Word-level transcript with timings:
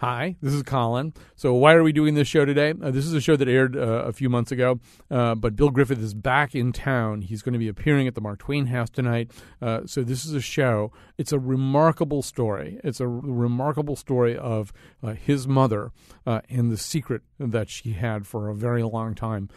Hi, 0.00 0.36
this 0.42 0.52
is 0.52 0.62
Colin. 0.62 1.14
So, 1.36 1.54
why 1.54 1.72
are 1.72 1.82
we 1.82 1.90
doing 1.90 2.16
this 2.16 2.28
show 2.28 2.44
today? 2.44 2.74
Uh, 2.82 2.90
this 2.90 3.06
is 3.06 3.14
a 3.14 3.20
show 3.20 3.34
that 3.34 3.48
aired 3.48 3.74
uh, 3.74 4.04
a 4.04 4.12
few 4.12 4.28
months 4.28 4.52
ago, 4.52 4.78
uh, 5.10 5.34
but 5.34 5.56
Bill 5.56 5.70
Griffith 5.70 6.00
is 6.00 6.12
back 6.12 6.54
in 6.54 6.70
town. 6.74 7.22
He's 7.22 7.40
going 7.40 7.54
to 7.54 7.58
be 7.58 7.68
appearing 7.68 8.06
at 8.06 8.14
the 8.14 8.20
Mark 8.20 8.40
Twain 8.40 8.66
House 8.66 8.90
tonight. 8.90 9.30
Uh, 9.62 9.86
so, 9.86 10.02
this 10.02 10.26
is 10.26 10.34
a 10.34 10.40
show. 10.42 10.92
It's 11.16 11.32
a 11.32 11.38
remarkable 11.38 12.20
story. 12.20 12.78
It's 12.84 13.00
a 13.00 13.04
r- 13.04 13.08
remarkable 13.08 13.96
story 13.96 14.36
of 14.36 14.70
uh, 15.02 15.14
his 15.14 15.48
mother 15.48 15.92
uh, 16.26 16.42
and 16.50 16.70
the 16.70 16.76
secret 16.76 17.22
that 17.38 17.70
she 17.70 17.92
had 17.92 18.26
for 18.26 18.50
a 18.50 18.54
very 18.54 18.82
long 18.82 19.14
time. 19.14 19.48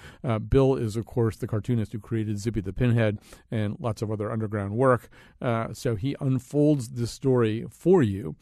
Bill 0.48 0.76
is, 0.76 0.96
of 0.96 1.06
course, 1.06 1.36
the 1.36 1.48
cartoonist 1.48 1.92
who 1.92 2.00
created 2.00 2.40
Zippy 2.40 2.62
the 2.62 2.72
Pinhead 2.72 3.20
and 3.52 3.76
lots 3.78 4.02
of 4.02 4.10
other 4.10 4.32
underground 4.32 4.72
work. 4.72 5.10
so, 5.74 5.96
he 5.96 6.16
unfolds 6.22 6.90
this 6.90 7.12
story 7.12 7.66
for 7.70 8.02
you 8.02 8.38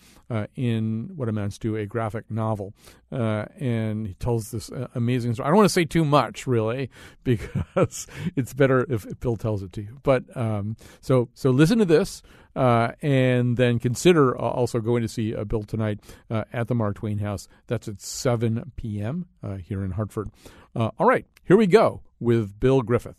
in 0.56 1.10
what 1.16 1.28
amounts 1.28 1.58
to 1.58 1.76
a 1.76 1.87
graphic 1.88 2.30
novel, 2.30 2.74
uh, 3.12 3.46
and 3.60 4.08
he 4.08 4.14
tells 4.16 4.52
this 4.52 4.72
uh, 4.72 4.88
amazing 4.96 5.34
story. 5.34 5.48
I 5.48 5.50
don't 5.50 5.58
want 5.58 5.70
to 5.70 5.74
say 5.74 5.86
too 5.86 6.06
much, 6.06 6.48
really, 6.48 6.90
because 7.24 8.08
it's 8.36 8.54
better 8.54 8.86
if, 8.90 9.06
Bill 9.20 9.38
tells 9.38 9.64
it 9.64 9.74
to 9.74 9.82
you. 9.82 10.00
But 10.04 10.26
um, 10.36 10.78
so 11.02 11.30
so 11.34 11.50
listen 11.52 11.80
to 11.80 11.86
this. 11.86 12.22
Uh, 12.56 12.94
and 13.04 13.56
then 13.56 13.78
consider 13.78 14.36
uh, 14.36 14.42
also 14.42 14.80
going 14.80 15.04
to 15.04 15.08
see 15.08 15.36
uh, 15.36 15.44
Bill 15.44 15.62
tonight 15.62 16.00
uh, 16.32 16.44
at 16.52 16.68
the 16.68 16.74
Mark 16.74 16.96
Twain 16.96 17.20
House. 17.20 17.48
That's 17.68 17.88
at 17.88 18.02
7 18.02 18.72
p.m. 18.76 19.28
Here 19.62 19.84
in 19.84 19.92
Hartford. 19.92 20.32
All 20.76 21.06
right, 21.06 21.28
here 21.44 21.56
we 21.56 21.68
go 21.68 22.02
with 22.20 22.60
Bill 22.60 22.82
Griffith. 22.82 23.16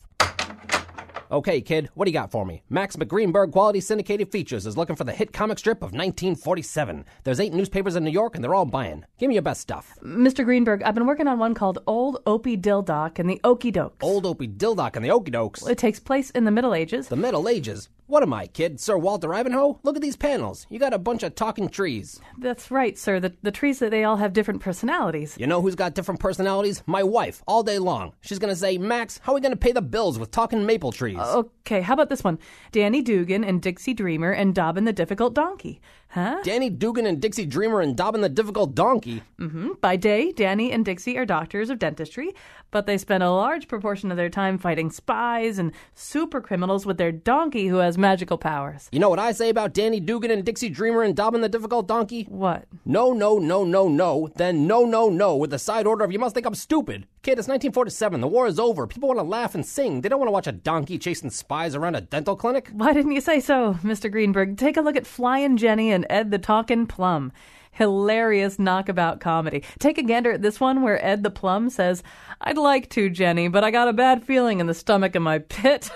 Okay, 1.30 1.60
kid, 1.60 1.90
what 1.94 2.06
do 2.06 2.10
you 2.10 2.14
got 2.18 2.30
for 2.30 2.46
me? 2.46 2.62
Max 2.70 2.96
McGreenberg 2.96 3.52
Quality 3.52 3.80
Syndicated 3.80 4.32
Features 4.32 4.64
is 4.64 4.78
looking 4.78 4.96
for 4.96 5.04
the 5.04 5.12
hit 5.12 5.30
comic 5.30 5.58
strip 5.58 5.78
of 5.78 5.92
1947. 5.92 7.04
There's 7.24 7.38
eight 7.38 7.52
newspapers 7.52 7.96
in 7.96 8.04
New 8.04 8.10
York, 8.10 8.34
and 8.34 8.42
they're 8.42 8.54
all 8.54 8.64
buying. 8.64 9.04
Give 9.18 9.28
me 9.28 9.34
your 9.34 9.42
best 9.42 9.60
stuff. 9.60 9.92
Mr. 10.02 10.42
Greenberg, 10.42 10.82
I've 10.82 10.94
been 10.94 11.06
working 11.06 11.28
on 11.28 11.38
one 11.38 11.52
called 11.52 11.80
Old 11.86 12.22
Opie 12.26 12.56
Dildock 12.56 13.18
and 13.18 13.28
the 13.28 13.40
Okey 13.44 13.70
Dokes. 13.72 14.02
Old 14.02 14.24
Opie 14.24 14.48
Dildock 14.48 14.96
and 14.96 15.04
the 15.04 15.10
Okey 15.10 15.30
Dokes. 15.32 15.68
It 15.68 15.76
takes 15.76 16.00
place 16.00 16.30
in 16.30 16.44
the 16.44 16.50
Middle 16.50 16.72
Ages. 16.72 17.08
The 17.08 17.16
Middle 17.16 17.46
Ages? 17.46 17.90
What 18.08 18.22
am 18.22 18.32
I, 18.32 18.46
kid? 18.46 18.80
Sir 18.80 18.96
Walter 18.96 19.34
Ivanhoe? 19.34 19.80
Look 19.82 19.94
at 19.94 20.00
these 20.00 20.16
panels. 20.16 20.66
You 20.70 20.78
got 20.78 20.94
a 20.94 20.98
bunch 20.98 21.22
of 21.22 21.34
talking 21.34 21.68
trees. 21.68 22.18
That's 22.38 22.70
right, 22.70 22.96
sir. 22.96 23.20
The, 23.20 23.34
the 23.42 23.52
trees, 23.52 23.80
they 23.80 24.02
all 24.02 24.16
have 24.16 24.32
different 24.32 24.62
personalities. 24.62 25.36
You 25.38 25.46
know 25.46 25.60
who's 25.60 25.74
got 25.74 25.94
different 25.94 26.18
personalities? 26.18 26.82
My 26.86 27.02
wife, 27.02 27.42
all 27.46 27.62
day 27.62 27.78
long. 27.78 28.14
She's 28.22 28.38
gonna 28.38 28.56
say, 28.56 28.78
Max, 28.78 29.20
how 29.22 29.32
are 29.32 29.34
we 29.34 29.42
gonna 29.42 29.56
pay 29.56 29.72
the 29.72 29.82
bills 29.82 30.18
with 30.18 30.30
talking 30.30 30.64
maple 30.64 30.90
trees? 30.90 31.18
Okay, 31.18 31.82
how 31.82 31.92
about 31.92 32.08
this 32.08 32.24
one? 32.24 32.38
Danny 32.72 33.02
Dugan 33.02 33.44
and 33.44 33.60
Dixie 33.60 33.92
Dreamer 33.92 34.32
and 34.32 34.54
Dobbin 34.54 34.86
the 34.86 34.92
Difficult 34.94 35.34
Donkey. 35.34 35.82
Huh? 36.10 36.38
Danny 36.42 36.70
Dugan 36.70 37.04
and 37.06 37.20
Dixie 37.20 37.44
Dreamer 37.44 37.82
and 37.82 37.94
Dobbin 37.94 38.22
the 38.22 38.30
Difficult 38.30 38.74
Donkey. 38.74 39.22
Mm-hmm. 39.38 39.72
By 39.80 39.96
day, 39.96 40.32
Danny 40.32 40.72
and 40.72 40.82
Dixie 40.84 41.18
are 41.18 41.26
doctors 41.26 41.68
of 41.68 41.78
dentistry, 41.78 42.34
but 42.70 42.86
they 42.86 42.96
spend 42.96 43.22
a 43.22 43.30
large 43.30 43.68
proportion 43.68 44.10
of 44.10 44.16
their 44.16 44.30
time 44.30 44.56
fighting 44.56 44.90
spies 44.90 45.58
and 45.58 45.72
super 45.94 46.40
criminals 46.40 46.86
with 46.86 46.96
their 46.96 47.12
donkey 47.12 47.68
who 47.68 47.76
has 47.76 47.98
magical 47.98 48.38
powers. 48.38 48.88
You 48.90 49.00
know 49.00 49.10
what 49.10 49.18
I 49.18 49.32
say 49.32 49.50
about 49.50 49.74
Danny 49.74 50.00
Dugan 50.00 50.30
and 50.30 50.44
Dixie 50.44 50.70
Dreamer 50.70 51.02
and 51.02 51.14
Dobbin 51.14 51.42
the 51.42 51.48
Difficult 51.48 51.86
Donkey? 51.86 52.24
What? 52.24 52.64
No, 52.86 53.12
no, 53.12 53.38
no, 53.38 53.64
no, 53.64 53.88
no, 53.88 54.30
then 54.36 54.66
no, 54.66 54.86
no, 54.86 55.10
no, 55.10 55.36
with 55.36 55.50
the 55.50 55.58
side 55.58 55.86
order 55.86 56.04
of 56.04 56.12
you 56.12 56.18
must 56.18 56.34
think 56.34 56.46
I'm 56.46 56.54
stupid. 56.54 57.06
Kid, 57.22 57.32
it's 57.38 57.48
1947. 57.48 58.20
The 58.20 58.28
war 58.28 58.46
is 58.46 58.60
over. 58.60 58.86
People 58.86 59.08
want 59.08 59.18
to 59.18 59.24
laugh 59.24 59.54
and 59.54 59.66
sing. 59.66 60.00
They 60.00 60.08
don't 60.08 60.20
want 60.20 60.28
to 60.28 60.32
watch 60.32 60.46
a 60.46 60.52
donkey 60.52 60.98
chasing 60.98 61.30
spies 61.30 61.74
around 61.74 61.96
a 61.96 62.00
dental 62.00 62.36
clinic. 62.36 62.70
Why 62.72 62.92
didn't 62.92 63.12
you 63.12 63.20
say 63.20 63.40
so, 63.40 63.74
Mr. 63.82 64.10
Greenberg? 64.10 64.56
Take 64.56 64.76
a 64.76 64.80
look 64.80 64.96
at 64.96 65.06
Flyin' 65.06 65.56
Jenny 65.56 65.90
and 65.90 66.06
Ed 66.08 66.30
the 66.30 66.38
Talkin' 66.38 66.86
Plum. 66.86 67.32
Hilarious 67.72 68.58
knockabout 68.58 69.20
comedy. 69.20 69.64
Take 69.78 69.98
a 69.98 70.02
gander 70.02 70.32
at 70.32 70.42
this 70.42 70.60
one 70.60 70.82
where 70.82 71.04
Ed 71.04 71.22
the 71.24 71.30
Plum 71.30 71.70
says, 71.70 72.02
I'd 72.40 72.56
like 72.56 72.88
to, 72.90 73.10
Jenny, 73.10 73.48
but 73.48 73.64
I 73.64 73.70
got 73.72 73.88
a 73.88 73.92
bad 73.92 74.24
feeling 74.24 74.60
in 74.60 74.66
the 74.66 74.74
stomach 74.74 75.14
of 75.16 75.22
my 75.22 75.38
pit. 75.40 75.90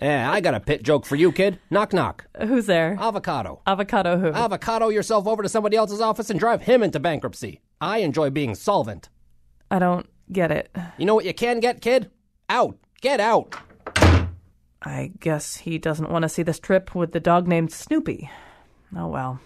Yeah, 0.00 0.30
I 0.32 0.40
got 0.40 0.54
a 0.54 0.60
pit 0.60 0.82
joke 0.82 1.04
for 1.06 1.16
you, 1.16 1.30
kid. 1.30 1.58
Knock, 1.70 1.92
knock. 1.92 2.26
Who's 2.42 2.66
there? 2.66 2.96
Avocado. 2.98 3.60
Avocado 3.66 4.18
who? 4.18 4.28
Avocado 4.28 4.88
yourself 4.88 5.26
over 5.26 5.42
to 5.42 5.48
somebody 5.48 5.76
else's 5.76 6.00
office 6.00 6.30
and 6.30 6.40
drive 6.40 6.62
him 6.62 6.82
into 6.82 7.00
bankruptcy. 7.00 7.60
I 7.80 7.98
enjoy 7.98 8.30
being 8.30 8.54
solvent. 8.54 9.08
I 9.70 9.78
don't 9.78 10.06
get 10.30 10.50
it. 10.50 10.74
You 10.98 11.06
know 11.06 11.14
what 11.14 11.24
you 11.24 11.34
can 11.34 11.60
get, 11.60 11.80
kid? 11.80 12.10
Out. 12.48 12.78
Get 13.00 13.20
out. 13.20 13.54
I 14.82 15.12
guess 15.18 15.56
he 15.56 15.78
doesn't 15.78 16.10
want 16.10 16.22
to 16.22 16.28
see 16.28 16.42
this 16.42 16.60
trip 16.60 16.94
with 16.94 17.12
the 17.12 17.20
dog 17.20 17.48
named 17.48 17.72
Snoopy. 17.72 18.30
Oh 18.96 19.08
well. 19.08 19.40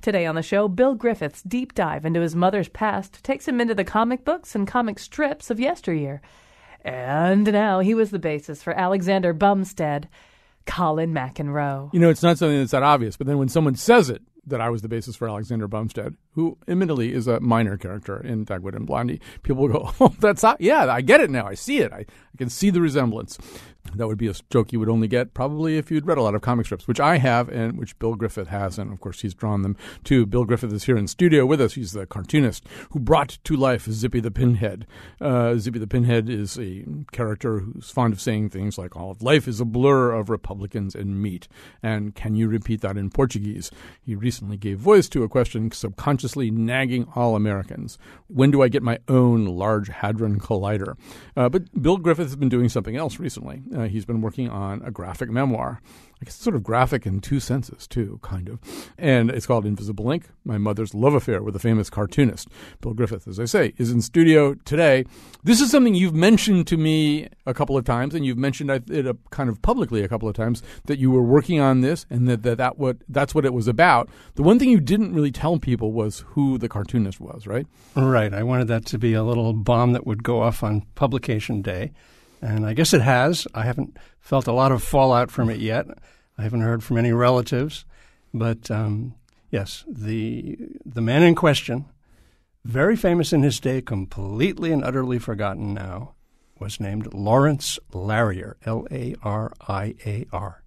Today 0.00 0.24
on 0.26 0.34
the 0.34 0.42
show, 0.42 0.68
Bill 0.68 0.94
Griffith's 0.94 1.42
deep 1.42 1.74
dive 1.74 2.06
into 2.06 2.20
his 2.20 2.34
mother's 2.34 2.68
past 2.68 3.22
takes 3.22 3.46
him 3.46 3.60
into 3.60 3.74
the 3.74 3.84
comic 3.84 4.24
books 4.24 4.54
and 4.54 4.66
comic 4.66 4.98
strips 4.98 5.50
of 5.50 5.60
yesteryear. 5.60 6.22
And 6.82 7.52
now 7.52 7.80
he 7.80 7.94
was 7.94 8.10
the 8.10 8.18
basis 8.18 8.62
for 8.62 8.72
Alexander 8.72 9.32
Bumstead, 9.32 10.08
Colin 10.64 11.12
McEnroe. 11.12 11.92
You 11.92 12.00
know, 12.00 12.10
it's 12.10 12.22
not 12.22 12.38
something 12.38 12.58
that's 12.58 12.70
that 12.70 12.82
obvious, 12.82 13.16
but 13.16 13.26
then 13.26 13.38
when 13.38 13.48
someone 13.48 13.74
says 13.74 14.08
it, 14.08 14.22
that 14.46 14.60
I 14.60 14.70
was 14.70 14.82
the 14.82 14.88
basis 14.88 15.16
for 15.16 15.28
Alexander 15.28 15.66
Bumstead, 15.68 16.14
who 16.32 16.56
admittedly 16.68 17.12
is 17.12 17.26
a 17.26 17.40
minor 17.40 17.76
character 17.76 18.20
in 18.24 18.46
Dagwood 18.46 18.76
and 18.76 18.86
Blondie. 18.86 19.20
People 19.42 19.68
go, 19.68 19.92
"Oh, 20.00 20.14
that's 20.20 20.42
not, 20.42 20.60
yeah, 20.60 20.86
I 20.86 21.00
get 21.00 21.20
it 21.20 21.30
now. 21.30 21.46
I 21.46 21.54
see 21.54 21.78
it. 21.78 21.92
I, 21.92 21.98
I 21.98 22.36
can 22.38 22.48
see 22.48 22.70
the 22.70 22.80
resemblance." 22.80 23.38
That 23.94 24.08
would 24.08 24.18
be 24.18 24.28
a 24.28 24.34
joke 24.50 24.72
you 24.72 24.80
would 24.80 24.88
only 24.88 25.08
get 25.08 25.34
probably 25.34 25.78
if 25.78 25.90
you'd 25.90 26.06
read 26.06 26.18
a 26.18 26.22
lot 26.22 26.34
of 26.34 26.42
comic 26.42 26.66
strips, 26.66 26.86
which 26.86 27.00
I 27.00 27.18
have 27.18 27.48
and 27.48 27.78
which 27.78 27.98
Bill 27.98 28.14
Griffith 28.14 28.48
has, 28.48 28.78
and 28.78 28.92
of 28.92 29.00
course 29.00 29.20
he's 29.20 29.34
drawn 29.34 29.62
them 29.62 29.76
too. 30.04 30.26
Bill 30.26 30.44
Griffith 30.44 30.72
is 30.72 30.84
here 30.84 30.96
in 30.96 31.06
studio 31.06 31.46
with 31.46 31.60
us. 31.60 31.74
He's 31.74 31.92
the 31.92 32.06
cartoonist 32.06 32.64
who 32.90 33.00
brought 33.00 33.38
to 33.44 33.56
life 33.56 33.84
Zippy 33.84 34.20
the 34.20 34.30
Pinhead. 34.30 34.86
Uh, 35.20 35.56
Zippy 35.56 35.78
the 35.78 35.86
Pinhead 35.86 36.28
is 36.28 36.58
a 36.58 36.84
character 37.12 37.60
who's 37.60 37.90
fond 37.90 38.12
of 38.12 38.20
saying 38.20 38.50
things 38.50 38.78
like, 38.78 38.96
"All 38.96 39.10
of 39.10 39.22
life 39.22 39.48
is 39.48 39.60
a 39.60 39.64
blur 39.64 40.12
of 40.12 40.30
Republicans 40.30 40.94
and 40.94 41.22
meat." 41.22 41.48
And 41.82 42.14
can 42.14 42.34
you 42.34 42.48
repeat 42.48 42.80
that 42.82 42.96
in 42.96 43.10
Portuguese? 43.10 43.70
He 44.02 44.14
recently 44.14 44.56
gave 44.56 44.78
voice 44.78 45.08
to 45.10 45.22
a 45.22 45.28
question 45.28 45.70
subconsciously 45.70 46.50
nagging 46.50 47.06
all 47.14 47.36
Americans: 47.36 47.98
When 48.28 48.50
do 48.50 48.62
I 48.62 48.68
get 48.68 48.82
my 48.82 48.98
own 49.08 49.46
Large 49.46 49.88
Hadron 49.88 50.38
Collider? 50.40 50.96
Uh, 51.36 51.48
but 51.48 51.80
Bill 51.80 51.96
Griffith 51.96 52.26
has 52.26 52.36
been 52.36 52.48
doing 52.48 52.68
something 52.68 52.96
else 52.96 53.18
recently. 53.18 53.62
Uh, 53.76 53.88
he's 53.88 54.06
been 54.06 54.22
working 54.22 54.48
on 54.48 54.80
a 54.82 54.90
graphic 54.90 55.28
memoir. 55.28 55.80
I 56.20 56.24
guess 56.24 56.34
sort 56.34 56.56
of 56.56 56.62
graphic 56.62 57.04
in 57.04 57.20
two 57.20 57.40
senses, 57.40 57.86
too, 57.86 58.18
kind 58.22 58.48
of. 58.48 58.58
And 58.96 59.30
it's 59.30 59.44
called 59.44 59.66
Invisible 59.66 60.10
Ink 60.10 60.30
My 60.46 60.56
Mother's 60.56 60.94
Love 60.94 61.12
Affair 61.12 61.42
with 61.42 61.54
a 61.54 61.58
Famous 61.58 61.90
Cartoonist. 61.90 62.48
Bill 62.80 62.94
Griffith, 62.94 63.28
as 63.28 63.38
I 63.38 63.44
say, 63.44 63.74
is 63.76 63.90
in 63.90 64.00
studio 64.00 64.54
today. 64.64 65.04
This 65.44 65.60
is 65.60 65.70
something 65.70 65.94
you've 65.94 66.14
mentioned 66.14 66.66
to 66.68 66.78
me 66.78 67.28
a 67.44 67.52
couple 67.52 67.76
of 67.76 67.84
times, 67.84 68.14
and 68.14 68.24
you've 68.24 68.38
mentioned 68.38 68.70
it 68.70 69.16
kind 69.28 69.50
of 69.50 69.60
publicly 69.60 70.02
a 70.02 70.08
couple 70.08 70.26
of 70.26 70.34
times 70.34 70.62
that 70.86 70.98
you 70.98 71.10
were 71.10 71.22
working 71.22 71.60
on 71.60 71.82
this 71.82 72.06
and 72.08 72.26
that, 72.28 72.42
that, 72.44 72.56
that 72.56 72.78
what, 72.78 72.96
that's 73.10 73.34
what 73.34 73.44
it 73.44 73.52
was 73.52 73.68
about. 73.68 74.08
The 74.36 74.42
one 74.42 74.58
thing 74.58 74.70
you 74.70 74.80
didn't 74.80 75.14
really 75.14 75.32
tell 75.32 75.58
people 75.58 75.92
was 75.92 76.24
who 76.28 76.56
the 76.56 76.68
cartoonist 76.70 77.20
was, 77.20 77.46
right? 77.46 77.66
Right. 77.94 78.32
I 78.32 78.42
wanted 78.42 78.68
that 78.68 78.86
to 78.86 78.98
be 78.98 79.12
a 79.12 79.22
little 79.22 79.52
bomb 79.52 79.92
that 79.92 80.06
would 80.06 80.22
go 80.22 80.40
off 80.40 80.62
on 80.62 80.86
publication 80.94 81.60
day. 81.60 81.92
And 82.46 82.64
I 82.64 82.74
guess 82.74 82.94
it 82.94 83.00
has. 83.00 83.48
I 83.54 83.64
haven't 83.64 83.96
felt 84.20 84.46
a 84.46 84.52
lot 84.52 84.70
of 84.70 84.80
fallout 84.80 85.32
from 85.32 85.50
it 85.50 85.58
yet. 85.58 85.86
I 86.38 86.42
haven't 86.42 86.60
heard 86.60 86.84
from 86.84 86.96
any 86.96 87.10
relatives. 87.10 87.84
But 88.32 88.70
um, 88.70 89.16
yes, 89.50 89.84
the, 89.88 90.56
the 90.84 91.00
man 91.00 91.24
in 91.24 91.34
question, 91.34 91.86
very 92.64 92.94
famous 92.94 93.32
in 93.32 93.42
his 93.42 93.58
day, 93.58 93.82
completely 93.82 94.70
and 94.70 94.84
utterly 94.84 95.18
forgotten 95.18 95.74
now, 95.74 96.14
was 96.60 96.78
named 96.78 97.12
Lawrence 97.12 97.80
Lariar, 97.92 98.54
L 98.64 98.86
A 98.92 99.16
R 99.24 99.52
I 99.66 99.96
A 100.06 100.26
R. 100.32 100.62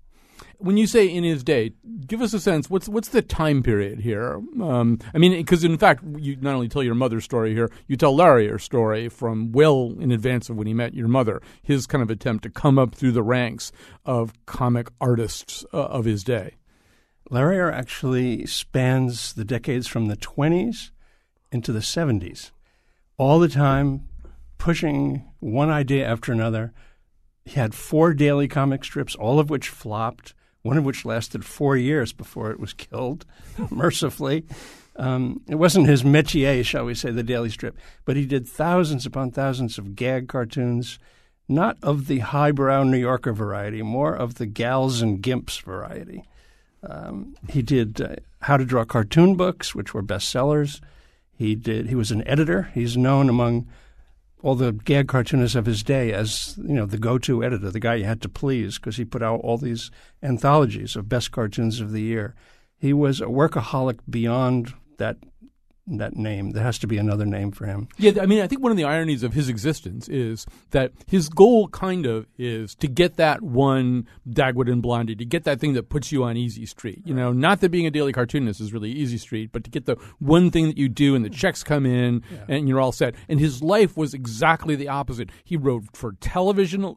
When 0.61 0.75
you 0.75 0.87
say 0.87 1.07
in 1.07 1.23
his 1.23 1.43
day, 1.43 1.71
give 2.05 2.21
us 2.21 2.33
a 2.33 2.39
sense. 2.39 2.69
What's 2.69 2.89
what's 2.89 3.07
the 3.09 3.21
time 3.21 3.63
period 3.63 4.01
here? 4.01 4.41
Um, 4.61 4.99
I 5.13 5.17
mean, 5.17 5.31
because 5.31 5.63
in 5.63 5.77
fact, 5.77 6.03
you 6.17 6.35
not 6.35 6.53
only 6.53 6.67
tell 6.67 6.83
your 6.83 6.95
mother's 6.95 7.23
story 7.23 7.53
here, 7.53 7.71
you 7.87 7.95
tell 7.95 8.13
Lariar's 8.15 8.63
story 8.63 9.07
from 9.07 9.53
well 9.53 9.95
in 9.99 10.11
advance 10.11 10.49
of 10.49 10.57
when 10.57 10.67
he 10.67 10.73
met 10.73 10.93
your 10.93 11.07
mother. 11.07 11.41
His 11.63 11.87
kind 11.87 12.01
of 12.01 12.09
attempt 12.09 12.43
to 12.43 12.49
come 12.49 12.77
up 12.77 12.93
through 12.93 13.13
the 13.13 13.23
ranks 13.23 13.71
of 14.05 14.33
comic 14.45 14.89
artists 14.99 15.65
uh, 15.73 15.77
of 15.77 16.05
his 16.05 16.23
day. 16.23 16.55
Lariar 17.31 17.71
actually 17.71 18.45
spans 18.45 19.33
the 19.33 19.45
decades 19.45 19.87
from 19.87 20.07
the 20.07 20.17
20s 20.17 20.91
into 21.51 21.71
the 21.71 21.79
70s. 21.79 22.51
All 23.17 23.39
the 23.39 23.47
time 23.47 24.09
pushing 24.59 25.25
one 25.39 25.71
idea 25.71 26.07
after 26.07 26.31
another. 26.31 26.71
He 27.45 27.59
had 27.59 27.73
four 27.73 28.13
daily 28.13 28.47
comic 28.47 28.83
strips, 28.83 29.15
all 29.15 29.39
of 29.39 29.49
which 29.49 29.69
flopped, 29.69 30.35
one 30.69 30.77
of 30.77 30.83
which 30.85 31.03
lasted 31.03 31.43
four 31.43 31.75
years 31.75 32.13
before 32.13 32.51
it 32.51 32.59
was 32.59 32.73
killed, 32.73 33.25
mercifully. 33.71 34.45
Um, 34.97 35.41
it 35.47 35.55
wasn't 35.55 35.87
his 35.87 36.03
métier, 36.03 36.63
shall 36.63 36.85
we 36.85 36.93
say, 36.93 37.09
the 37.09 37.23
daily 37.23 37.49
strip, 37.49 37.75
but 38.05 38.15
he 38.15 38.27
did 38.27 38.47
thousands 38.47 39.03
upon 39.03 39.31
thousands 39.31 39.79
of 39.79 39.95
gag 39.95 40.27
cartoons, 40.27 40.99
not 41.47 41.77
of 41.81 42.05
the 42.05 42.19
highbrow 42.19 42.83
New 42.83 42.99
Yorker 42.99 43.33
variety, 43.33 43.81
more 43.81 44.13
of 44.13 44.35
the 44.35 44.45
gals 44.45 45.01
and 45.01 45.23
gimps 45.23 45.59
variety. 45.59 46.23
Um, 46.83 47.33
he 47.49 47.63
did 47.63 47.99
uh, 47.99 48.17
How 48.43 48.57
to 48.57 48.63
Draw 48.63 48.85
Cartoon 48.85 49.35
Books, 49.35 49.73
which 49.73 49.95
were 49.95 50.03
bestsellers. 50.03 50.81
He 51.35 51.55
did. 51.55 51.87
He 51.87 51.95
was 51.95 52.11
an 52.11 52.21
editor. 52.27 52.69
He's 52.75 52.95
known 52.95 53.27
among 53.27 53.67
all 54.41 54.55
the 54.55 54.71
gag 54.71 55.07
cartoonists 55.07 55.55
of 55.55 55.65
his 55.65 55.83
day 55.83 56.13
as 56.13 56.57
you 56.57 56.73
know 56.73 56.85
the 56.85 56.97
go-to 56.97 57.43
editor, 57.43 57.69
the 57.69 57.79
guy 57.79 57.95
you 57.95 58.05
had 58.05 58.21
to 58.21 58.29
please 58.29 58.77
because 58.77 58.97
he 58.97 59.05
put 59.05 59.23
out 59.23 59.41
all 59.41 59.57
these 59.57 59.91
anthologies 60.23 60.95
of 60.95 61.09
best 61.09 61.31
cartoons 61.31 61.79
of 61.81 61.91
the 61.91 62.01
year. 62.01 62.35
He 62.77 62.93
was 62.93 63.19
a 63.19 63.25
workaholic 63.25 63.99
beyond 64.09 64.73
that 64.97 65.17
that 65.97 66.15
name. 66.15 66.51
There 66.51 66.63
has 66.63 66.77
to 66.79 66.87
be 66.87 66.97
another 66.97 67.25
name 67.25 67.51
for 67.51 67.65
him. 67.65 67.87
Yeah, 67.97 68.21
I 68.21 68.25
mean, 68.25 68.41
I 68.41 68.47
think 68.47 68.61
one 68.61 68.71
of 68.71 68.77
the 68.77 68.83
ironies 68.83 69.23
of 69.23 69.33
his 69.33 69.49
existence 69.49 70.07
is 70.07 70.45
that 70.71 70.91
his 71.07 71.29
goal 71.29 71.67
kind 71.69 72.05
of 72.05 72.27
is 72.37 72.75
to 72.75 72.87
get 72.87 73.17
that 73.17 73.41
one 73.41 74.07
Dagwood 74.27 74.71
and 74.71 74.81
Blondie, 74.81 75.15
to 75.15 75.25
get 75.25 75.43
that 75.43 75.59
thing 75.59 75.73
that 75.73 75.89
puts 75.89 76.11
you 76.11 76.23
on 76.23 76.37
easy 76.37 76.65
street. 76.65 77.01
You 77.05 77.13
know, 77.13 77.31
not 77.31 77.61
that 77.61 77.69
being 77.69 77.85
a 77.85 77.91
daily 77.91 78.13
cartoonist 78.13 78.61
is 78.61 78.71
really 78.71 78.91
easy 78.91 79.17
street, 79.17 79.51
but 79.51 79.63
to 79.63 79.69
get 79.69 79.85
the 79.85 79.97
one 80.19 80.51
thing 80.51 80.67
that 80.67 80.77
you 80.77 80.89
do 80.89 81.15
and 81.15 81.25
the 81.25 81.29
checks 81.29 81.63
come 81.63 81.85
in 81.85 82.23
yeah. 82.31 82.45
and 82.47 82.67
you're 82.67 82.79
all 82.79 82.91
set. 82.91 83.15
And 83.27 83.39
his 83.39 83.61
life 83.61 83.97
was 83.97 84.13
exactly 84.13 84.75
the 84.75 84.87
opposite. 84.87 85.29
He 85.43 85.57
wrote 85.57 85.95
for 85.95 86.13
television, 86.13 86.95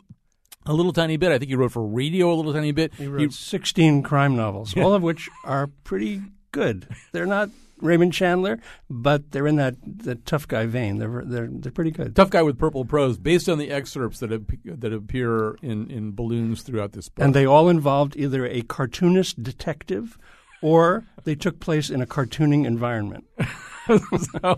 a 0.67 0.73
little 0.73 0.93
tiny 0.93 1.17
bit. 1.17 1.33
I 1.33 1.39
think 1.39 1.49
he 1.49 1.55
wrote 1.55 1.73
for 1.73 1.87
radio 1.87 2.33
a 2.33 2.35
little 2.35 2.53
tiny 2.53 2.73
bit. 2.73 2.95
He 2.95 3.07
wrote 3.07 3.21
he, 3.21 3.31
16 3.31 4.03
crime 4.03 4.37
novels, 4.37 4.77
yeah. 4.77 4.85
all 4.85 4.95
of 4.95 5.03
which 5.03 5.29
are 5.45 5.69
pretty 5.85 6.23
good. 6.53 6.87
They're 7.13 7.27
not 7.27 7.51
Raymond 7.83 8.13
Chandler, 8.13 8.59
but 8.89 9.33
they're 9.33 9.47
in 9.47 9.57
that 9.57 9.77
the 9.85 10.15
tough 10.15 10.49
guy 10.49 10.67
vein. 10.67 10.99
They're 10.99 11.23
they're 11.25 11.49
they're 11.51 11.73
pretty 11.73 11.91
good. 11.91 12.15
Tough 12.17 12.31
guy 12.31 12.43
with 12.43 12.59
purple 12.59 12.85
prose, 12.85 13.19
based 13.19 13.49
on 13.49 13.59
the 13.59 13.71
excerpts 13.71 14.21
that 14.21 14.31
have, 14.31 14.47
that 14.65 14.93
appear 14.93 15.57
in 15.63 15.91
in 15.91 16.13
balloons 16.13 16.63
throughout 16.63 16.93
this 16.93 17.09
book, 17.09 17.25
and 17.25 17.35
they 17.35 17.45
all 17.45 17.69
involved 17.69 18.17
either 18.17 18.47
a 18.47 18.63
cartoonist 18.63 19.43
detective, 19.43 20.17
or 20.63 21.05
they 21.25 21.35
took 21.35 21.61
place 21.61 21.91
in 21.91 22.01
a 22.01 22.07
cartooning 22.07 22.65
environment. 22.65 23.25
so, 23.89 24.57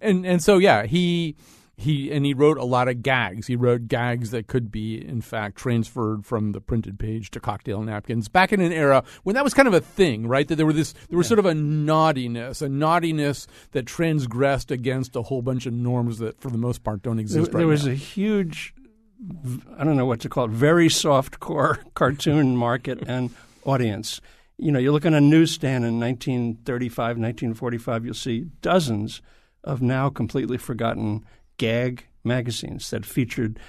and 0.00 0.24
and 0.24 0.42
so 0.42 0.58
yeah, 0.58 0.86
he 0.86 1.36
he 1.80 2.12
and 2.12 2.26
he 2.26 2.34
wrote 2.34 2.58
a 2.58 2.64
lot 2.64 2.88
of 2.88 3.02
gags. 3.02 3.46
He 3.46 3.56
wrote 3.56 3.88
gags 3.88 4.32
that 4.32 4.48
could 4.48 4.70
be, 4.70 5.02
in 5.02 5.22
fact, 5.22 5.56
transferred 5.56 6.26
from 6.26 6.52
the 6.52 6.60
printed 6.60 6.98
page 6.98 7.30
to 7.30 7.40
cocktail 7.40 7.80
napkins. 7.80 8.28
Back 8.28 8.52
in 8.52 8.60
an 8.60 8.70
era 8.70 9.02
when 9.22 9.34
that 9.34 9.44
was 9.44 9.54
kind 9.54 9.66
of 9.66 9.72
a 9.72 9.80
thing, 9.80 10.26
right? 10.26 10.46
That 10.46 10.56
there 10.56 10.66
were 10.66 10.74
this, 10.74 10.92
there 11.08 11.16
was 11.16 11.26
yeah. 11.26 11.28
sort 11.28 11.38
of 11.38 11.46
a 11.46 11.54
naughtiness, 11.54 12.60
a 12.60 12.68
naughtiness 12.68 13.46
that 13.72 13.86
transgressed 13.86 14.70
against 14.70 15.16
a 15.16 15.22
whole 15.22 15.40
bunch 15.40 15.64
of 15.64 15.72
norms 15.72 16.18
that, 16.18 16.38
for 16.38 16.50
the 16.50 16.58
most 16.58 16.84
part, 16.84 17.02
don't 17.02 17.18
exist. 17.18 17.50
There, 17.50 17.54
right 17.54 17.60
there 17.60 17.66
was 17.66 17.86
now. 17.86 17.92
a 17.92 17.96
huge, 17.96 18.74
I 19.78 19.82
don't 19.82 19.96
know 19.96 20.06
what 20.06 20.20
to 20.20 20.28
call 20.28 20.44
it, 20.44 20.50
very 20.50 20.90
soft 20.90 21.40
core 21.40 21.80
cartoon 21.94 22.58
market 22.58 23.02
and 23.08 23.30
audience. 23.64 24.20
You 24.58 24.70
know, 24.70 24.78
you 24.78 24.92
look 24.92 25.06
on 25.06 25.14
a 25.14 25.20
newsstand 25.20 25.86
in 25.86 25.98
1935, 25.98 27.16
1945, 27.16 28.04
you'll 28.04 28.12
see 28.12 28.48
dozens 28.60 29.22
of 29.64 29.80
now 29.80 30.10
completely 30.10 30.58
forgotten 30.58 31.24
gag 31.60 32.06
magazines 32.24 32.88
that 32.88 33.04
featured 33.04 33.60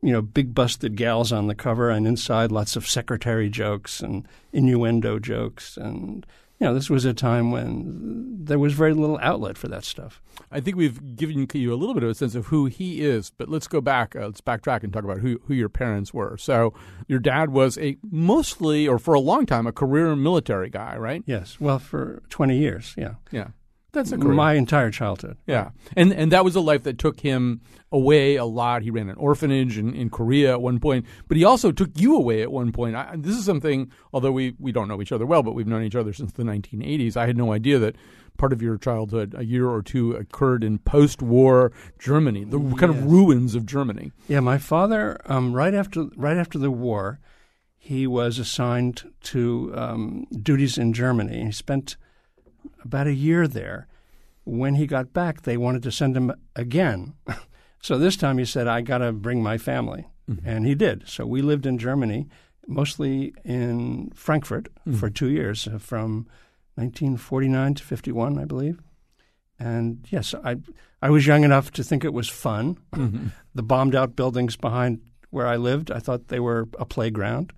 you 0.00 0.12
know 0.12 0.22
big 0.22 0.54
busted 0.54 0.94
gals 0.94 1.32
on 1.32 1.48
the 1.48 1.54
cover 1.54 1.90
and 1.90 2.06
inside 2.06 2.52
lots 2.52 2.76
of 2.76 2.86
secretary 2.86 3.50
jokes 3.50 4.00
and 4.00 4.28
innuendo 4.52 5.18
jokes. 5.18 5.76
And 5.76 6.24
you 6.60 6.66
know 6.68 6.74
this 6.74 6.88
was 6.88 7.04
a 7.04 7.12
time 7.12 7.50
when 7.50 8.36
there 8.44 8.60
was 8.60 8.72
very 8.72 8.94
little 8.94 9.18
outlet 9.20 9.58
for 9.58 9.66
that 9.66 9.82
stuff. 9.82 10.22
I 10.52 10.60
think 10.60 10.76
we've 10.76 11.16
given 11.16 11.44
you 11.52 11.74
a 11.74 11.74
little 11.74 11.94
bit 11.94 12.04
of 12.04 12.10
a 12.10 12.14
sense 12.14 12.36
of 12.36 12.46
who 12.46 12.66
he 12.66 13.00
is 13.00 13.32
but 13.36 13.48
let's 13.48 13.66
go 13.66 13.80
back 13.80 14.14
uh, 14.14 14.26
let's 14.26 14.40
backtrack 14.40 14.84
and 14.84 14.92
talk 14.92 15.02
about 15.02 15.18
who, 15.18 15.40
who 15.48 15.54
your 15.54 15.68
parents 15.68 16.14
were. 16.14 16.36
So 16.36 16.72
your 17.08 17.18
dad 17.18 17.50
was 17.50 17.76
a 17.78 17.96
mostly 18.08 18.86
or 18.86 19.00
for 19.00 19.14
a 19.14 19.20
long 19.20 19.44
time 19.44 19.66
a 19.66 19.72
career 19.72 20.14
military 20.14 20.70
guy 20.70 20.96
right? 20.96 21.24
Yes. 21.26 21.58
Well 21.58 21.80
for 21.80 22.22
20 22.28 22.56
years 22.56 22.94
yeah. 22.96 23.14
Yeah 23.32 23.48
that's 23.94 24.12
a 24.12 24.18
career. 24.18 24.34
my 24.34 24.54
entire 24.54 24.90
childhood. 24.90 25.38
Yeah, 25.46 25.70
and 25.96 26.12
and 26.12 26.32
that 26.32 26.44
was 26.44 26.56
a 26.56 26.60
life 26.60 26.82
that 26.82 26.98
took 26.98 27.20
him 27.20 27.60
away 27.90 28.36
a 28.36 28.44
lot. 28.44 28.82
He 28.82 28.90
ran 28.90 29.08
an 29.08 29.16
orphanage 29.16 29.78
in, 29.78 29.94
in 29.94 30.10
Korea 30.10 30.52
at 30.52 30.60
one 30.60 30.80
point, 30.80 31.06
but 31.28 31.36
he 31.36 31.44
also 31.44 31.72
took 31.72 31.90
you 31.94 32.16
away 32.16 32.42
at 32.42 32.52
one 32.52 32.72
point. 32.72 32.96
I, 32.96 33.14
this 33.16 33.36
is 33.36 33.44
something, 33.44 33.90
although 34.12 34.32
we 34.32 34.54
we 34.58 34.72
don't 34.72 34.88
know 34.88 35.00
each 35.00 35.12
other 35.12 35.24
well, 35.24 35.42
but 35.42 35.54
we've 35.54 35.66
known 35.66 35.82
each 35.82 35.96
other 35.96 36.12
since 36.12 36.32
the 36.32 36.42
1980s. 36.42 37.16
I 37.16 37.26
had 37.26 37.36
no 37.36 37.52
idea 37.52 37.78
that 37.78 37.96
part 38.36 38.52
of 38.52 38.60
your 38.60 38.76
childhood, 38.76 39.34
a 39.36 39.44
year 39.44 39.68
or 39.68 39.82
two, 39.82 40.12
occurred 40.12 40.64
in 40.64 40.78
post-war 40.78 41.72
Germany, 41.98 42.44
the 42.44 42.60
yes. 42.60 42.78
kind 42.78 42.90
of 42.90 43.04
ruins 43.04 43.54
of 43.54 43.64
Germany. 43.64 44.12
Yeah, 44.28 44.40
my 44.40 44.58
father, 44.58 45.20
um, 45.26 45.52
right 45.52 45.74
after 45.74 46.08
right 46.16 46.36
after 46.36 46.58
the 46.58 46.70
war, 46.70 47.20
he 47.78 48.06
was 48.06 48.38
assigned 48.38 49.10
to 49.22 49.72
um, 49.76 50.26
duties 50.42 50.78
in 50.78 50.92
Germany. 50.92 51.44
He 51.44 51.52
spent 51.52 51.96
about 52.82 53.06
a 53.06 53.14
year 53.14 53.46
there. 53.48 53.86
When 54.44 54.74
he 54.74 54.86
got 54.86 55.12
back, 55.12 55.42
they 55.42 55.56
wanted 55.56 55.82
to 55.84 55.92
send 55.92 56.16
him 56.16 56.32
again. 56.54 57.14
so 57.80 57.98
this 57.98 58.16
time 58.16 58.38
he 58.38 58.44
said, 58.44 58.66
I 58.66 58.82
got 58.82 58.98
to 58.98 59.12
bring 59.12 59.42
my 59.42 59.58
family. 59.58 60.06
Mm-hmm. 60.30 60.48
And 60.48 60.66
he 60.66 60.74
did. 60.74 61.08
So 61.08 61.26
we 61.26 61.42
lived 61.42 61.66
in 61.66 61.78
Germany, 61.78 62.28
mostly 62.66 63.34
in 63.44 64.10
Frankfurt 64.14 64.68
mm-hmm. 64.80 64.94
for 64.94 65.10
two 65.10 65.28
years, 65.28 65.66
uh, 65.66 65.78
from 65.78 66.26
1949 66.76 67.74
to 67.74 67.82
51, 67.82 68.38
I 68.38 68.44
believe. 68.44 68.80
And 69.58 70.06
yes, 70.10 70.34
I 70.34 70.56
I 71.00 71.10
was 71.10 71.26
young 71.26 71.44
enough 71.44 71.70
to 71.72 71.84
think 71.84 72.04
it 72.04 72.12
was 72.12 72.28
fun. 72.28 72.78
Mm-hmm. 72.92 73.28
The 73.56 73.62
bombed 73.62 73.94
out 73.94 74.16
buildings 74.16 74.56
behind 74.56 75.00
where 75.30 75.46
I 75.46 75.54
lived, 75.54 75.92
I 75.92 76.00
thought 76.00 76.26
they 76.26 76.40
were 76.40 76.66
a 76.76 76.84
playground. 76.84 77.52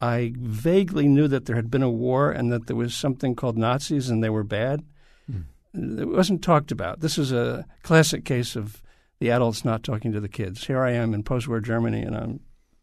I 0.00 0.32
vaguely 0.36 1.08
knew 1.08 1.28
that 1.28 1.46
there 1.46 1.56
had 1.56 1.70
been 1.70 1.82
a 1.82 1.90
war 1.90 2.30
and 2.30 2.52
that 2.52 2.66
there 2.66 2.76
was 2.76 2.94
something 2.94 3.34
called 3.34 3.56
Nazis 3.56 4.10
and 4.10 4.22
they 4.22 4.30
were 4.30 4.44
bad. 4.44 4.84
Mm. 5.30 6.00
It 6.00 6.08
wasn't 6.08 6.42
talked 6.42 6.70
about. 6.70 7.00
This 7.00 7.18
is 7.18 7.32
a 7.32 7.66
classic 7.82 8.24
case 8.24 8.56
of 8.56 8.82
the 9.18 9.30
adults 9.30 9.64
not 9.64 9.82
talking 9.82 10.12
to 10.12 10.20
the 10.20 10.28
kids. 10.28 10.66
Here 10.66 10.82
I 10.82 10.92
am 10.92 11.14
in 11.14 11.22
post 11.22 11.48
war 11.48 11.60
Germany 11.60 12.02
and 12.02 12.14
I'm 12.14 12.40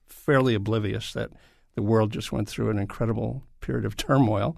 fairly 0.08 0.56
oblivious 0.56 1.14
that 1.14 1.30
the 1.76 1.84
world 1.84 2.12
just 2.12 2.32
went 2.32 2.48
through 2.48 2.70
an 2.70 2.80
incredible 2.80 3.44
period 3.62 3.86
of 3.86 3.98
turmoil. 3.98 4.58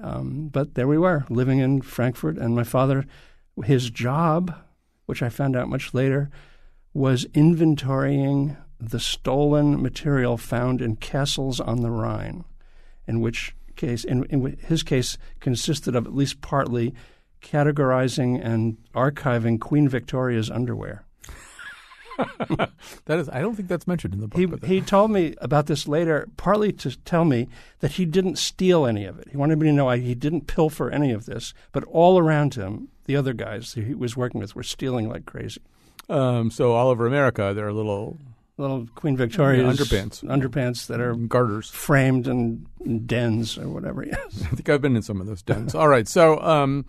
Um, 0.00 0.48
but 0.48 0.74
there 0.74 0.88
we 0.88 0.98
were, 0.98 1.24
living 1.28 1.58
in 1.58 1.82
Frankfurt, 1.82 2.38
and 2.38 2.54
my 2.54 2.64
father, 2.64 3.04
his 3.64 3.90
job, 3.90 4.54
which 5.04 5.22
I 5.22 5.28
found 5.28 5.54
out 5.54 5.68
much 5.68 5.92
later, 5.92 6.30
was 6.94 7.26
inventorying 7.26 8.56
the 8.90 9.00
stolen 9.00 9.80
material 9.80 10.36
found 10.36 10.82
in 10.82 10.96
castles 10.96 11.60
on 11.60 11.82
the 11.82 11.90
Rhine, 11.90 12.44
in 13.06 13.20
which 13.20 13.54
case, 13.76 14.04
in, 14.04 14.24
in 14.24 14.56
his 14.66 14.82
case, 14.82 15.16
consisted 15.40 15.94
of 15.94 16.06
at 16.06 16.14
least 16.14 16.40
partly 16.40 16.94
categorizing 17.40 18.44
and 18.44 18.76
archiving 18.94 19.60
Queen 19.60 19.88
Victoria's 19.88 20.50
underwear. 20.50 21.04
that 23.06 23.18
is, 23.18 23.28
I 23.30 23.40
don't 23.40 23.54
think 23.54 23.68
that's 23.68 23.86
mentioned 23.86 24.14
in 24.14 24.20
the 24.20 24.28
book. 24.28 24.64
He, 24.64 24.76
he 24.76 24.80
told 24.80 25.10
me 25.10 25.34
about 25.40 25.66
this 25.66 25.88
later, 25.88 26.28
partly 26.36 26.72
to 26.72 26.96
tell 27.04 27.24
me 27.24 27.48
that 27.80 27.92
he 27.92 28.04
didn't 28.04 28.36
steal 28.36 28.86
any 28.86 29.04
of 29.04 29.18
it. 29.18 29.28
He 29.30 29.36
wanted 29.36 29.58
me 29.58 29.66
to 29.66 29.72
know 29.72 29.88
I, 29.88 29.98
he 29.98 30.14
didn't 30.14 30.46
pilfer 30.46 30.90
any 30.90 31.12
of 31.12 31.26
this, 31.26 31.54
but 31.72 31.84
all 31.84 32.18
around 32.18 32.54
him, 32.54 32.88
the 33.06 33.16
other 33.16 33.32
guys 33.32 33.74
he 33.74 33.94
was 33.94 34.16
working 34.16 34.40
with 34.40 34.54
were 34.54 34.62
stealing 34.62 35.08
like 35.08 35.24
crazy. 35.24 35.60
Um, 36.08 36.50
so 36.50 36.72
all 36.72 36.88
over 36.88 37.06
America, 37.06 37.52
there 37.54 37.66
are 37.66 37.72
little 37.72 38.18
little 38.62 38.86
Queen 38.94 39.16
Victoria's 39.16 39.78
underpants, 39.78 40.24
underpants 40.24 40.86
that 40.86 41.00
are 41.00 41.14
garters 41.14 41.68
framed 41.68 42.26
in 42.26 42.66
dens 43.06 43.58
or 43.58 43.68
whatever. 43.68 44.04
Yes, 44.06 44.42
I 44.44 44.54
think 44.54 44.68
I've 44.68 44.80
been 44.80 44.96
in 44.96 45.02
some 45.02 45.20
of 45.20 45.26
those 45.26 45.42
dens. 45.42 45.74
all 45.74 45.88
right, 45.88 46.08
so 46.08 46.40
um, 46.40 46.86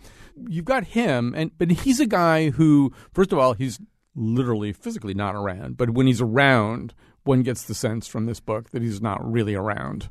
you've 0.48 0.66
got 0.66 0.86
him, 0.86 1.34
and 1.36 1.52
but 1.58 1.70
he's 1.72 2.00
a 2.00 2.06
guy 2.06 2.52
who, 2.52 2.94
first 3.14 3.34
of 3.34 3.40
all, 3.40 3.54
he's 3.54 3.80
literally 4.16 4.72
physically 4.74 5.14
not 5.14 5.36
around, 5.36 5.78
but 5.78 5.92
when 5.92 6.08
he's 6.08 6.22
around, 6.22 6.94
one 7.24 7.42
gets 7.44 7.64
the 7.64 7.74
sense 7.74 8.08
from 8.08 8.26
this 8.26 8.40
book 8.40 8.70
that 8.72 8.82
he's 8.82 9.02
not 9.02 9.20
really 9.30 9.56
around. 9.56 10.10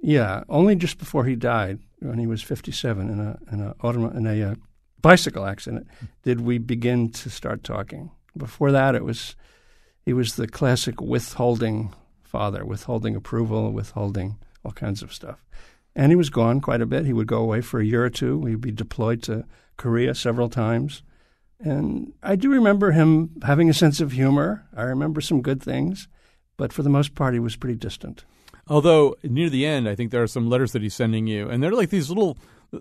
Yeah, 0.00 0.44
only 0.48 0.76
just 0.76 0.98
before 0.98 1.24
he 1.24 1.34
died, 1.36 1.78
when 2.00 2.18
he 2.18 2.26
was 2.26 2.42
fifty-seven, 2.42 3.08
in 3.08 3.20
a 3.20 3.38
in 3.52 3.60
a 3.60 3.74
autom- 3.82 4.14
in 4.14 4.26
a 4.26 4.50
uh, 4.50 4.54
bicycle 5.00 5.46
accident, 5.46 5.86
did 6.22 6.40
we 6.40 6.58
begin 6.58 7.10
to 7.12 7.30
start 7.30 7.64
talking. 7.64 8.10
Before 8.36 8.70
that, 8.72 8.94
it 8.94 9.04
was 9.04 9.34
he 10.06 10.12
was 10.12 10.36
the 10.36 10.46
classic 10.46 11.00
withholding 11.00 11.92
father, 12.22 12.64
withholding 12.64 13.16
approval, 13.16 13.72
withholding 13.72 14.38
all 14.64 14.72
kinds 14.72 15.02
of 15.02 15.12
stuff. 15.12 15.44
And 15.96 16.12
he 16.12 16.16
was 16.16 16.30
gone 16.30 16.60
quite 16.60 16.80
a 16.80 16.86
bit. 16.86 17.06
He 17.06 17.12
would 17.12 17.26
go 17.26 17.38
away 17.38 17.60
for 17.60 17.80
a 17.80 17.84
year 17.84 18.04
or 18.04 18.10
two. 18.10 18.44
He'd 18.44 18.60
be 18.60 18.70
deployed 18.70 19.22
to 19.24 19.44
Korea 19.76 20.14
several 20.14 20.48
times. 20.48 21.02
And 21.58 22.12
I 22.22 22.36
do 22.36 22.50
remember 22.50 22.92
him 22.92 23.30
having 23.42 23.68
a 23.68 23.74
sense 23.74 24.00
of 24.00 24.12
humor. 24.12 24.66
I 24.76 24.82
remember 24.82 25.20
some 25.20 25.42
good 25.42 25.62
things, 25.62 26.06
but 26.56 26.72
for 26.72 26.82
the 26.82 26.90
most 26.90 27.14
part, 27.14 27.34
he 27.34 27.40
was 27.40 27.56
pretty 27.56 27.76
distant. 27.76 28.24
Although 28.68 29.16
near 29.22 29.48
the 29.48 29.66
end, 29.66 29.88
I 29.88 29.94
think 29.94 30.10
there 30.10 30.22
are 30.22 30.28
some 30.28 30.48
letters 30.48 30.72
that 30.72 30.82
he's 30.82 30.94
sending 30.94 31.26
you, 31.26 31.48
and 31.48 31.62
they're 31.62 31.72
like 31.72 31.90
these 31.90 32.10
little 32.10 32.36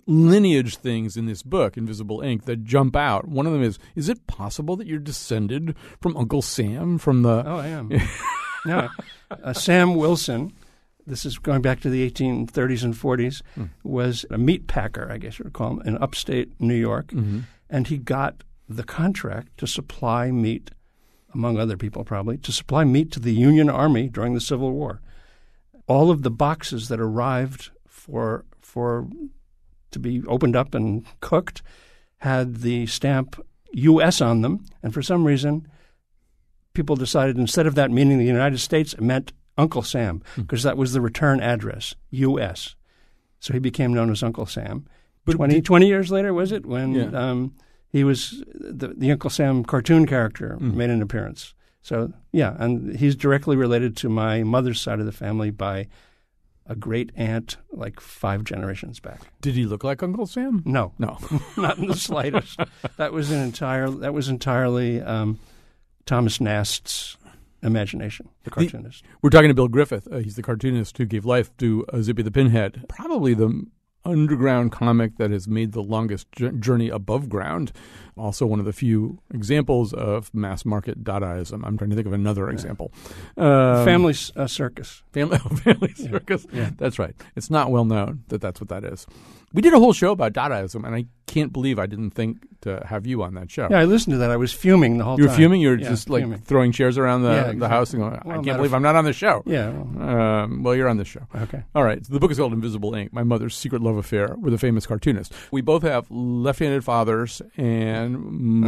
lineage 0.06 0.78
things 0.78 1.18
in 1.18 1.26
this 1.26 1.44
book, 1.44 1.78
Invisible 1.78 2.22
Ink, 2.22 2.46
that 2.46 2.64
jump 2.64 2.96
out. 2.96 3.28
One 3.28 3.46
of 3.46 3.54
them 3.54 3.62
is: 3.64 3.80
Is 3.96 4.10
it 4.10 4.26
possible 4.28 4.76
that 4.78 4.88
you're 4.88 5.00
descended 5.00 5.76
from 6.02 6.16
Uncle 6.18 6.42
Sam 6.42 6.98
from 6.98 7.22
the? 7.24 7.44
Oh, 7.46 7.58
I 7.58 7.68
am. 7.68 7.92
yeah, 8.66 8.88
uh, 9.32 9.54
Sam 9.54 9.96
Wilson. 9.96 10.54
This 11.08 11.24
is 11.24 11.38
going 11.38 11.62
back 11.62 11.82
to 11.82 11.90
the 11.90 12.10
1830s 12.10 12.84
and 12.84 12.96
40s. 12.96 13.44
Hmm. 13.54 13.66
Was 13.84 14.26
a 14.32 14.38
meat 14.40 14.66
packer, 14.68 15.08
I 15.12 15.18
guess 15.20 15.38
you 15.38 15.44
would 15.44 15.54
call 15.54 15.72
him, 15.74 15.82
in 15.86 15.98
upstate 16.00 16.60
New 16.60 16.74
York, 16.74 17.08
Mm-hmm. 17.10 17.42
and 17.70 17.88
he 17.88 17.98
got 18.00 18.44
the 18.68 18.84
contract 18.84 19.56
to 19.58 19.68
supply 19.68 20.32
meat, 20.32 20.72
among 21.32 21.60
other 21.60 21.78
people 21.78 22.04
probably, 22.04 22.38
to 22.40 22.52
supply 22.52 22.84
meat 22.86 23.12
to 23.12 23.20
the 23.20 23.34
Union 23.34 23.70
Army 23.70 24.10
during 24.10 24.34
the 24.34 24.42
Civil 24.42 24.72
War. 24.72 25.00
All 25.88 26.10
of 26.10 26.24
the 26.24 26.32
boxes 26.32 26.88
that 26.88 27.00
arrived 27.00 27.70
for 27.88 28.46
for 28.60 29.08
to 29.96 30.00
be 30.00 30.22
opened 30.28 30.56
up 30.56 30.76
and 30.76 31.04
cooked 31.22 31.62
had 32.18 32.58
the 32.58 32.86
stamp 32.86 33.44
U.S. 33.74 34.22
on 34.22 34.42
them, 34.42 34.64
and 34.84 34.94
for 34.94 35.02
some 35.02 35.26
reason, 35.26 35.68
people 36.74 36.96
decided 36.96 37.38
instead 37.38 37.68
of 37.68 37.76
that 37.76 37.92
meaning 37.92 38.18
the 38.20 38.26
United 38.26 38.60
States, 38.60 38.94
it 38.94 39.02
meant 39.02 39.34
Uncle 39.58 39.82
Sam 39.84 40.22
because 40.36 40.64
that 40.64 40.78
was 40.78 40.94
the 40.94 41.02
return 41.02 41.40
address, 41.42 41.96
U.S. 42.12 42.76
So 43.40 43.54
he 43.54 43.60
became 43.60 43.94
known 43.94 44.12
as 44.12 44.24
Uncle 44.24 44.46
Sam. 44.46 44.86
But 45.26 45.34
20, 45.38 45.56
did- 45.56 45.66
20 45.66 45.88
years 45.88 46.12
later, 46.12 46.34
was 46.34 46.52
it 46.52 46.66
when 46.66 46.94
Yeah. 46.94 47.06
um, 47.14 47.56
he 47.90 48.04
was 48.04 48.44
the, 48.54 48.90
the 48.96 49.12
Uncle 49.12 49.30
Sam 49.30 49.64
cartoon 49.64 50.06
character 50.06 50.58
Mm. 50.60 50.74
made 50.76 50.90
an 50.90 51.02
appearance? 51.02 51.54
So 51.82 52.12
yeah, 52.32 52.56
and 52.60 52.96
he's 52.98 53.16
directly 53.16 53.56
related 53.56 53.96
to 53.98 54.10
my 54.10 54.44
mother's 54.44 54.82
side 54.82 55.00
of 55.00 55.06
the 55.06 55.12
family 55.12 55.52
by 55.52 55.88
a 56.68 56.76
great 56.76 57.12
aunt, 57.16 57.58
like 57.72 58.00
five 58.00 58.44
generations 58.44 59.00
back. 59.00 59.22
Did 59.42 59.56
he 59.56 59.66
look 59.66 59.84
like 59.84 60.02
Uncle 60.02 60.26
Sam? 60.26 60.64
No, 60.66 60.94
No. 60.98 61.18
not 61.58 61.78
in 61.78 61.88
the 61.88 61.96
slightest. 61.96 62.60
that 62.98 63.14
was 63.14 63.30
an 63.32 63.42
entire. 63.42 63.90
That 63.90 64.14
was 64.14 64.30
entirely 64.30 65.02
um, 65.02 65.40
Thomas 66.06 66.40
Nast's 66.42 67.18
imagination, 67.62 68.30
the 68.44 68.50
The- 68.50 68.56
cartoonist. 68.56 69.04
We're 69.22 69.30
talking 69.32 69.50
to 69.50 69.54
Bill 69.54 69.68
Griffith. 69.68 70.08
Uh, 70.12 70.18
he's 70.18 70.36
the 70.36 70.44
cartoonist 70.44 70.98
who 70.98 71.06
gave 71.06 71.26
life 71.26 71.56
to 71.58 71.86
uh, 71.94 72.02
Zippy 72.02 72.22
the 72.24 72.32
Pinhead. 72.32 72.86
Probably 72.90 73.34
the 73.34 73.66
underground 74.06 74.72
comic 74.72 75.18
that 75.18 75.32
has 75.32 75.48
made 75.48 75.72
the 75.74 75.82
longest 75.84 76.32
j- 76.32 76.52
journey 76.52 76.90
above 76.90 77.28
ground. 77.30 77.72
Also, 78.18 78.46
one 78.46 78.60
of 78.60 78.66
the 78.66 78.72
few 78.74 79.20
examples 79.34 79.94
of 79.94 80.34
mass 80.34 80.64
market 80.64 81.04
Dadaism. 81.04 81.62
I'm 81.66 81.78
trying 81.78 81.90
to 81.90 81.96
think 81.96 82.08
of 82.08 82.14
another 82.14 82.50
example. 82.50 82.94
Um, 83.36 83.84
Family 83.84 84.14
uh, 84.38 84.48
circus. 84.48 85.04
Family, 85.12 85.38
family 85.38 85.94
circus. 85.96 86.46
yeah. 86.54 86.70
That's 86.78 86.98
right. 87.00 87.16
It's 87.36 87.50
not 87.50 87.72
well 87.72 87.84
known 87.86 88.24
that 88.30 88.40
that's 88.42 88.62
what 88.62 88.70
that 88.70 88.86
is. 88.86 89.06
We 89.54 89.62
did 89.62 89.74
a 89.74 89.80
whole 89.80 89.94
show 89.94 90.12
about 90.12 90.34
Dadaism, 90.34 90.86
and 90.86 90.96
I 90.96 91.06
can't 91.28 91.52
believe 91.54 91.80
I 91.80 91.86
didn't 91.86 92.12
think 92.12 92.46
to 92.62 92.84
have 92.88 93.06
you 93.06 93.22
on 93.24 93.34
that 93.36 93.52
show. 93.52 93.68
Yeah, 93.70 93.80
I 93.80 93.86
listened 93.86 94.14
to 94.14 94.18
that. 94.20 94.32
I 94.32 94.38
was 94.38 94.52
fuming 94.54 94.98
the 94.98 95.04
whole 95.04 95.18
time. 95.18 95.24
you 95.24 95.30
were 95.30 95.36
fuming. 95.36 95.62
You 95.62 95.70
were 95.70 95.78
Yeah, 95.78 95.90
just 95.90 96.10
like 96.10 96.24
fuming. 96.24 96.40
throwing 96.40 96.72
chairs 96.72 96.98
around 96.98 97.24
the, 97.24 97.30
Yeah, 97.32 97.52
the 97.54 97.68
house 97.70 97.94
and 97.94 98.02
going, 98.02 98.16
"I 98.16 98.42
can't 98.44 98.58
believe 98.58 98.74
I'm 98.74 98.82
not 98.82 98.96
on 98.96 99.06
the 99.06 99.14
show." 99.14 99.44
Yeah. 99.46 99.70
well, 99.70 100.10
Um, 100.10 100.64
well, 100.64 100.76
you're 100.76 100.88
on 100.88 100.98
the 100.98 101.06
show. 101.06 101.22
okay. 101.36 101.64
All 101.76 101.84
right. 101.84 102.04
So 102.06 102.14
the 102.14 102.20
book 102.20 102.32
is 102.32 102.38
called 102.38 102.54
Invisible 102.54 102.94
Ink 102.96 103.14
My 103.14 103.24
Mother's 103.24 103.56
Secret 103.56 103.82
Love 103.82 103.98
Affair 103.98 104.36
with 104.40 104.54
a 104.54 104.58
Famous 104.58 104.86
Cartoonist. 104.88 105.34
We 105.52 105.62
both 105.62 105.84
have 105.84 106.10
left 106.10 106.60
handed 106.60 106.84
fathers, 106.84 107.42
and 107.58 108.20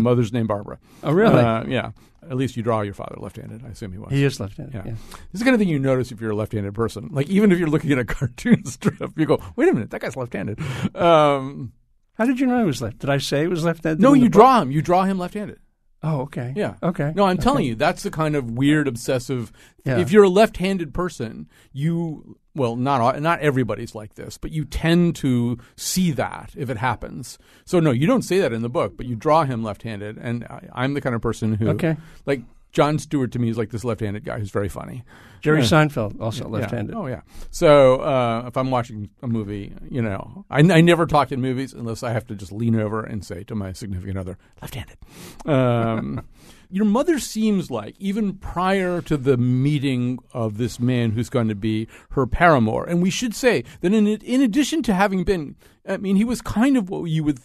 mother's 0.03 0.31
name 0.33 0.47
Barbara. 0.47 0.77
Oh, 1.03 1.11
really? 1.13 1.39
Uh, 1.39 1.63
yeah. 1.67 1.91
At 2.29 2.35
least 2.35 2.57
you 2.57 2.63
draw 2.63 2.81
your 2.81 2.93
father 2.93 3.15
left 3.19 3.37
handed. 3.37 3.63
I 3.65 3.69
assume 3.69 3.93
he 3.93 3.97
was. 3.99 4.11
he 4.11 4.25
is 4.25 4.37
left-handed. 4.39 4.73
Yeah. 4.75 4.81
Yeah. 4.85 4.91
This 5.31 5.35
is 5.35 5.39
the 5.39 5.45
kind 5.45 5.53
of 5.55 5.59
thing 5.59 5.69
you 5.69 5.79
notice 5.79 6.11
if 6.11 6.19
you're 6.19 6.31
a 6.31 6.35
left 6.35 6.51
handed 6.51 6.73
person. 6.73 7.07
Like, 7.13 7.29
even 7.29 7.53
if 7.53 7.57
you're 7.59 7.69
looking 7.69 7.93
at 7.93 7.99
a 7.99 8.03
cartoon 8.15 8.65
strip, 8.65 9.17
you 9.17 9.25
go, 9.25 9.39
wait 9.55 9.69
a 9.69 9.73
minute, 9.73 9.91
that 9.91 10.01
guy's 10.01 10.17
left 10.17 10.33
handed. 10.33 10.59
Um, 10.93 11.71
How 12.17 12.25
did 12.25 12.39
you 12.39 12.47
know 12.47 12.59
he 12.59 12.65
was 12.65 12.81
left? 12.81 12.99
Did 12.99 13.09
I 13.09 13.17
say 13.19 13.41
he 13.41 13.47
was 13.47 13.63
left-handed? 13.63 14.01
no, 14.01 14.13
you 14.13 14.25
book? 14.25 14.31
draw 14.33 14.61
him. 14.61 14.71
You 14.71 14.81
draw 14.81 15.03
him 15.03 15.19
left 15.19 15.33
handed. 15.35 15.59
Oh, 16.03 16.21
okay. 16.21 16.53
Yeah. 16.55 16.75
Okay. 16.83 17.11
No, 17.15 17.25
I'm 17.25 17.37
telling 17.39 17.65
you, 17.65 17.73
that's 17.73 18.03
the 18.03 18.11
kind 18.11 18.35
of 18.35 18.51
weird 18.51 18.87
obsessive. 18.87 19.51
Yeah. 19.83 19.97
If 19.99 20.11
you're 20.11 20.23
a 20.25 20.29
left-handed 20.29 20.93
person, 20.93 21.49
you 21.73 22.37
well, 22.53 22.75
not 22.75 23.19
not 23.21 23.39
everybody's 23.39 23.93
like 23.95 24.15
this, 24.15 24.37
but 24.37 24.51
you 24.51 24.63
tend 24.65 25.15
to 25.17 25.57
see 25.75 26.11
that 26.11 26.51
if 26.55 26.69
it 26.69 26.77
happens. 26.77 27.37
So 27.65 27.79
no, 27.79 27.91
you 27.91 28.05
don't 28.07 28.21
say 28.23 28.39
that 28.39 28.53
in 28.53 28.61
the 28.61 28.69
book, 28.69 28.95
but 28.97 29.05
you 29.07 29.15
draw 29.15 29.43
him 29.43 29.63
left-handed, 29.63 30.17
and 30.17 30.43
I, 30.45 30.67
I'm 30.71 30.93
the 30.93 31.01
kind 31.01 31.15
of 31.15 31.21
person 31.21 31.53
who, 31.53 31.69
Okay. 31.69 31.97
like 32.25 32.41
Jon 32.77 32.99
Stewart 32.99 33.31
to 33.31 33.39
me 33.39 33.49
is 33.49 33.57
like 33.57 33.71
this 33.71 33.83
left-handed 33.83 34.23
guy 34.23 34.37
who's 34.37 34.51
very 34.51 34.69
funny. 34.69 35.03
Jerry 35.41 35.61
Yeah. 35.61 35.65
Seinfeld 35.65 36.21
also 36.21 36.43
Yeah. 36.43 36.51
left-handed. 36.59 36.93
Oh 36.95 37.07
yeah. 37.07 37.21
So 37.49 38.01
uh, 38.01 38.43
if 38.45 38.55
I'm 38.55 38.69
watching 38.69 39.09
a 39.23 39.27
movie, 39.27 39.73
you 39.89 40.03
know, 40.03 40.45
I, 40.51 40.59
I 40.59 40.81
never 40.81 41.07
talk 41.07 41.31
in 41.31 41.41
movies 41.41 41.73
unless 41.73 42.03
I 42.03 42.11
have 42.11 42.27
to 42.27 42.35
just 42.35 42.51
lean 42.51 42.75
over 42.79 43.01
and 43.03 43.25
say 43.25 43.43
to 43.45 43.55
my 43.55 43.71
significant 43.73 44.19
other, 44.19 44.37
left-handed. 44.61 44.97
Um, 45.45 46.27
your 46.69 46.85
mother 46.85 47.17
seems 47.17 47.71
like 47.71 47.95
even 47.97 48.33
prior 48.35 49.01
to 49.01 49.17
the 49.17 49.37
meeting 49.37 50.19
of 50.31 50.57
this 50.59 50.79
man 50.79 51.11
who's 51.11 51.29
going 51.29 51.47
to 51.47 51.55
be 51.55 51.87
her 52.11 52.27
paramour, 52.27 52.85
and 52.85 53.01
we 53.01 53.09
should 53.09 53.33
say 53.33 53.63
that 53.81 53.91
in 53.91 54.05
in 54.05 54.41
addition 54.41 54.83
to 54.83 54.93
having 54.93 55.23
been, 55.23 55.55
I 55.87 55.97
mean, 55.97 56.15
he 56.15 56.23
was 56.25 56.41
kind 56.43 56.77
of 56.77 56.91
what 56.91 57.05
you 57.05 57.23
would 57.23 57.39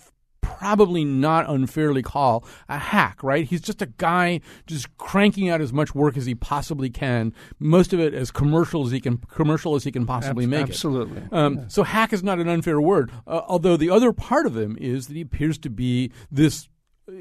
probably 0.59 1.05
not 1.05 1.49
unfairly 1.49 2.03
call 2.03 2.45
a 2.69 2.79
hack, 2.79 3.23
right? 3.23 3.45
He's 3.45 3.61
just 3.61 3.83
a 3.83 3.87
guy 3.87 4.41
just 4.67 4.97
cranking 4.99 5.49
out 5.49 5.61
as 5.61 5.73
much 5.73 5.95
work 5.95 6.17
as 6.17 6.27
he 6.27 6.35
possibly 6.35 6.91
can, 6.91 7.33
most 7.59 7.93
of 7.93 8.01
it 8.01 8.15
as 8.15 8.31
commercial 8.31 8.85
as 8.87 8.93
he 8.93 9.01
can 9.01 9.19
commercial 9.19 9.75
as 9.75 9.85
he 9.85 9.93
can 9.93 10.07
possibly 10.07 10.45
Ab- 10.45 10.51
make 10.51 10.63
absolutely. 10.69 11.23
it. 11.23 11.33
Um, 11.33 11.69
So 11.69 11.83
hack 11.83 12.13
is 12.13 12.23
not 12.23 12.39
an 12.39 12.49
unfair 12.49 12.81
word, 12.81 13.11
uh, 13.27 13.43
although 13.49 13.77
the 13.77 13.91
other 13.91 14.13
part 14.13 14.47
of 14.47 14.57
him 14.57 14.77
is 14.81 15.07
that 15.09 15.15
he 15.15 15.23
appears 15.23 15.59
to 15.59 15.71
be 15.71 16.13
this 16.31 16.69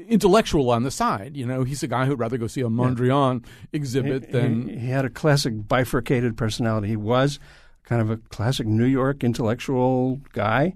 intellectual 0.08 0.70
on 0.70 0.84
the 0.84 0.90
side. 0.90 1.36
You 1.36 1.44
know, 1.46 1.64
he's 1.64 1.82
a 1.82 1.88
guy 1.88 2.06
who'd 2.06 2.18
rather 2.20 2.38
go 2.38 2.46
see 2.46 2.60
a 2.60 2.68
Mondrian 2.68 3.44
exhibit 3.72 4.26
He- 4.26 4.32
than 4.32 4.68
he, 4.68 4.78
he 4.78 4.86
had 4.88 5.04
a 5.04 5.10
classic 5.10 5.66
bifurcated 5.68 6.36
personality. 6.36 6.88
He 6.88 6.96
was 6.96 7.38
kind 7.84 8.00
of 8.00 8.10
a 8.10 8.16
classic 8.16 8.66
New 8.66 8.84
York 8.86 9.24
intellectual 9.24 10.20
guy. 10.32 10.74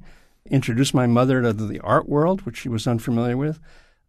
Introduced 0.50 0.94
my 0.94 1.06
mother 1.06 1.42
to 1.42 1.52
the 1.52 1.80
art 1.80 2.08
world, 2.08 2.42
which 2.42 2.56
she 2.58 2.68
was 2.68 2.86
unfamiliar 2.86 3.36
with. 3.36 3.58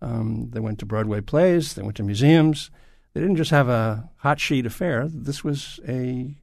Um, 0.02 0.50
they 0.52 0.60
went 0.60 0.80
to 0.80 0.86
Broadway 0.86 1.22
plays. 1.22 1.74
They 1.74 1.82
went 1.82 1.98
to 1.98 2.04
museums. 2.04 2.70
They 3.14 3.22
didn't 3.22 3.38
just 3.38 3.52
have 3.52 3.68
a 3.70 4.10
hot 4.18 4.40
sheet 4.40 4.66
affair. 4.66 5.08
This 5.08 5.44
was 5.44 5.80
a 5.88 6.36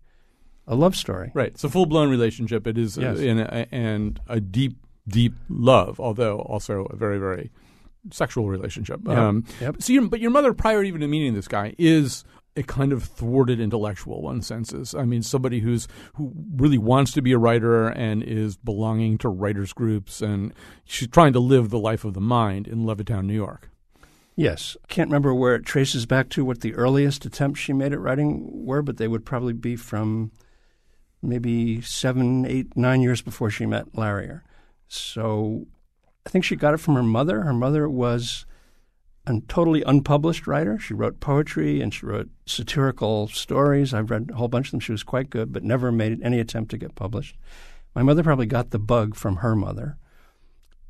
a 0.66 0.74
love 0.74 0.96
story. 0.96 1.30
Right. 1.34 1.48
It's 1.48 1.62
a 1.64 1.68
full 1.68 1.86
blown 1.86 2.08
relationship. 2.10 2.66
It 2.66 2.78
is, 2.78 2.96
Yes. 2.96 3.18
in 3.18 3.38
a, 3.38 3.66
and 3.70 4.18
a 4.26 4.40
deep, 4.40 4.78
deep 5.06 5.34
love, 5.50 6.00
although 6.00 6.38
also 6.40 6.86
a 6.86 6.96
very, 6.96 7.18
very 7.18 7.50
sexual 8.10 8.48
relationship. 8.48 9.00
Yep. 9.06 9.16
Um, 9.18 9.44
Yep. 9.60 9.82
So, 9.82 9.92
your, 9.92 10.08
but 10.08 10.20
your 10.20 10.30
mother, 10.30 10.54
prior 10.54 10.82
even 10.82 11.02
to 11.02 11.06
meeting 11.06 11.34
this 11.34 11.48
guy, 11.48 11.74
is 11.78 12.24
a 12.56 12.62
kind 12.62 12.92
of 12.92 13.04
thwarted 13.04 13.60
intellectual. 13.60 14.22
One 14.22 14.42
senses. 14.42 14.94
I 14.94 15.04
mean, 15.04 15.22
somebody 15.22 15.60
who's 15.60 15.88
who 16.14 16.32
really 16.54 16.78
wants 16.78 17.12
to 17.12 17.22
be 17.22 17.32
a 17.32 17.38
writer 17.38 17.88
and 17.88 18.22
is 18.22 18.56
belonging 18.56 19.18
to 19.18 19.28
writers 19.28 19.72
groups, 19.72 20.20
and 20.22 20.52
she's 20.84 21.08
trying 21.08 21.32
to 21.32 21.40
live 21.40 21.70
the 21.70 21.78
life 21.78 22.04
of 22.04 22.14
the 22.14 22.20
mind 22.20 22.68
in 22.68 22.84
Levittown, 22.84 23.26
New 23.26 23.34
York. 23.34 23.70
Yes. 24.36 24.76
Can't 24.88 25.10
remember 25.10 25.32
where 25.32 25.54
it 25.54 25.64
traces 25.64 26.06
back 26.06 26.28
to 26.30 26.44
what 26.44 26.60
the 26.60 26.74
earliest 26.74 27.24
attempts 27.24 27.60
she 27.60 27.72
made 27.72 27.92
at 27.92 28.00
writing 28.00 28.48
were, 28.66 28.82
but 28.82 28.96
they 28.96 29.08
would 29.08 29.24
probably 29.24 29.52
be 29.52 29.76
from 29.76 30.32
maybe 31.22 31.80
seven, 31.80 32.44
eight, 32.44 32.76
nine 32.76 33.00
years 33.00 33.22
before 33.22 33.50
she 33.50 33.64
met 33.64 33.92
Lariar. 33.92 34.42
So 34.88 35.66
I 36.26 36.30
think 36.30 36.44
she 36.44 36.56
got 36.56 36.74
it 36.74 36.78
from 36.78 36.94
her 36.94 37.02
mother. 37.02 37.42
Her 37.42 37.52
mother 37.52 37.88
was 37.88 38.44
a 39.26 39.40
totally 39.48 39.82
unpublished 39.82 40.46
writer. 40.46 40.78
She 40.78 40.94
wrote 40.94 41.20
poetry 41.20 41.80
and 41.80 41.92
she 41.92 42.06
wrote 42.06 42.28
satirical 42.46 43.28
stories. 43.28 43.94
I've 43.94 44.10
read 44.10 44.30
a 44.30 44.36
whole 44.36 44.48
bunch 44.48 44.68
of 44.68 44.70
them. 44.72 44.80
She 44.80 44.92
was 44.92 45.02
quite 45.02 45.30
good, 45.30 45.52
but 45.52 45.64
never 45.64 45.90
made 45.90 46.22
any 46.22 46.40
attempt 46.40 46.70
to 46.72 46.78
get 46.78 46.94
published. 46.94 47.36
My 47.94 48.02
mother 48.02 48.22
probably 48.22 48.46
got 48.46 48.70
the 48.70 48.78
bug 48.78 49.14
from 49.14 49.36
her 49.36 49.56
mother 49.56 49.96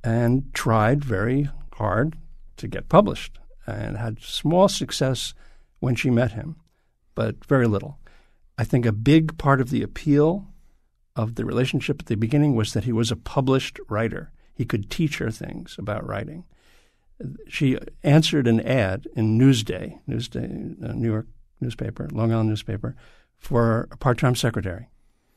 and 0.02 0.52
tried 0.52 1.04
very 1.04 1.48
hard 1.74 2.16
to 2.56 2.68
get 2.68 2.88
published 2.88 3.38
and 3.66 3.96
had 3.96 4.20
small 4.20 4.68
success 4.68 5.34
when 5.80 5.94
she 5.94 6.10
met 6.10 6.32
him, 6.32 6.56
but 7.14 7.44
very 7.44 7.66
little. 7.66 7.98
I 8.58 8.64
think 8.64 8.86
a 8.86 8.92
big 8.92 9.38
part 9.38 9.60
of 9.60 9.70
the 9.70 9.82
appeal 9.82 10.48
of 11.16 11.36
the 11.36 11.44
relationship 11.44 12.00
at 12.00 12.06
the 12.06 12.16
beginning 12.16 12.54
was 12.54 12.72
that 12.72 12.84
he 12.84 12.92
was 12.92 13.10
a 13.10 13.16
published 13.16 13.78
writer. 13.88 14.32
He 14.54 14.64
could 14.64 14.90
teach 14.90 15.18
her 15.18 15.30
things 15.30 15.76
about 15.78 16.06
writing. 16.06 16.44
She 17.48 17.78
answered 18.02 18.46
an 18.46 18.60
ad 18.60 19.06
in 19.14 19.38
Newsday, 19.38 20.00
Newsday, 20.08 20.82
uh, 20.82 20.92
New 20.92 21.10
York 21.10 21.26
newspaper, 21.60 22.08
Long 22.12 22.32
Island 22.32 22.48
newspaper, 22.48 22.96
for 23.38 23.88
a 23.90 23.96
part-time 23.96 24.34
secretary. 24.34 24.88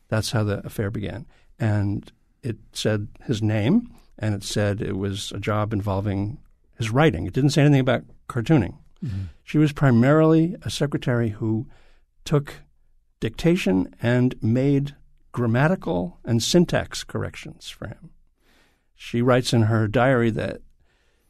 That's 0.08 0.32
how 0.32 0.44
the 0.44 0.66
affair 0.66 0.90
began, 0.90 1.26
and 1.60 2.12
it 2.42 2.58
said 2.72 3.08
his 3.26 3.42
name, 3.42 3.94
and 4.18 4.34
it 4.34 4.44
said 4.44 4.82
it 4.82 4.98
was 4.98 5.32
a 5.34 5.40
job 5.40 5.74
involving 5.74 6.40
his 6.78 6.90
writing. 6.90 7.26
It 7.26 7.34
didn't 7.34 7.50
say 7.52 7.64
anything 7.64 7.82
about 7.82 8.04
cartooning. 8.30 8.78
Mm-hmm. 9.04 9.24
She 9.44 9.58
was 9.58 9.74
primarily 9.74 10.56
a 10.64 10.70
secretary 10.70 11.30
who 11.30 11.68
took 12.24 12.56
dictation 13.20 13.94
and 14.02 14.36
made 14.42 14.96
grammatical 15.32 16.20
and 16.24 16.42
syntax 16.42 17.04
corrections 17.04 17.70
for 17.70 17.88
him. 17.88 18.12
She 18.96 19.22
writes 19.22 19.54
in 19.54 19.64
her 19.64 19.88
diary 19.88 20.32
that 20.32 20.62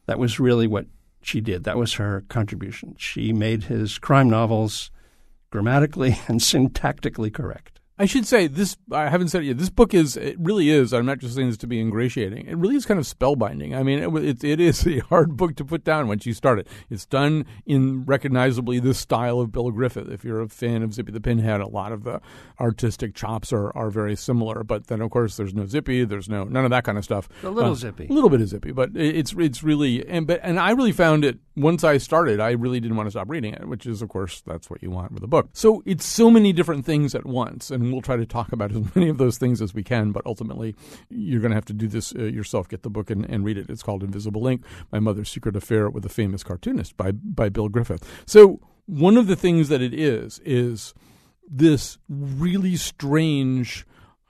that 0.08 0.18
was 0.18 0.40
really 0.40 0.66
what 0.66 0.86
she 1.20 1.42
did. 1.42 1.64
That 1.64 1.76
was 1.76 1.94
her 1.94 2.24
contribution. 2.28 2.96
She 2.98 3.30
made 3.30 3.64
his 3.64 3.98
crime 3.98 4.30
novels 4.30 4.90
grammatically 5.50 6.18
and 6.28 6.40
syntactically 6.40 7.32
correct. 7.32 7.77
I 7.98 8.06
should 8.06 8.26
say 8.26 8.46
this. 8.46 8.76
I 8.92 9.08
haven't 9.08 9.28
said 9.28 9.42
it 9.42 9.46
yet. 9.46 9.58
This 9.58 9.70
book 9.70 9.92
is. 9.92 10.16
It 10.16 10.36
really 10.38 10.70
is. 10.70 10.92
I'm 10.92 11.06
not 11.06 11.18
just 11.18 11.34
saying 11.34 11.48
this 11.48 11.56
to 11.58 11.66
be 11.66 11.80
ingratiating. 11.80 12.46
It 12.46 12.56
really 12.56 12.76
is 12.76 12.86
kind 12.86 13.00
of 13.00 13.06
spellbinding. 13.06 13.76
I 13.76 13.82
mean, 13.82 13.98
it, 13.98 14.24
it, 14.24 14.44
it 14.44 14.60
is 14.60 14.86
a 14.86 15.00
hard 15.00 15.36
book 15.36 15.56
to 15.56 15.64
put 15.64 15.84
down 15.84 16.06
once 16.06 16.24
you 16.24 16.32
start 16.32 16.60
it. 16.60 16.68
It's 16.90 17.06
done 17.06 17.44
in 17.66 18.04
recognizably 18.04 18.78
the 18.78 18.94
style 18.94 19.40
of 19.40 19.50
Bill 19.50 19.70
Griffith. 19.70 20.08
If 20.08 20.24
you're 20.24 20.40
a 20.40 20.48
fan 20.48 20.82
of 20.82 20.94
Zippy 20.94 21.12
the 21.12 21.20
Pinhead, 21.20 21.60
a 21.60 21.66
lot 21.66 21.92
of 21.92 22.04
the 22.04 22.20
artistic 22.60 23.14
chops 23.14 23.52
are, 23.52 23.76
are 23.76 23.90
very 23.90 24.16
similar. 24.16 24.62
But 24.62 24.86
then, 24.86 25.00
of 25.00 25.10
course, 25.10 25.36
there's 25.36 25.54
no 25.54 25.66
Zippy. 25.66 26.04
There's 26.04 26.28
no 26.28 26.44
none 26.44 26.64
of 26.64 26.70
that 26.70 26.84
kind 26.84 26.98
of 26.98 27.04
stuff. 27.04 27.28
A 27.42 27.50
little 27.50 27.72
uh, 27.72 27.74
Zippy. 27.74 28.06
A 28.08 28.12
little 28.12 28.30
bit 28.30 28.40
of 28.40 28.48
Zippy, 28.48 28.72
but 28.72 28.90
it's 28.94 29.34
it's 29.36 29.62
really 29.62 30.06
and 30.08 30.26
but 30.26 30.40
and 30.42 30.60
I 30.60 30.70
really 30.70 30.92
found 30.92 31.24
it 31.24 31.38
once 31.58 31.84
I 31.84 31.98
started. 31.98 32.40
I 32.40 32.52
really 32.52 32.80
didn't 32.80 32.96
want 32.96 33.06
to 33.06 33.10
stop 33.10 33.28
reading 33.28 33.54
it, 33.54 33.68
which 33.68 33.86
is, 33.86 34.00
of 34.00 34.08
course, 34.08 34.40
that's 34.46 34.70
what 34.70 34.82
you 34.82 34.90
want 34.90 35.12
with 35.12 35.22
a 35.22 35.26
book. 35.26 35.48
So 35.52 35.82
it's 35.84 36.06
so 36.06 36.30
many 36.30 36.52
different 36.52 36.84
things 36.84 37.14
at 37.14 37.26
once, 37.26 37.70
and 37.70 37.92
we'll 37.92 38.02
try 38.02 38.16
to 38.16 38.26
talk 38.26 38.52
about 38.52 38.72
as 38.76 38.94
many 38.94 39.08
of 39.08 39.18
those 39.18 39.38
things 39.38 39.60
as 39.60 39.74
we 39.74 39.82
can. 39.82 40.12
But 40.12 40.24
ultimately, 40.26 40.74
you're 41.10 41.40
going 41.40 41.50
to 41.50 41.56
have 41.56 41.64
to 41.66 41.72
do 41.72 41.88
this 41.88 42.14
uh, 42.14 42.24
yourself. 42.24 42.68
Get 42.68 42.82
the 42.82 42.90
book 42.90 43.10
and, 43.10 43.24
and, 43.28 43.44
read 43.44 43.58
it. 43.58 43.68
It's 43.68 43.82
called 43.82 44.02
Invisible 44.02 44.46
Ink: 44.46 44.62
My 44.92 45.00
Mother's 45.00 45.30
Secret 45.30 45.56
Affair 45.56 45.90
with 45.90 46.04
a 46.04 46.08
Famous 46.08 46.42
Cartoonist 46.42 46.96
by 46.96 47.12
by 47.12 47.48
Bill 47.48 47.68
Griffith. 47.68 48.04
So 48.26 48.60
one 48.86 49.16
of 49.16 49.26
the 49.26 49.36
things 49.36 49.68
that 49.68 49.82
it 49.82 49.92
is 49.92 50.40
is 50.44 50.94
this 51.48 51.98
really 52.08 52.76
strange. 52.76 53.86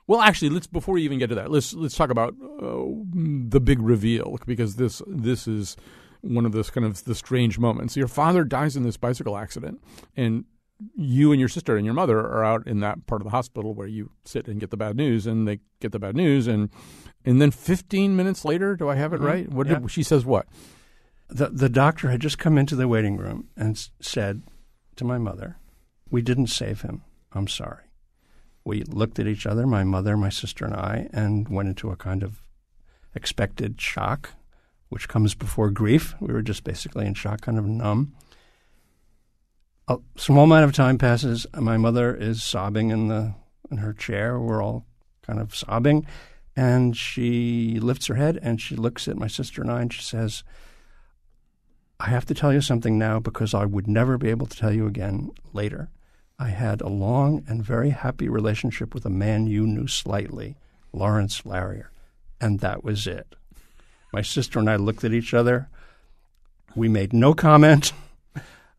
Well, 0.07 0.21
actually, 0.21 0.51
let's 0.51 0.67
before 0.67 0.95
we 0.95 1.03
even 1.03 1.19
get 1.19 1.29
to 1.29 1.35
that, 1.35 1.51
let's 1.51 1.75
let's 1.75 1.97
talk 1.97 2.11
about 2.11 2.35
uh, 2.63 2.85
the 3.13 3.61
big 3.61 3.81
reveal 3.81 4.39
because 4.47 4.77
this 4.77 5.03
this 5.07 5.47
is 5.47 5.77
one 6.21 6.47
of 6.47 6.53
those 6.53 6.71
kind 6.71 6.87
of 6.87 7.05
the 7.05 7.15
strange 7.15 7.59
moments. 7.59 7.97
Your 7.97 8.09
father 8.09 8.45
dies 8.45 8.77
in 8.77 8.83
this 8.83 8.97
bicycle 8.97 9.37
accident, 9.37 9.83
and 10.17 10.45
you 10.95 11.33
and 11.33 11.41
your 11.41 11.49
sister 11.49 11.77
and 11.77 11.85
your 11.85 11.95
mother 11.95 12.19
are 12.19 12.45
out 12.45 12.67
in 12.67 12.81
that 12.81 13.07
part 13.07 13.21
of 13.21 13.25
the 13.25 13.31
hospital 13.31 13.75
where 13.75 13.87
you 13.87 14.11
sit 14.25 14.47
and 14.47 14.61
get 14.61 14.71
the 14.71 14.77
bad 14.77 14.97
news, 14.97 15.27
and 15.27 15.47
they 15.47 15.61
get 15.81 15.93
the 15.93 15.99
bad 15.99 16.17
news, 16.17 16.47
and 16.47 16.71
and 17.25 17.43
then 17.43 17.51
15 17.51 18.17
minutes 18.17 18.45
later, 18.45 18.77
do 18.77 18.89
I 18.89 18.95
have 18.95 19.13
it 19.13 19.17
mm-hmm. 19.17 19.27
right? 19.27 19.49
What 19.51 19.67
yeah. 19.67 19.81
did, 19.81 19.91
she 19.91 20.03
says? 20.03 20.25
What 20.25 20.47
the 21.29 21.49
the 21.49 21.69
doctor 21.69 22.11
had 22.11 22.21
just 22.21 22.39
come 22.39 22.59
into 22.59 22.77
the 22.77 22.89
waiting 22.89 23.17
room 23.17 23.49
and 23.57 23.89
said 24.01 24.43
to 24.97 25.05
my 25.05 25.19
mother, 25.19 25.59
"We 26.11 26.23
didn't 26.23 26.49
save 26.49 26.83
him. 26.83 27.03
I'm 27.33 27.49
sorry." 27.49 27.85
We 28.65 28.83
looked 28.83 29.19
at 29.19 29.27
each 29.27 29.47
other, 29.47 29.67
my 29.67 29.83
mother, 29.85 30.17
my 30.17 30.29
sister, 30.29 30.65
and 30.65 30.75
I, 30.75 31.09
and 31.13 31.49
went 31.49 31.71
into 31.71 31.91
a 31.91 31.97
kind 31.97 32.23
of 32.23 32.43
expected 33.15 33.81
shock, 33.81 34.35
which 34.89 35.09
comes 35.09 35.35
before 35.35 35.71
grief. 35.71 36.15
We 36.21 36.33
were 36.33 36.43
just 36.43 36.65
basically 36.65 37.07
in 37.07 37.15
shock, 37.15 37.43
kind 37.43 37.59
of 37.59 37.67
numb 37.67 38.15
a 39.89 39.99
small 40.17 40.45
amount 40.45 40.65
of 40.65 40.73
time 40.73 40.99
passes. 40.99 41.47
My 41.55 41.77
mother 41.77 42.15
is 42.15 42.43
sobbing 42.43 42.91
in 42.91 43.09
the 43.09 43.35
in 43.71 43.79
her 43.79 43.93
chair. 43.93 44.39
We're 44.39 44.63
all 44.63 44.87
kind 45.23 45.41
of 45.41 45.55
sobbing, 45.55 46.07
and 46.55 46.97
she 46.97 47.79
lifts 47.81 48.07
her 48.07 48.15
head 48.15 48.39
and 48.43 48.61
she 48.61 48.77
looks 48.77 49.09
at 49.09 49.17
my 49.17 49.27
sister 49.27 49.63
and 49.63 49.71
I, 49.71 49.81
and 49.81 49.93
she 49.93 50.03
says, 50.03 50.45
"I 51.99 52.09
have 52.09 52.27
to 52.27 52.35
tell 52.35 52.53
you 52.53 52.61
something 52.61 52.99
now 52.99 53.19
because 53.19 53.55
I 53.55 53.65
would 53.65 53.89
never 53.89 54.19
be 54.19 54.31
able 54.31 54.47
to 54.47 54.57
tell 54.57 54.73
you 54.73 54.87
again 54.87 55.31
later. 55.53 55.89
I 56.39 56.51
had 56.51 56.81
a 56.81 56.89
long 56.89 57.45
and 57.49 57.65
very 57.65 57.91
happy 57.91 58.29
relationship 58.29 58.95
with 58.95 59.05
a 59.05 59.11
man 59.11 59.47
you 59.47 59.67
knew 59.67 59.89
slightly, 59.89 60.57
Lawrence 60.93 61.43
Lariar, 61.43 61.89
and 62.41 62.61
that 62.61 62.85
was 62.85 63.07
it." 63.07 63.35
My 64.13 64.23
sister 64.23 64.59
and 64.59 64.69
I 64.69 64.77
looked 64.77 65.05
at 65.05 65.13
each 65.13 65.35
other. 65.35 65.69
We 66.75 66.89
made 66.89 67.13
no 67.13 67.35
comment. 67.35 67.93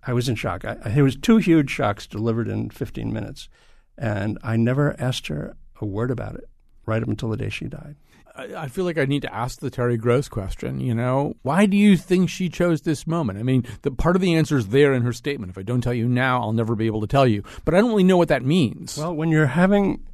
I 0.05 0.13
was 0.13 0.29
in 0.29 0.35
shock. 0.35 0.65
I, 0.65 0.77
it 0.95 1.01
was 1.01 1.15
two 1.15 1.37
huge 1.37 1.69
shocks 1.69 2.07
delivered 2.07 2.47
in 2.47 2.69
15 2.69 3.11
minutes, 3.11 3.49
and 3.97 4.37
I 4.43 4.55
never 4.55 4.95
asked 4.99 5.27
her 5.27 5.55
a 5.81 5.85
word 5.85 6.11
about 6.11 6.35
it 6.35 6.49
right 6.85 7.03
up 7.03 7.09
until 7.09 7.29
the 7.29 7.37
day 7.37 7.49
she 7.49 7.65
died. 7.65 7.95
I 8.35 8.69
feel 8.69 8.85
like 8.85 8.97
I 8.97 9.03
need 9.03 9.23
to 9.23 9.33
ask 9.33 9.59
the 9.59 9.69
Terry 9.69 9.97
Gross 9.97 10.29
question. 10.29 10.79
You 10.79 10.95
know, 10.95 11.35
why 11.41 11.65
do 11.65 11.75
you 11.75 11.97
think 11.97 12.29
she 12.29 12.47
chose 12.47 12.81
this 12.81 13.05
moment? 13.05 13.37
I 13.37 13.43
mean, 13.43 13.65
the 13.81 13.91
part 13.91 14.15
of 14.15 14.21
the 14.21 14.33
answer 14.35 14.57
is 14.57 14.67
there 14.67 14.93
in 14.93 15.01
her 15.01 15.11
statement. 15.11 15.49
If 15.49 15.57
I 15.57 15.63
don't 15.63 15.81
tell 15.81 15.93
you 15.93 16.07
now, 16.07 16.41
I'll 16.41 16.53
never 16.53 16.75
be 16.75 16.85
able 16.85 17.01
to 17.01 17.07
tell 17.07 17.27
you. 17.27 17.43
But 17.65 17.75
I 17.75 17.81
don't 17.81 17.89
really 17.89 18.05
know 18.05 18.15
what 18.15 18.29
that 18.29 18.45
means. 18.45 18.97
Well, 18.97 19.13
when 19.13 19.29
you're 19.29 19.47
having 19.47 20.05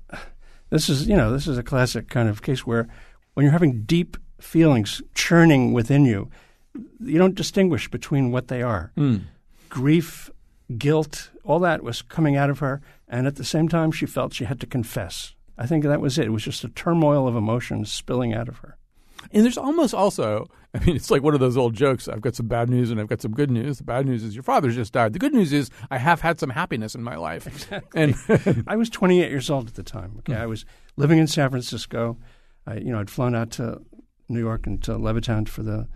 this 0.69 0.89
is 0.89 1.07
you 1.07 1.15
know 1.15 1.31
this 1.31 1.47
is 1.47 1.57
a 1.57 1.63
classic 1.63 2.09
kind 2.09 2.27
of 2.29 2.41
case 2.41 2.65
where 2.65 2.87
when 3.33 3.43
you're 3.43 3.53
having 3.53 3.83
deep 3.83 4.17
feelings 4.39 5.01
churning 5.13 5.73
within 5.73 6.05
you, 6.05 6.29
you 6.99 7.17
don't 7.17 7.35
distinguish 7.35 7.89
between 7.89 8.31
what 8.31 8.47
they 8.47 8.61
are. 8.61 8.91
Mm 8.97 9.21
grief, 9.75 10.31
guilt, 10.77 11.31
all 11.43 11.59
that 11.59 11.83
was 11.83 12.01
coming 12.01 12.37
out 12.37 12.49
of 12.49 12.59
her. 12.59 12.81
And 13.09 13.27
at 13.27 13.35
the 13.35 13.43
same 13.43 13.67
time, 13.67 13.91
she 13.91 14.05
felt 14.05 14.33
she 14.33 14.45
had 14.45 14.61
to 14.61 14.65
confess. 14.65 15.35
I 15.57 15.67
think 15.67 15.83
that 15.83 15.99
was 15.99 16.17
it. 16.17 16.27
It 16.27 16.29
was 16.29 16.43
just 16.43 16.63
a 16.63 16.69
turmoil 16.69 17.27
of 17.27 17.35
emotions 17.35 17.91
spilling 17.91 18.33
out 18.33 18.47
of 18.47 18.59
her. 18.59 18.77
And 19.31 19.43
there's 19.43 19.57
almost 19.57 19.93
also, 19.93 20.47
I 20.73 20.79
mean, 20.85 20.95
it's 20.95 21.11
like 21.11 21.23
one 21.23 21.33
of 21.33 21.41
those 21.41 21.57
old 21.57 21.73
jokes. 21.73 22.07
I've 22.07 22.21
got 22.21 22.35
some 22.35 22.47
bad 22.47 22.69
news 22.69 22.89
and 22.89 23.01
I've 23.01 23.09
got 23.09 23.21
some 23.21 23.33
good 23.33 23.51
news. 23.51 23.79
The 23.79 23.83
bad 23.83 24.05
news 24.05 24.23
is 24.23 24.33
your 24.33 24.43
father's 24.43 24.75
just 24.75 24.93
died. 24.93 25.11
The 25.11 25.19
good 25.19 25.33
news 25.33 25.51
is 25.51 25.69
I 25.91 25.97
have 25.97 26.21
had 26.21 26.39
some 26.39 26.51
happiness 26.51 26.95
in 26.95 27.03
my 27.03 27.17
life. 27.17 27.47
Exactly. 27.47 28.01
And 28.01 28.63
I 28.67 28.77
was 28.77 28.89
28 28.89 29.29
years 29.29 29.49
old 29.49 29.67
at 29.67 29.75
the 29.75 29.83
time. 29.83 30.15
Okay, 30.19 30.33
mm-hmm. 30.33 30.41
I 30.41 30.45
was 30.45 30.65
living 30.95 31.19
in 31.19 31.27
San 31.27 31.49
Francisco. 31.49 32.17
I, 32.65 32.75
you 32.75 32.93
know, 32.93 32.99
I'd 33.01 33.09
flown 33.09 33.35
out 33.35 33.51
to 33.51 33.81
New 34.27 34.39
York 34.39 34.67
and 34.67 34.81
to 34.83 34.91
Levittown 34.93 35.47
for 35.47 35.63
the 35.63 35.87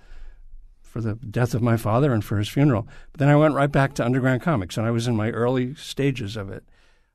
for 0.81 1.01
the 1.01 1.13
death 1.15 1.53
of 1.53 1.61
my 1.61 1.77
father 1.77 2.11
and 2.11 2.25
for 2.25 2.37
his 2.37 2.49
funeral. 2.49 2.87
But 3.11 3.19
then 3.19 3.29
I 3.29 3.35
went 3.35 3.53
right 3.53 3.71
back 3.71 3.93
to 3.95 4.05
underground 4.05 4.41
comics, 4.41 4.75
and 4.75 4.87
I 4.87 4.91
was 4.91 5.07
in 5.07 5.15
my 5.15 5.29
early 5.29 5.75
stages 5.75 6.35
of 6.35 6.49
it. 6.49 6.63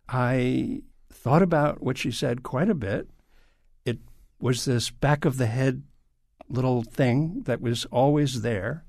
I 0.08 0.82
thought 1.12 1.42
about 1.42 1.82
what 1.82 1.98
she 1.98 2.12
said 2.12 2.44
quite 2.44 2.70
a 2.70 2.74
bit. 2.74 3.08
It 3.84 3.98
was 4.38 4.64
this 4.64 4.90
back 4.90 5.24
of 5.24 5.38
the 5.38 5.46
head 5.46 5.82
little 6.48 6.82
thing 6.82 7.42
that 7.46 7.60
was 7.60 7.84
always 7.86 8.42
there. 8.42 8.84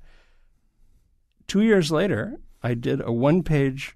Two 1.47 1.61
years 1.61 1.91
later, 1.91 2.35
I 2.61 2.73
did 2.73 3.01
a 3.01 3.11
one 3.11 3.41
page 3.43 3.95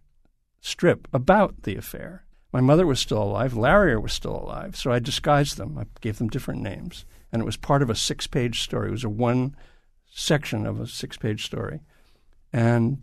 strip 0.62 1.08
about 1.13 1.63
the 1.63 1.76
affair. 1.76 2.26
My 2.52 2.62
mother 2.62 2.88
was 2.88 3.00
still 3.00 3.22
alive, 3.22 3.54
Lariar 3.54 4.02
was 4.02 4.13
still 4.13 4.36
alive, 4.36 4.76
so 4.76 4.92
I 4.92 5.00
disguised 5.00 5.58
them. 5.58 5.78
I 5.78 5.86
gave 6.02 6.18
them 6.18 6.30
different 6.30 6.62
names. 6.62 7.06
And 7.32 7.42
it 7.42 7.46
was 7.46 7.58
part 7.58 7.82
of 7.82 7.89
a 7.89 7.96
six 7.96 8.28
page 8.28 8.62
story. 8.62 8.89
It 8.89 8.92
was 8.92 9.04
a 9.04 9.10
one 9.10 9.56
section 10.12 10.65
of 10.65 10.80
a 10.80 10.88
six 10.88 11.18
page 11.18 11.46
story. 11.46 11.82
And 12.52 13.00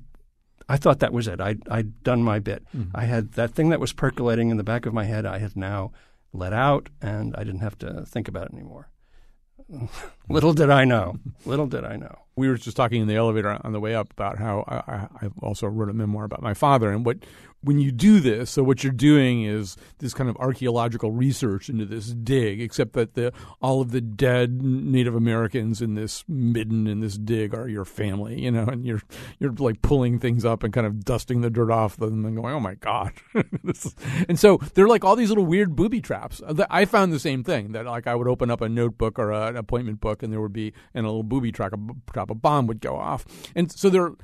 I 0.68 0.76
thought 0.76 0.98
that 0.98 1.12
was 1.12 1.28
it. 1.28 1.40
I, 1.40 1.56
I'd 1.70 2.02
done 2.02 2.22
my 2.22 2.38
bit. 2.38 2.64
Mm-hmm. 2.76 2.96
I 2.96 3.04
had 3.04 3.32
that 3.32 3.52
thing 3.52 3.68
that 3.68 3.80
was 3.80 3.92
percolating 3.92 4.50
in 4.50 4.56
the 4.56 4.64
back 4.64 4.86
of 4.86 4.94
my 4.94 5.04
head, 5.04 5.24
I 5.24 5.38
had 5.38 5.56
now 5.56 5.92
let 6.32 6.52
out, 6.52 6.88
and 7.00 7.34
I 7.36 7.44
didn't 7.44 7.60
have 7.60 7.78
to 7.78 8.04
think 8.04 8.28
about 8.28 8.46
it 8.46 8.52
anymore. 8.52 8.90
Little 10.28 10.52
did 10.52 10.70
I 10.70 10.84
know. 10.84 11.18
Little 11.46 11.66
did 11.66 11.84
I 11.84 11.96
know. 11.96 12.25
We 12.36 12.48
were 12.48 12.56
just 12.56 12.76
talking 12.76 13.00
in 13.00 13.08
the 13.08 13.16
elevator 13.16 13.58
on 13.64 13.72
the 13.72 13.80
way 13.80 13.94
up 13.94 14.12
about 14.12 14.38
how 14.38 14.64
I, 14.68 15.08
I 15.24 15.30
also 15.40 15.66
wrote 15.66 15.88
a 15.88 15.94
memoir 15.94 16.24
about 16.24 16.42
my 16.42 16.52
father, 16.52 16.90
and 16.90 17.04
what 17.04 17.18
when 17.66 17.78
you 17.80 17.90
do 17.90 18.20
this, 18.20 18.50
so 18.50 18.62
what 18.62 18.84
you're 18.84 18.92
doing 18.92 19.42
is 19.42 19.76
this 19.98 20.14
kind 20.14 20.30
of 20.30 20.36
archaeological 20.36 21.10
research 21.10 21.68
into 21.68 21.84
this 21.84 22.06
dig, 22.06 22.60
except 22.60 22.92
that 22.92 23.14
the 23.14 23.32
all 23.60 23.80
of 23.80 23.90
the 23.90 24.00
dead 24.00 24.62
Native 24.62 25.16
Americans 25.16 25.82
in 25.82 25.94
this 25.94 26.24
midden 26.28 26.86
in 26.86 27.00
this 27.00 27.18
dig 27.18 27.54
are 27.54 27.68
your 27.68 27.84
family, 27.84 28.40
you 28.40 28.52
know, 28.52 28.66
and 28.66 28.86
you're 28.86 29.02
you're 29.40 29.52
like 29.52 29.82
pulling 29.82 30.18
things 30.20 30.44
up 30.44 30.62
and 30.62 30.72
kind 30.72 30.86
of 30.86 31.04
dusting 31.04 31.40
the 31.40 31.50
dirt 31.50 31.70
off 31.70 31.96
them 31.96 32.24
and 32.24 32.36
going, 32.36 32.54
oh 32.54 32.60
my 32.60 32.74
god, 32.74 33.12
and 34.28 34.38
so 34.38 34.58
they're 34.74 34.88
like 34.88 35.04
all 35.04 35.16
these 35.16 35.30
little 35.30 35.46
weird 35.46 35.74
booby 35.74 36.00
traps. 36.00 36.40
I 36.70 36.84
found 36.84 37.12
the 37.12 37.18
same 37.18 37.42
thing 37.42 37.72
that 37.72 37.84
like 37.86 38.06
I 38.06 38.14
would 38.14 38.28
open 38.28 38.50
up 38.50 38.60
a 38.60 38.68
notebook 38.68 39.18
or 39.18 39.32
an 39.32 39.56
appointment 39.56 40.00
book 40.00 40.22
and 40.22 40.32
there 40.32 40.40
would 40.40 40.52
be 40.52 40.72
and 40.94 41.04
a 41.04 41.08
little 41.08 41.24
booby 41.24 41.50
trap, 41.50 41.72
a, 42.28 42.32
a 42.32 42.34
bomb 42.34 42.66
would 42.66 42.80
go 42.80 42.96
off, 42.96 43.24
and 43.54 43.70
so 43.70 43.90
there 43.90 44.02
are 44.02 44.16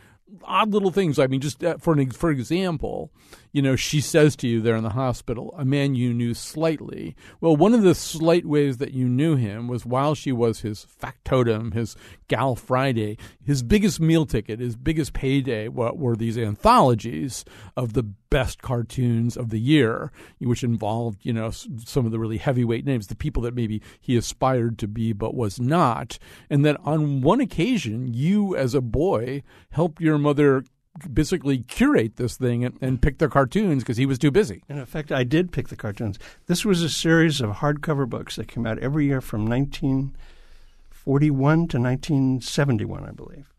odd 0.44 0.72
little 0.72 0.90
things. 0.90 1.18
I 1.18 1.26
mean, 1.26 1.40
just 1.40 1.62
uh, 1.62 1.76
for 1.78 1.92
an 1.92 2.10
for 2.10 2.30
example, 2.30 3.10
you 3.52 3.60
know, 3.60 3.76
she 3.76 4.00
says 4.00 4.34
to 4.36 4.48
you 4.48 4.60
there 4.60 4.76
in 4.76 4.82
the 4.82 4.90
hospital, 4.90 5.54
a 5.58 5.64
man 5.64 5.94
you 5.94 6.14
knew 6.14 6.32
slightly. 6.32 7.14
Well, 7.40 7.54
one 7.54 7.74
of 7.74 7.82
the 7.82 7.94
slight 7.94 8.46
ways 8.46 8.78
that 8.78 8.92
you 8.92 9.08
knew 9.08 9.36
him 9.36 9.68
was 9.68 9.84
while 9.84 10.14
she 10.14 10.32
was 10.32 10.60
his 10.60 10.84
factotum, 10.84 11.72
his 11.72 11.94
gal 12.28 12.56
Friday, 12.56 13.18
his 13.44 13.62
biggest 13.62 14.00
meal 14.00 14.24
ticket, 14.24 14.58
his 14.58 14.74
biggest 14.74 15.12
payday. 15.12 15.68
What 15.68 15.98
were 15.98 16.16
these 16.16 16.38
anthologies 16.38 17.44
of 17.76 17.92
the 17.92 18.02
best 18.02 18.62
cartoons 18.62 19.36
of 19.36 19.50
the 19.50 19.60
year, 19.60 20.10
which 20.38 20.64
involved, 20.64 21.18
you 21.22 21.34
know, 21.34 21.50
some 21.50 22.06
of 22.06 22.12
the 22.12 22.18
really 22.18 22.38
heavyweight 22.38 22.86
names, 22.86 23.08
the 23.08 23.14
people 23.14 23.42
that 23.42 23.54
maybe 23.54 23.82
he 24.00 24.16
aspired 24.16 24.78
to 24.78 24.88
be 24.88 25.12
but 25.12 25.34
was 25.34 25.60
not. 25.60 26.18
And 26.48 26.64
that 26.64 26.80
on 26.82 27.20
one 27.20 27.40
occasion, 27.40 28.14
you 28.14 28.56
as 28.56 28.74
a 28.74 28.80
boy 28.80 29.42
helped 29.70 30.00
your 30.00 30.16
mother 30.16 30.64
basically 31.12 31.58
curate 31.58 32.16
this 32.16 32.36
thing 32.36 32.64
and, 32.64 32.78
and 32.80 33.02
pick 33.02 33.18
the 33.18 33.28
cartoons 33.28 33.82
because 33.82 33.96
he 33.96 34.06
was 34.06 34.18
too 34.18 34.30
busy. 34.30 34.62
In 34.68 34.78
effect, 34.78 35.10
I 35.10 35.24
did 35.24 35.52
pick 35.52 35.68
the 35.68 35.76
cartoons. 35.76 36.18
This 36.46 36.64
was 36.64 36.82
a 36.82 36.88
series 36.88 37.40
of 37.40 37.56
hardcover 37.56 38.08
books 38.08 38.36
that 38.36 38.48
came 38.48 38.66
out 38.66 38.78
every 38.78 39.06
year 39.06 39.20
from 39.20 39.46
1941 39.46 41.68
to 41.68 41.78
1971, 41.78 43.04
I 43.04 43.12
believe. 43.12 43.52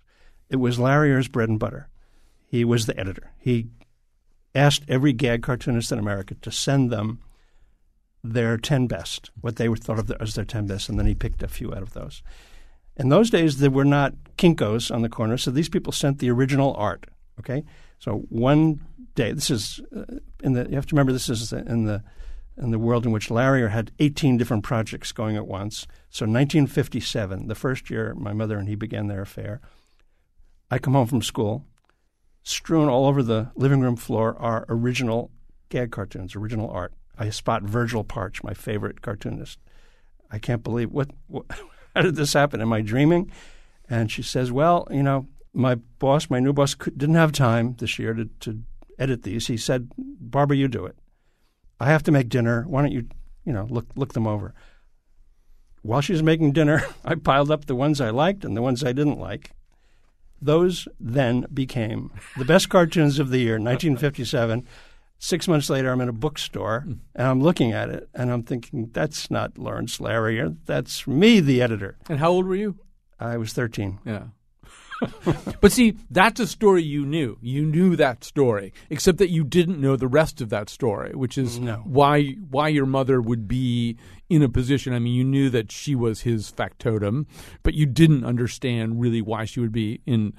It 0.50 0.58
was 0.58 0.80
Lariar's 0.80 1.28
bread 1.28 1.50
and 1.50 1.60
butter. 1.60 1.90
He 2.46 2.64
was 2.64 2.86
the 2.86 3.00
editor. 3.00 3.32
He 3.40 3.68
asked 4.54 4.84
every 4.88 5.14
gag 5.14 5.42
cartoonist 5.42 5.92
in 5.92 5.98
America 5.98 6.36
to 6.36 6.52
send 6.52 6.92
them 6.92 7.20
their 8.24 8.58
10 8.58 8.88
best, 8.88 9.32
what 9.42 9.58
they 9.58 9.68
thought 9.68 10.00
of 10.00 10.10
as 10.12 10.36
their 10.36 10.46
10 10.46 10.68
best, 10.68 10.88
and 10.88 10.98
then 10.98 11.08
he 11.08 11.16
picked 11.16 11.44
a 11.44 11.48
few 11.48 11.74
out 11.74 11.82
of 11.82 11.94
those. 11.94 12.22
In 12.96 13.10
those 13.10 13.30
days, 13.30 13.58
there 13.58 13.72
were 13.72 13.84
not 13.84 14.14
Kinkos 14.38 14.94
on 14.94 15.02
the 15.02 15.10
corner, 15.10 15.38
so 15.38 15.50
these 15.50 15.70
people 15.70 15.92
sent 15.92 16.20
the 16.20 16.30
original 16.30 16.76
art. 16.76 17.08
Okay, 17.40 17.64
so 18.00 18.26
one 18.30 18.80
day, 19.16 19.32
this 19.32 19.50
is 19.50 19.82
uh, 19.96 20.04
in 20.44 20.54
the. 20.54 20.68
You 20.70 20.76
have 20.76 20.86
to 20.88 20.96
remember 20.96 21.12
this 21.12 21.30
is 21.30 21.52
in 21.52 21.86
the 21.86 22.04
in 22.58 22.72
the 22.72 22.80
world 22.80 23.06
in 23.06 23.12
which 23.12 23.32
Larry 23.32 23.68
had 23.70 23.92
18 24.00 24.38
different 24.38 24.64
projects 24.64 25.12
going 25.12 25.36
at 25.36 25.48
once. 25.48 25.88
So 26.10 26.26
1957, 26.26 27.48
the 27.48 27.56
first 27.56 27.90
year 27.90 28.14
my 28.14 28.34
mother 28.34 28.58
and 28.58 28.68
he 28.68 28.76
began 28.76 29.08
their 29.08 29.22
affair, 29.22 29.60
I 30.70 30.78
come 30.78 30.94
home 30.94 31.08
from 31.08 31.22
school. 31.22 31.66
Strewn 32.44 32.90
all 32.90 33.08
over 33.08 33.24
the 33.24 33.52
living 33.56 33.80
room 33.80 33.96
floor 33.96 34.36
are 34.38 34.66
original 34.68 35.32
gag 35.70 35.92
cartoons, 35.92 36.36
original 36.36 36.70
art. 36.70 36.94
I 37.18 37.30
spot 37.30 37.64
Virgil 37.64 38.04
Parch, 38.04 38.44
my 38.44 38.54
favorite 38.54 39.02
cartoonist. 39.02 39.60
I 40.30 40.40
can't 40.40 40.64
believe 40.64 40.92
what, 40.92 41.12
what 41.28 41.46
how 41.96 42.02
did 42.02 42.16
this 42.16 42.34
happen? 42.34 42.62
Am 42.62 42.74
I 42.74 42.82
dreaming? 42.82 43.32
And 43.90 44.12
she 44.12 44.24
says, 44.24 44.52
Well, 44.52 44.88
you 44.92 45.04
know, 45.04 45.28
my 45.54 45.76
boss, 45.76 46.30
my 46.30 46.40
new 46.40 46.54
boss, 46.54 46.76
didn't 46.76 47.16
have 47.16 47.32
time 47.32 47.76
this 47.78 48.00
year 48.00 48.14
to, 48.14 48.26
to 48.42 48.64
edit 48.98 49.24
these. 49.24 49.48
He 49.48 49.58
said, 49.58 49.92
Barbara, 49.98 50.58
you 50.58 50.68
do 50.68 50.86
it. 50.86 50.98
I 51.80 51.88
have 51.88 52.04
to 52.04 52.12
make 52.12 52.30
dinner. 52.30 52.64
Why 52.68 52.82
don't 52.82 52.92
you, 52.92 53.08
you 53.46 53.54
know, 53.54 53.68
look 53.70 53.88
look 53.96 54.14
them 54.14 54.28
over? 54.28 54.54
While 55.82 56.02
she 56.02 56.14
was 56.14 56.24
making 56.24 56.54
dinner, 56.54 56.84
I 57.06 57.16
piled 57.16 57.52
up 57.52 57.66
the 57.66 57.76
ones 57.76 58.00
I 58.02 58.10
liked 58.10 58.46
and 58.46 58.56
the 58.56 58.62
ones 58.62 58.84
I 58.84 58.94
didn't 58.94 59.20
like. 59.20 59.52
Those 60.42 60.88
then 61.00 61.46
became 61.54 62.12
the 62.38 62.46
best 62.46 62.70
cartoons 62.70 63.18
of 63.20 63.30
the 63.30 63.40
year, 63.40 63.54
1957. 63.54 64.68
Six 65.18 65.48
months 65.48 65.70
later, 65.70 65.90
I'm 65.90 66.02
in 66.02 66.10
a 66.10 66.14
bookstore 66.14 66.82
hmm. 66.82 66.94
and 67.16 67.28
I'm 67.28 67.42
looking 67.42 67.72
at 67.72 67.90
it 67.90 68.10
and 68.14 68.32
I'm 68.32 68.44
thinking, 68.44 68.90
that's 68.92 69.32
not 69.32 69.58
Lawrence 69.58 70.00
Lariar. 70.00 70.58
That's 70.66 71.08
me, 71.08 71.40
the 71.40 71.62
editor. 71.62 71.98
And 72.10 72.20
how 72.20 72.32
old 72.32 72.46
were 72.46 72.56
you? 72.56 72.78
I 73.20 73.38
was 73.38 73.54
13. 73.54 74.00
Yeah. 74.06 74.24
but 75.62 75.72
see, 75.72 75.96
that's 76.10 76.40
a 76.40 76.48
story 76.48 76.84
you 76.84 77.06
knew. 77.06 77.38
You 77.42 77.66
knew 77.66 77.96
that 77.96 78.24
story, 78.24 78.74
except 78.90 79.18
that 79.20 79.30
you 79.30 79.44
didn't 79.44 79.80
know 79.80 79.96
the 79.96 80.08
rest 80.08 80.42
of 80.42 80.50
that 80.50 80.70
story, 80.70 81.12
which 81.14 81.38
is 81.38 81.60
No. 81.60 81.82
why 81.86 82.36
why 82.50 82.68
your 82.70 82.86
mother 82.86 83.22
would 83.22 83.48
be 83.48 83.98
in 84.30 84.42
a 84.42 84.50
position. 84.50 84.94
I 84.94 85.00
mean, 85.00 85.14
you 85.14 85.24
knew 85.24 85.50
that 85.50 85.72
she 85.72 85.96
was 85.96 86.22
his 86.22 86.50
factotum, 86.50 87.28
but 87.62 87.74
you 87.74 87.86
didn't 87.86 88.26
understand 88.26 89.00
really 89.00 89.22
why 89.22 89.46
she 89.46 89.60
would 89.60 89.72
be 89.72 90.02
in 90.06 90.34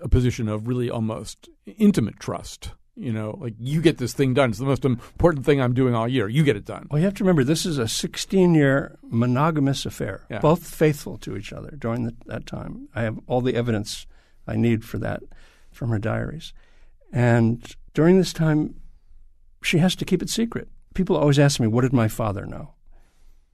a 0.00 0.08
position 0.08 0.48
of 0.48 0.68
really 0.68 0.88
almost 0.88 1.48
intimate 1.78 2.20
trust. 2.20 2.70
You 2.94 3.10
know, 3.12 3.38
like 3.40 3.54
you 3.58 3.80
get 3.80 3.96
this 3.96 4.12
thing 4.12 4.34
done. 4.34 4.50
It's 4.50 4.58
the 4.58 4.66
most 4.66 4.84
important 4.84 5.46
thing 5.46 5.62
I'm 5.62 5.72
doing 5.72 5.94
all 5.94 6.06
year. 6.06 6.28
You 6.28 6.44
get 6.44 6.56
it 6.56 6.66
done. 6.66 6.88
Well, 6.90 6.98
you 6.98 7.06
have 7.06 7.14
to 7.14 7.24
remember 7.24 7.42
this 7.42 7.64
is 7.64 7.78
a 7.78 7.88
16 7.88 8.54
year 8.54 8.98
monogamous 9.02 9.86
affair, 9.86 10.26
Yeah. 10.30 10.40
both 10.40 10.66
faithful 10.66 11.16
to 11.18 11.34
each 11.36 11.54
other 11.54 11.70
during 11.70 12.04
the, 12.04 12.14
that 12.26 12.44
time. 12.44 12.88
I 12.94 13.02
have 13.02 13.18
all 13.26 13.40
the 13.40 13.54
evidence 13.56 14.06
I 14.46 14.56
need 14.56 14.84
for 14.84 14.98
that 14.98 15.22
from 15.70 15.88
her 15.88 15.98
diaries. 15.98 16.52
And 17.10 17.64
during 17.94 18.18
this 18.18 18.34
time, 18.34 18.74
she 19.62 19.78
has 19.78 19.96
to 19.96 20.04
keep 20.04 20.20
it 20.22 20.28
secret. 20.28 20.68
People 20.94 21.16
always 21.16 21.38
ask 21.38 21.60
me, 21.60 21.68
What 21.68 21.82
did 21.82 21.94
my 21.94 22.08
father 22.08 22.44
know? 22.44 22.74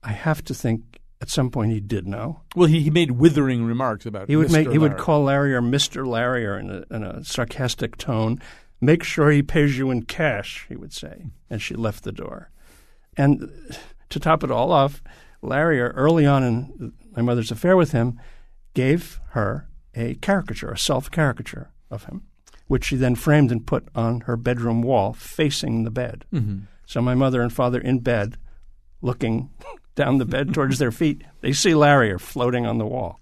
I 0.03 0.11
have 0.11 0.43
to 0.45 0.53
think 0.53 0.99
at 1.21 1.29
some 1.29 1.49
point 1.49 1.71
he 1.71 1.79
did 1.79 2.07
know. 2.07 2.41
Well, 2.57 2.67
he, 2.67 2.81
he 2.81 2.89
made 2.89 3.11
withering 3.11 3.63
remarks 3.65 4.05
about 4.05 4.27
He 4.29 4.35
would 4.35 4.47
Mr. 4.49 4.51
make 4.51 4.71
he 4.71 4.77
would 4.77 4.97
call 4.97 5.23
Larry 5.23 5.53
or 5.55 5.61
Mr. 5.61 6.05
Larry 6.05 6.45
or 6.45 6.57
in 6.57 6.69
a, 6.69 6.95
in 6.95 7.03
a 7.03 7.23
sarcastic 7.23 7.95
tone. 7.97 8.39
Make 8.81 9.03
sure 9.03 9.29
he 9.29 9.43
pays 9.43 9.77
you 9.77 9.91
in 9.91 10.03
cash, 10.03 10.65
he 10.69 10.75
would 10.75 10.93
say. 10.93 11.27
And 11.49 11.61
she 11.61 11.75
left 11.75 12.03
the 12.03 12.11
door. 12.11 12.49
And 13.17 13.51
to 14.09 14.19
top 14.19 14.43
it 14.43 14.51
all 14.51 14.71
off, 14.71 15.03
Larry, 15.41 15.81
early 15.81 16.25
on 16.25 16.43
in 16.43 16.93
my 17.15 17.21
mother's 17.21 17.51
affair 17.51 17.75
with 17.75 17.91
him, 17.91 18.19
gave 18.73 19.19
her 19.31 19.67
a 19.95 20.15
caricature, 20.15 20.71
a 20.71 20.77
self 20.77 21.11
caricature 21.11 21.71
of 21.89 22.05
him, 22.05 22.23
which 22.67 22.85
she 22.85 22.95
then 22.95 23.15
framed 23.15 23.51
and 23.51 23.67
put 23.67 23.87
on 23.95 24.21
her 24.21 24.37
bedroom 24.37 24.81
wall 24.81 25.13
facing 25.13 25.83
the 25.83 25.91
bed. 25.91 26.25
Mm-hmm. 26.33 26.59
So 26.85 27.01
my 27.01 27.15
mother 27.15 27.41
and 27.41 27.51
father 27.51 27.79
in 27.79 27.99
bed, 27.99 28.37
looking 29.01 29.49
down 29.95 30.17
the 30.17 30.25
bed 30.25 30.53
towards 30.53 30.79
their 30.79 30.91
feet, 30.91 31.23
they 31.41 31.53
see 31.53 31.75
Larry 31.75 32.17
floating 32.17 32.65
on 32.65 32.77
the 32.77 32.85
wall. 32.85 33.19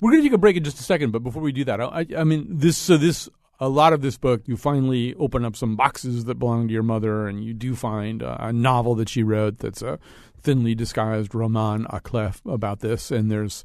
We're 0.00 0.10
going 0.10 0.22
to 0.22 0.28
take 0.28 0.34
a 0.34 0.38
break 0.38 0.56
in 0.56 0.64
just 0.64 0.80
a 0.80 0.82
second, 0.82 1.12
but 1.12 1.22
before 1.22 1.42
we 1.42 1.52
do 1.52 1.64
that, 1.64 1.80
I, 1.80 2.06
I 2.18 2.24
mean, 2.24 2.46
this 2.50 2.76
so 2.76 2.98
this 2.98 3.30
a 3.58 3.68
lot 3.68 3.92
of 3.92 4.02
this 4.02 4.18
book, 4.18 4.42
you 4.46 4.56
finally 4.56 5.14
open 5.14 5.44
up 5.44 5.56
some 5.56 5.76
boxes 5.76 6.24
that 6.26 6.38
belong 6.38 6.68
to 6.68 6.74
your 6.74 6.82
mother, 6.82 7.26
and 7.26 7.44
you 7.44 7.54
do 7.54 7.74
find 7.74 8.22
a 8.22 8.52
novel 8.52 8.94
that 8.96 9.08
she 9.08 9.22
wrote 9.22 9.58
that's 9.58 9.82
a 9.82 9.98
thinly 10.42 10.74
disguised 10.74 11.34
roman 11.34 11.84
à 11.86 12.00
clef 12.02 12.40
about 12.46 12.80
this, 12.80 13.10
and 13.10 13.30
there's 13.30 13.64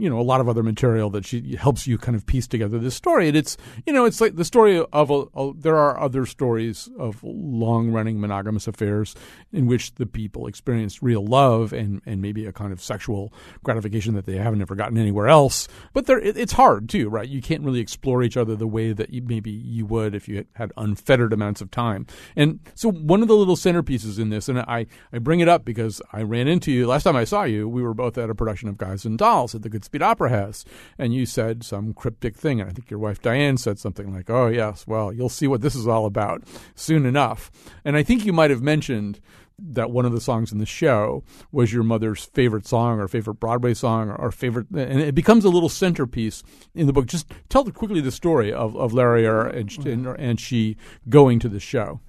you 0.00 0.08
know 0.08 0.18
a 0.18 0.22
lot 0.22 0.40
of 0.40 0.48
other 0.48 0.62
material 0.62 1.10
that 1.10 1.24
she 1.24 1.56
helps 1.56 1.86
you 1.86 1.98
kind 1.98 2.16
of 2.16 2.26
piece 2.26 2.46
together 2.46 2.78
this 2.78 2.94
story. 2.94 3.28
And 3.28 3.36
it's 3.36 3.56
you 3.86 3.92
know 3.92 4.04
it's 4.04 4.20
like 4.20 4.36
the 4.36 4.44
story 4.44 4.84
of 4.92 5.10
a, 5.10 5.24
a 5.34 5.52
there 5.54 5.76
are 5.76 5.98
other 5.98 6.26
stories 6.26 6.88
of 6.98 7.22
long 7.22 7.90
running 7.90 8.20
monogamous 8.20 8.66
affairs 8.66 9.14
in 9.52 9.66
which 9.66 9.94
the 9.94 10.06
people 10.06 10.46
experienced 10.46 11.02
real 11.02 11.24
love 11.24 11.72
and 11.72 12.00
and 12.06 12.20
maybe 12.20 12.46
a 12.46 12.52
kind 12.52 12.72
of 12.72 12.82
sexual 12.82 13.32
gratification 13.62 14.14
that 14.14 14.26
they 14.26 14.36
haven't 14.36 14.62
ever 14.62 14.74
gotten 14.74 14.98
anywhere 14.98 15.28
else. 15.28 15.68
But 15.92 16.06
there 16.06 16.18
it, 16.18 16.36
it's 16.36 16.52
hard 16.52 16.88
too, 16.88 17.08
right? 17.08 17.28
You 17.28 17.42
can't 17.42 17.62
really 17.62 17.80
explore 17.80 18.22
each 18.22 18.36
other 18.36 18.56
the 18.56 18.66
way 18.66 18.92
that 18.92 19.10
you, 19.10 19.22
maybe 19.22 19.50
you 19.50 19.86
would 19.86 20.14
if 20.14 20.28
you 20.28 20.44
had 20.54 20.72
unfettered 20.76 21.32
amounts 21.32 21.60
of 21.60 21.70
time. 21.70 22.06
And 22.36 22.60
so 22.74 22.90
one 22.90 23.22
of 23.22 23.28
the 23.28 23.36
little 23.36 23.56
centerpieces 23.56 24.18
in 24.18 24.30
this, 24.30 24.48
and 24.48 24.60
I 24.60 24.86
I 25.12 25.18
bring 25.18 25.40
it 25.40 25.48
up 25.48 25.64
because 25.64 26.00
I 26.12 26.22
ran 26.22 26.48
into 26.48 26.72
you 26.72 26.86
last 26.86 27.04
time 27.04 27.16
I 27.16 27.24
saw 27.24 27.44
you. 27.44 27.68
We 27.68 27.82
were 27.82 27.94
both 27.94 28.18
at 28.18 28.30
a 28.30 28.34
production 28.34 28.68
of 28.68 28.78
Guys 28.78 29.04
and 29.04 29.18
Dolls 29.18 29.54
at 29.54 29.62
the 29.62 29.68
Goodspeed 29.74 30.02
Opera 30.02 30.30
House, 30.30 30.64
and 30.98 31.14
you 31.14 31.26
said 31.26 31.64
some 31.64 31.92
cryptic 31.92 32.36
thing, 32.36 32.60
and 32.60 32.70
I 32.70 32.72
think 32.72 32.90
your 32.90 33.00
wife 33.00 33.20
Diane 33.20 33.56
said 33.56 33.78
something 33.78 34.12
like, 34.12 34.30
"Oh 34.30 34.48
yes, 34.48 34.86
well 34.86 35.12
you'll 35.12 35.28
see 35.28 35.46
what 35.46 35.60
this 35.60 35.74
is 35.74 35.88
all 35.88 36.06
about 36.06 36.42
soon 36.74 37.06
enough." 37.06 37.50
And 37.84 37.96
I 37.96 38.02
think 38.02 38.24
you 38.24 38.32
might 38.32 38.50
have 38.50 38.62
mentioned 38.62 39.20
that 39.58 39.90
one 39.90 40.04
of 40.04 40.12
the 40.12 40.20
songs 40.20 40.52
in 40.52 40.58
the 40.58 40.66
show 40.66 41.22
was 41.52 41.72
your 41.72 41.84
mother's 41.84 42.24
favorite 42.24 42.66
song 42.66 42.98
or 42.98 43.08
favorite 43.08 43.34
Broadway 43.34 43.74
song 43.74 44.10
or, 44.10 44.16
or 44.16 44.32
favorite, 44.32 44.68
and 44.70 45.00
it 45.00 45.14
becomes 45.14 45.44
a 45.44 45.50
little 45.50 45.68
centerpiece 45.68 46.42
in 46.74 46.86
the 46.86 46.92
book. 46.92 47.06
Just 47.06 47.30
tell 47.48 47.64
quickly 47.70 48.00
the 48.00 48.10
story 48.10 48.52
of, 48.52 48.76
of 48.76 48.92
Larry 48.92 49.26
and, 49.26 49.86
and, 49.86 50.06
and 50.06 50.40
she 50.40 50.76
going 51.08 51.38
to 51.38 51.48
the 51.48 51.60
show. 51.60 52.00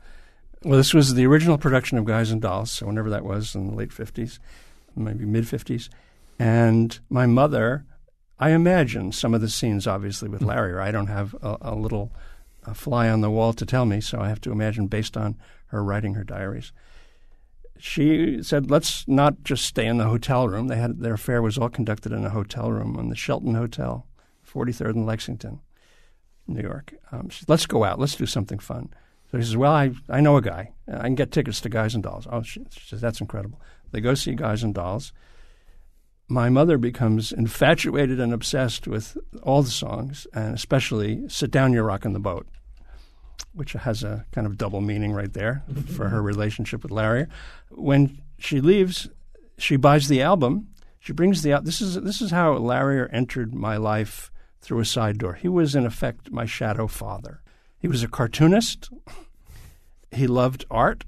Well, 0.63 0.78
this 0.78 0.93
was 0.93 1.13
the 1.13 1.28
original 1.28 1.60
production 1.60 1.97
of 1.99 2.06
Guys 2.06 2.32
and 2.32 2.41
Dolls, 2.41 2.71
so 2.71 2.88
whenever 2.88 3.10
that 3.12 3.23
was 3.23 3.54
in 3.54 3.67
the 3.67 3.75
late 3.75 3.91
50s, 3.91 4.39
maybe 4.95 5.25
mid 5.25 5.43
50s. 5.43 5.89
And 6.38 7.00
my 7.10 7.26
mother, 7.26 7.86
I 8.39 8.52
imagine 8.52 9.12
some 9.12 9.34
of 9.34 9.41
the 9.41 9.50
scenes, 9.50 9.88
obviously, 9.88 10.30
with 10.30 10.41
Larry. 10.41 10.74
or 10.74 10.82
I 10.82 10.91
don't 10.91 11.08
have 11.08 11.36
a, 11.41 11.58
a 11.62 11.76
little 11.76 12.12
a 12.65 12.74
fly 12.74 13.10
on 13.10 13.21
the 13.21 13.30
wall 13.30 13.54
to 13.54 13.65
tell 13.65 13.86
me, 13.86 14.02
so 14.02 14.19
I 14.19 14.30
have 14.30 14.41
to 14.41 14.52
imagine 14.52 14.88
based 14.88 15.15
on 15.15 15.38
her 15.67 15.84
writing 15.84 16.15
her 16.15 16.24
diaries. 16.24 16.71
She 17.78 18.41
said, 18.41 18.71
let's 18.71 19.08
not 19.08 19.43
just 19.43 19.65
stay 19.65 19.86
in 19.86 19.98
the 19.98 20.06
hotel 20.06 20.48
room. 20.48 20.67
They 20.67 20.78
had 20.78 21.00
Their 21.00 21.13
affair 21.13 21.41
was 21.41 21.58
all 21.58 21.69
conducted 21.69 22.12
in 22.12 22.26
a 22.26 22.30
hotel 22.30 22.71
room 22.71 22.98
in 22.98 23.10
the 23.10 23.15
Shelton 23.15 23.54
Hotel, 23.54 24.08
43rd 24.52 24.91
and 24.91 25.06
Lexington, 25.06 25.60
New 26.48 26.62
York. 26.62 26.95
Um, 27.12 27.30
she 27.30 27.39
said, 27.39 27.50
let's 27.50 27.65
go 27.65 27.84
out. 27.84 28.00
Let's 28.00 28.15
do 28.15 28.26
something 28.26 28.60
fun. 28.60 28.89
So 29.32 29.38
he 29.38 29.43
says, 29.43 29.58
"Well, 29.58 29.74
I, 29.74 29.91
I 30.08 30.21
know 30.21 30.38
a 30.38 30.41
guy. 30.41 30.71
I 30.88 31.02
can 31.02 31.15
get 31.15 31.32
tickets 31.32 31.60
to 31.62 31.69
Guys 31.69 31.93
and 31.93 32.04
Dolls." 32.04 32.28
Oh, 32.32 32.41
she, 32.43 32.62
she 32.71 32.88
says, 32.88 33.02
"That's 33.02 33.19
incredible." 33.19 33.60
They 33.91 34.00
go 34.00 34.13
see 34.13 34.34
Guys 34.34 34.63
and 34.63 34.74
Dolls. 34.74 35.12
My 36.28 36.50
mother 36.50 36.78
becomes 36.78 37.32
infatuated 37.32 38.20
and 38.20 38.34
obsessed 38.34 38.88
with 38.88 39.18
all 39.44 39.62
the 39.62 39.70
songs, 39.70 40.26
and 40.34 40.56
especially 40.56 41.30
"Sit 41.30 41.52
Down, 41.52 41.72
You're 41.72 41.84
Rockin' 41.84 42.14
the 42.14 42.20
Boat," 42.20 42.48
which 43.54 43.74
has 43.74 44.04
a 44.04 44.26
kind 44.32 44.48
of 44.48 44.58
double 44.58 44.82
meaning 44.82 45.12
right 45.12 45.32
there 45.32 45.64
for 45.96 46.10
her 46.10 46.22
relationship 46.22 46.82
with 46.82 46.92
Larry. 46.92 47.28
When 47.70 48.22
she 48.40 48.60
leaves, 48.60 49.08
she 49.58 49.76
buys 49.76 50.08
the 50.08 50.22
album. 50.22 50.70
She 51.00 51.14
brings 51.14 51.44
the 51.44 51.54
out. 51.54 51.66
This 51.66 51.80
is 51.80 51.96
this 52.02 52.22
is 52.22 52.32
how 52.32 52.54
Larry 52.54 53.08
entered 53.12 53.54
my 53.54 53.78
life 53.78 54.32
through 54.62 54.80
a 54.80 54.86
side 54.86 55.20
door. 55.20 55.34
He 55.34 55.48
was 55.48 55.76
in 55.76 55.86
effect 55.86 56.32
my 56.32 56.46
shadow 56.46 56.88
father. 56.88 57.42
He 57.78 57.88
was 57.88 58.02
a 58.02 58.08
cartoonist. 58.08 58.90
he 60.12 60.26
loved 60.26 60.66
art. 60.72 61.04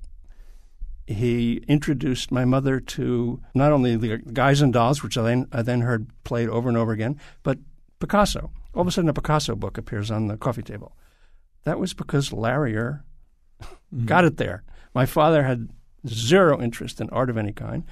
He 1.08 1.64
introduced 1.70 2.34
my 2.34 2.44
mother 2.44 2.82
to 2.82 3.42
not 3.56 3.72
only 3.72 3.96
the 3.96 4.18
Guys 4.18 4.62
and 4.62 4.74
Dolls, 4.74 5.02
which 5.02 5.18
I 5.18 5.24
then, 5.24 5.48
I 5.54 5.62
then 5.62 5.82
heard 5.82 6.08
played 6.26 6.50
over 6.50 6.68
and 6.68 6.78
over 6.78 6.92
again, 6.92 7.18
but 7.44 7.58
Picasso. 8.00 8.52
All 8.74 8.82
of 8.82 8.88
a 8.88 8.92
sudden, 8.92 9.10
a 9.10 9.14
Picasso 9.14 9.56
book 9.56 9.78
appears 9.78 10.12
on 10.12 10.28
the 10.28 10.38
coffee 10.38 10.62
table. 10.62 10.96
That 11.64 11.80
was 11.80 11.94
because 11.94 12.30
Lariar 12.30 13.04
mm-hmm. 13.62 14.06
got 14.06 14.26
it 14.26 14.38
there. 14.38 14.64
My 14.94 15.06
father 15.06 15.44
had 15.44 15.70
zero 16.08 16.62
interest 16.62 17.00
in 17.00 17.10
art 17.10 17.30
of 17.30 17.38
any 17.38 17.54
kind. 17.54 17.86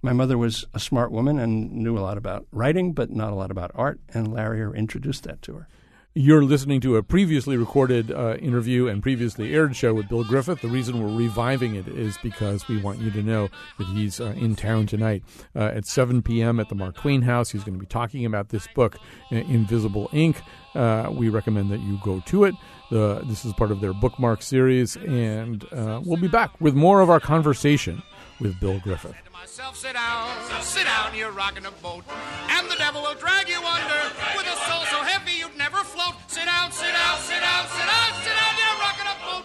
My 0.00 0.12
mother 0.12 0.38
was 0.38 0.64
a 0.72 0.80
smart 0.80 1.12
woman 1.12 1.38
and 1.38 1.72
knew 1.72 1.98
a 1.98 2.00
lot 2.00 2.16
about 2.16 2.46
writing, 2.52 2.92
but 2.92 3.10
not 3.10 3.32
a 3.32 3.36
lot 3.36 3.50
about 3.50 3.72
art, 3.74 4.00
and 4.14 4.28
Lariar 4.28 4.74
introduced 4.74 5.24
that 5.24 5.42
to 5.42 5.54
her. 5.54 5.68
You're 6.14 6.44
listening 6.44 6.82
to 6.82 6.96
a 6.96 7.02
previously 7.02 7.56
recorded 7.56 8.12
uh, 8.12 8.36
interview 8.36 8.86
and 8.86 9.02
previously 9.02 9.54
aired 9.54 9.74
show 9.74 9.94
with 9.94 10.10
Bill 10.10 10.24
Griffith. 10.24 10.60
The 10.60 10.68
reason 10.68 11.02
we're 11.02 11.16
reviving 11.16 11.74
it 11.74 11.88
is 11.88 12.18
because 12.22 12.68
we 12.68 12.76
want 12.76 12.98
you 12.98 13.10
to 13.12 13.22
know 13.22 13.48
that 13.78 13.86
he's 13.86 14.20
uh, 14.20 14.34
in 14.36 14.54
town 14.54 14.84
tonight 14.84 15.24
uh, 15.56 15.70
at 15.74 15.86
7 15.86 16.20
p.m. 16.20 16.60
at 16.60 16.68
the 16.68 16.74
Mark 16.74 16.96
Twain 16.96 17.22
House. 17.22 17.48
He's 17.48 17.64
going 17.64 17.78
to 17.78 17.80
be 17.80 17.86
talking 17.86 18.26
about 18.26 18.50
this 18.50 18.68
book, 18.74 18.98
uh, 19.32 19.36
Invisible 19.36 20.10
Ink. 20.12 20.42
Uh, 20.74 21.08
we 21.10 21.30
recommend 21.30 21.70
that 21.70 21.80
you 21.80 21.98
go 22.04 22.20
to 22.26 22.44
it. 22.44 22.54
this 22.90 23.46
is 23.46 23.54
part 23.54 23.70
of 23.70 23.80
their 23.80 23.94
bookmark 23.94 24.42
series, 24.42 24.96
and 24.96 25.64
uh, 25.72 26.02
we'll 26.04 26.20
be 26.20 26.28
back 26.28 26.50
with 26.60 26.74
more 26.74 27.00
of 27.00 27.08
our 27.08 27.20
conversation 27.20 28.02
with 28.40 28.58
Bill 28.60 28.78
Griffith. 28.80 29.14
Myself, 29.32 29.76
sit 29.76 29.94
down, 29.94 30.30
sit 30.62 30.84
down, 30.84 31.14
you're 31.16 31.32
rocking 31.32 31.66
a 31.66 31.70
boat, 31.82 32.04
and 32.48 32.70
the 32.70 32.76
devil 32.76 33.02
will 33.02 33.14
drag 33.14 33.48
you 33.48 33.58
under 33.58 34.02
with 34.36 34.46
a 34.46 34.56
soul 34.70 34.84
so 34.86 35.02
heavy 35.02 35.32
you'd 35.32 35.56
never 35.58 35.78
float. 35.82 36.14
Sit 36.28 36.46
down, 36.46 36.70
sit 36.70 36.92
down, 36.92 37.18
sit 37.18 37.40
down, 37.40 37.66
sit 37.66 37.86
down, 37.86 38.10
sit 38.22 38.34
down, 38.38 38.52
you're 38.56 38.78
rocking 38.78 39.08
a 39.10 39.16
boat. 39.26 39.44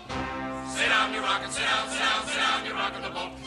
Sit 0.69 0.89
down, 0.89 1.13
you're 1.13 1.23
rocking, 1.23 1.50
sit 1.50 1.65
down, 1.65 1.89
sit 1.89 2.00
down, 2.00 2.28
sit 2.28 2.38
down, 2.38 2.65
you're 2.65 2.76
rocking 2.76 2.97
boat. 3.17 3.46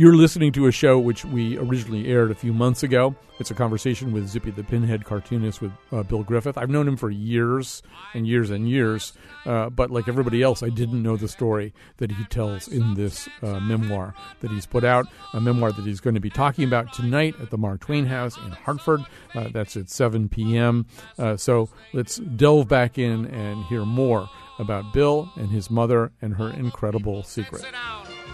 You're 0.00 0.16
listening 0.16 0.52
to 0.52 0.66
a 0.66 0.72
show 0.72 0.98
which 0.98 1.26
we 1.26 1.58
originally 1.58 2.06
aired 2.08 2.30
a 2.30 2.34
few 2.34 2.54
months 2.54 2.82
ago. 2.82 3.14
It's 3.38 3.50
a 3.50 3.54
conversation 3.54 4.12
with 4.12 4.28
Zippy 4.28 4.50
the 4.50 4.64
Pinhead 4.64 5.04
cartoonist 5.04 5.60
with 5.60 5.72
uh, 5.92 6.04
Bill 6.04 6.22
Griffith. 6.22 6.56
I've 6.56 6.70
known 6.70 6.88
him 6.88 6.96
for 6.96 7.10
years 7.10 7.82
and 8.14 8.26
years 8.26 8.48
and 8.48 8.66
years, 8.66 9.12
uh, 9.44 9.68
but 9.68 9.90
like 9.90 10.08
everybody 10.08 10.42
else, 10.42 10.62
I 10.62 10.70
didn't 10.70 11.02
know 11.02 11.18
the 11.18 11.28
story 11.28 11.74
that 11.98 12.10
he 12.12 12.24
tells 12.24 12.66
in 12.66 12.94
this 12.94 13.28
uh, 13.42 13.60
memoir 13.60 14.14
that 14.40 14.50
he's 14.50 14.64
put 14.64 14.84
out, 14.84 15.04
a 15.34 15.40
memoir 15.42 15.70
that 15.70 15.84
he's 15.84 16.00
going 16.00 16.14
to 16.14 16.20
be 16.20 16.30
talking 16.30 16.64
about 16.64 16.94
tonight 16.94 17.34
at 17.38 17.50
the 17.50 17.58
Mark 17.58 17.80
Twain 17.80 18.06
House 18.06 18.38
in 18.38 18.52
Hartford. 18.52 19.04
Uh, 19.34 19.48
that's 19.52 19.76
at 19.76 19.90
7 19.90 20.30
p.m. 20.30 20.86
Uh, 21.18 21.36
so 21.36 21.68
let's 21.92 22.16
delve 22.16 22.68
back 22.68 22.96
in 22.96 23.26
and 23.26 23.62
hear 23.66 23.84
more 23.84 24.30
about 24.58 24.94
Bill 24.94 25.30
and 25.36 25.50
his 25.50 25.70
mother 25.70 26.10
and 26.22 26.36
her 26.36 26.48
incredible 26.48 27.22
secret. 27.22 27.66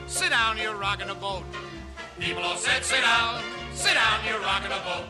Sit 0.06 0.30
down, 0.30 0.56
you're 0.58 0.76
rocking 0.76 1.08
a 1.08 1.14
boat. 1.14 1.42
People 2.20 2.42
all 2.42 2.56
said, 2.56 2.84
sit 2.84 3.02
down, 3.02 3.42
sit 3.72 3.94
down, 3.94 4.24
you're 4.24 4.40
rocking 4.40 4.70
a 4.70 4.82
boat. 4.84 5.04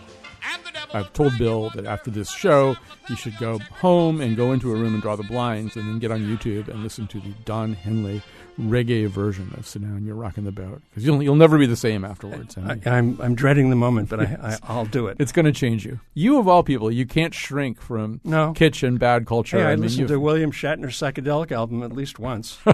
I've 0.95 1.13
told 1.13 1.37
Bill 1.39 1.71
that 1.75 1.85
after 1.85 2.11
this 2.11 2.31
show, 2.31 2.77
he 3.09 3.17
should 3.17 3.37
go 3.39 3.59
home 3.59 4.21
and 4.21 4.37
go 4.37 4.53
into 4.53 4.73
a 4.73 4.75
room 4.75 4.95
and 4.95 5.03
draw 5.03 5.17
the 5.17 5.23
blinds 5.23 5.77
and 5.77 5.87
then 5.89 5.99
get 5.99 6.11
on 6.11 6.21
YouTube 6.21 6.69
and 6.69 6.83
listen 6.83 7.07
to 7.09 7.21
the 7.21 7.35
Don 7.45 7.75
Henley 7.75 8.23
reggae 8.59 9.07
version 9.07 9.53
of 9.59 9.67
"Sit 9.67 9.83
Down, 9.83 10.07
You're 10.07 10.15
Rocking 10.15 10.45
the 10.45 10.53
Boat" 10.53 10.81
because 10.89 11.05
you'll 11.05 11.23
you'll 11.23 11.37
never 11.37 11.59
be 11.59 11.67
the 11.67 11.77
same 11.77 12.05
afterwards. 12.05 12.57
I, 12.57 12.73
am 12.73 12.81
I'm, 12.87 13.21
I'm 13.21 13.35
dreading 13.35 13.69
the 13.69 13.77
moment, 13.77 14.09
but 14.09 14.21
I, 14.21 14.59
I 14.63 14.77
will 14.77 14.87
do 14.87 15.09
it. 15.09 15.17
It's 15.21 15.33
going 15.33 15.47
to 15.47 15.53
change 15.53 15.85
you. 15.85 16.01
You 16.15 16.39
of 16.39 16.49
all 16.49 16.63
people, 16.63 16.91
you 16.91 17.05
can't 17.05 17.35
shrink 17.35 17.81
from 17.81 18.21
no. 18.25 18.55
kitsch 18.55 18.87
and 18.87 18.99
bad 18.99 19.27
culture. 19.27 19.59
Hey, 19.59 19.65
I, 19.65 19.73
I 19.73 19.77
mean, 19.77 19.83
listened 19.83 20.09
to 20.09 20.19
William 20.19 20.53
Shatner's 20.53 20.99
psychedelic 20.99 21.53
album 21.53 21.83
at 21.83 21.93
least 21.93 22.19
once. 22.19 22.59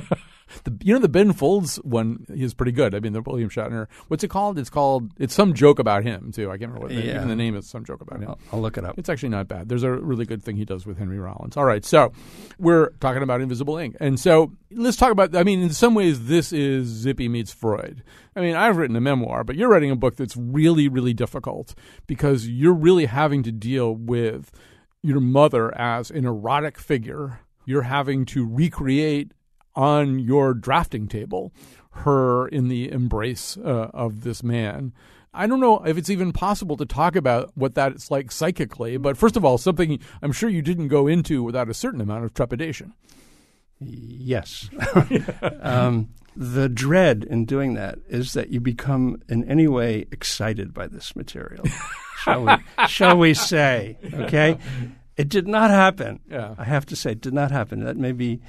The, 0.64 0.76
you 0.82 0.94
know 0.94 1.00
the 1.00 1.08
Ben 1.08 1.32
Folds 1.32 1.76
one 1.76 2.26
is 2.28 2.54
pretty 2.54 2.72
good. 2.72 2.94
I 2.94 3.00
mean 3.00 3.12
the 3.12 3.22
William 3.22 3.50
Shatner. 3.50 3.88
What's 4.08 4.24
it 4.24 4.28
called? 4.28 4.58
It's 4.58 4.70
called. 4.70 5.10
It's 5.18 5.34
some 5.34 5.54
joke 5.54 5.78
about 5.78 6.04
him 6.04 6.32
too. 6.32 6.50
I 6.50 6.58
can't 6.58 6.72
remember 6.72 6.86
what. 6.86 6.92
Yeah. 6.92 7.16
Even 7.16 7.28
the 7.28 7.36
name 7.36 7.56
is 7.56 7.68
some 7.68 7.84
joke 7.84 8.00
about 8.00 8.20
him. 8.20 8.28
I'll, 8.28 8.38
I'll, 8.52 8.60
look 8.60 8.78
it 8.78 8.84
up. 8.84 8.98
It's 8.98 9.08
actually 9.08 9.30
not 9.30 9.48
bad. 9.48 9.68
There's 9.68 9.82
a 9.82 9.90
really 9.90 10.24
good 10.24 10.42
thing 10.42 10.56
he 10.56 10.64
does 10.64 10.86
with 10.86 10.98
Henry 10.98 11.18
Rollins. 11.18 11.56
All 11.56 11.64
right, 11.64 11.84
so 11.84 12.12
we're 12.58 12.90
talking 13.00 13.22
about 13.22 13.40
Invisible 13.40 13.76
Ink, 13.78 13.96
and 14.00 14.18
so 14.18 14.52
let's 14.70 14.96
talk 14.96 15.10
about. 15.10 15.34
I 15.36 15.42
mean, 15.42 15.62
in 15.62 15.70
some 15.70 15.94
ways, 15.94 16.26
this 16.26 16.52
is 16.52 16.86
Zippy 16.86 17.28
meets 17.28 17.52
Freud. 17.52 18.02
I 18.34 18.40
mean, 18.40 18.54
I've 18.54 18.76
written 18.76 18.96
a 18.96 19.00
memoir, 19.00 19.44
but 19.44 19.56
you're 19.56 19.68
writing 19.68 19.90
a 19.90 19.96
book 19.96 20.16
that's 20.16 20.36
really, 20.36 20.88
really 20.88 21.12
difficult 21.12 21.74
because 22.06 22.48
you're 22.48 22.72
really 22.72 23.06
having 23.06 23.42
to 23.42 23.52
deal 23.52 23.94
with 23.94 24.50
your 25.02 25.20
mother 25.20 25.76
as 25.76 26.10
an 26.10 26.24
erotic 26.24 26.78
figure. 26.78 27.40
You're 27.66 27.82
having 27.82 28.24
to 28.26 28.46
recreate 28.46 29.32
on 29.74 30.18
your 30.18 30.54
drafting 30.54 31.08
table 31.08 31.52
her 31.92 32.48
in 32.48 32.68
the 32.68 32.90
embrace 32.90 33.56
uh, 33.56 33.90
of 33.92 34.22
this 34.22 34.42
man. 34.42 34.92
I 35.34 35.46
don't 35.46 35.60
know 35.60 35.82
if 35.84 35.96
it's 35.96 36.10
even 36.10 36.32
possible 36.32 36.76
to 36.76 36.84
talk 36.84 37.16
about 37.16 37.52
what 37.54 37.74
that's 37.74 38.10
like 38.10 38.30
psychically, 38.30 38.98
but 38.98 39.16
first 39.16 39.36
of 39.36 39.44
all, 39.44 39.56
something 39.56 39.98
I'm 40.20 40.32
sure 40.32 40.48
you 40.48 40.62
didn't 40.62 40.88
go 40.88 41.06
into 41.06 41.42
without 41.42 41.70
a 41.70 41.74
certain 41.74 42.00
amount 42.00 42.24
of 42.24 42.34
trepidation. 42.34 42.94
Yes. 43.80 44.68
um, 45.60 46.10
the 46.36 46.68
dread 46.68 47.24
in 47.24 47.46
doing 47.46 47.74
that 47.74 47.98
is 48.08 48.34
that 48.34 48.50
you 48.50 48.60
become 48.60 49.22
in 49.28 49.44
any 49.44 49.68
way 49.68 50.06
excited 50.10 50.72
by 50.74 50.86
this 50.86 51.16
material. 51.16 51.64
shall, 52.22 52.44
we, 52.44 52.52
shall 52.86 53.16
we 53.16 53.34
say? 53.34 53.98
Okay? 54.12 54.58
It 55.16 55.28
did 55.28 55.46
not 55.46 55.70
happen. 55.70 56.20
Yeah. 56.30 56.54
I 56.58 56.64
have 56.64 56.86
to 56.86 56.96
say, 56.96 57.12
it 57.12 57.20
did 57.20 57.34
not 57.34 57.50
happen. 57.50 57.84
That 57.84 57.96
may 57.96 58.12
be 58.12 58.40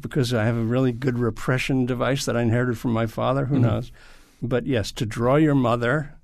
because 0.00 0.32
I 0.32 0.44
have 0.44 0.56
a 0.56 0.62
really 0.62 0.92
good 0.92 1.18
repression 1.18 1.86
device 1.86 2.24
that 2.24 2.36
I 2.36 2.42
inherited 2.42 2.78
from 2.78 2.92
my 2.92 3.06
father. 3.06 3.46
Who 3.46 3.56
mm-hmm. 3.56 3.64
knows? 3.64 3.92
But 4.42 4.66
yes, 4.66 4.92
to 4.92 5.06
draw 5.06 5.36
your 5.36 5.54
mother 5.54 6.14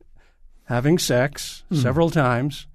having 0.64 0.98
sex 0.98 1.64
mm-hmm. 1.70 1.83
several 1.83 2.11
times 2.11 2.66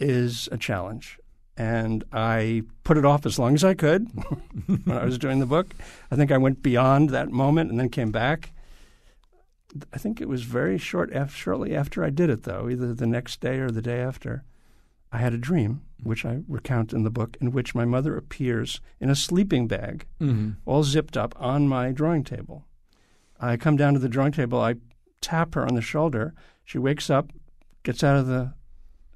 is 0.00 0.48
a 0.52 0.58
challenge. 0.58 1.18
And 1.56 2.02
I 2.12 2.62
put 2.82 2.96
it 2.96 3.04
off 3.04 3.26
as 3.26 3.38
long 3.38 3.54
as 3.54 3.62
I 3.62 3.74
could 3.74 4.08
when 4.66 4.96
I 4.96 5.04
was 5.04 5.18
doing 5.18 5.38
the 5.38 5.46
book. 5.46 5.74
I 6.10 6.16
think 6.16 6.32
I 6.32 6.38
went 6.38 6.62
beyond 6.62 7.10
that 7.10 7.30
moment 7.30 7.70
and 7.70 7.78
then 7.78 7.90
came 7.90 8.10
back. 8.10 8.52
I 9.92 9.98
think 9.98 10.20
it 10.20 10.28
was 10.28 10.42
very 10.42 10.78
short 10.78 11.12
after, 11.12 11.36
shortly 11.36 11.74
after 11.74 12.04
I 12.04 12.10
did 12.10 12.30
it, 12.30 12.42
though, 12.42 12.68
either 12.68 12.92
the 12.92 13.06
next 13.06 13.40
day 13.40 13.58
or 13.58 13.70
the 13.70 13.82
day 13.82 14.00
after. 14.00 14.44
I 15.12 15.18
had 15.18 15.34
a 15.34 15.38
dream, 15.38 15.82
which 16.02 16.24
I 16.24 16.40
recount 16.48 16.92
in 16.92 17.02
the 17.02 17.10
book, 17.10 17.36
in 17.40 17.52
which 17.52 17.74
my 17.74 17.84
mother 17.84 18.16
appears 18.16 18.80
in 18.98 19.10
a 19.10 19.14
sleeping 19.14 19.68
bag, 19.68 20.06
mm-hmm. 20.20 20.52
all 20.64 20.84
zipped 20.84 21.16
up 21.16 21.34
on 21.38 21.68
my 21.68 21.92
drawing 21.92 22.24
table. 22.24 22.64
I 23.38 23.56
come 23.56 23.76
down 23.76 23.92
to 23.92 23.98
the 23.98 24.08
drawing 24.08 24.32
table, 24.32 24.60
I 24.60 24.76
tap 25.20 25.54
her 25.54 25.66
on 25.66 25.74
the 25.74 25.82
shoulder. 25.82 26.34
She 26.64 26.78
wakes 26.78 27.10
up, 27.10 27.30
gets 27.82 28.02
out 28.02 28.16
of 28.16 28.26
the 28.26 28.54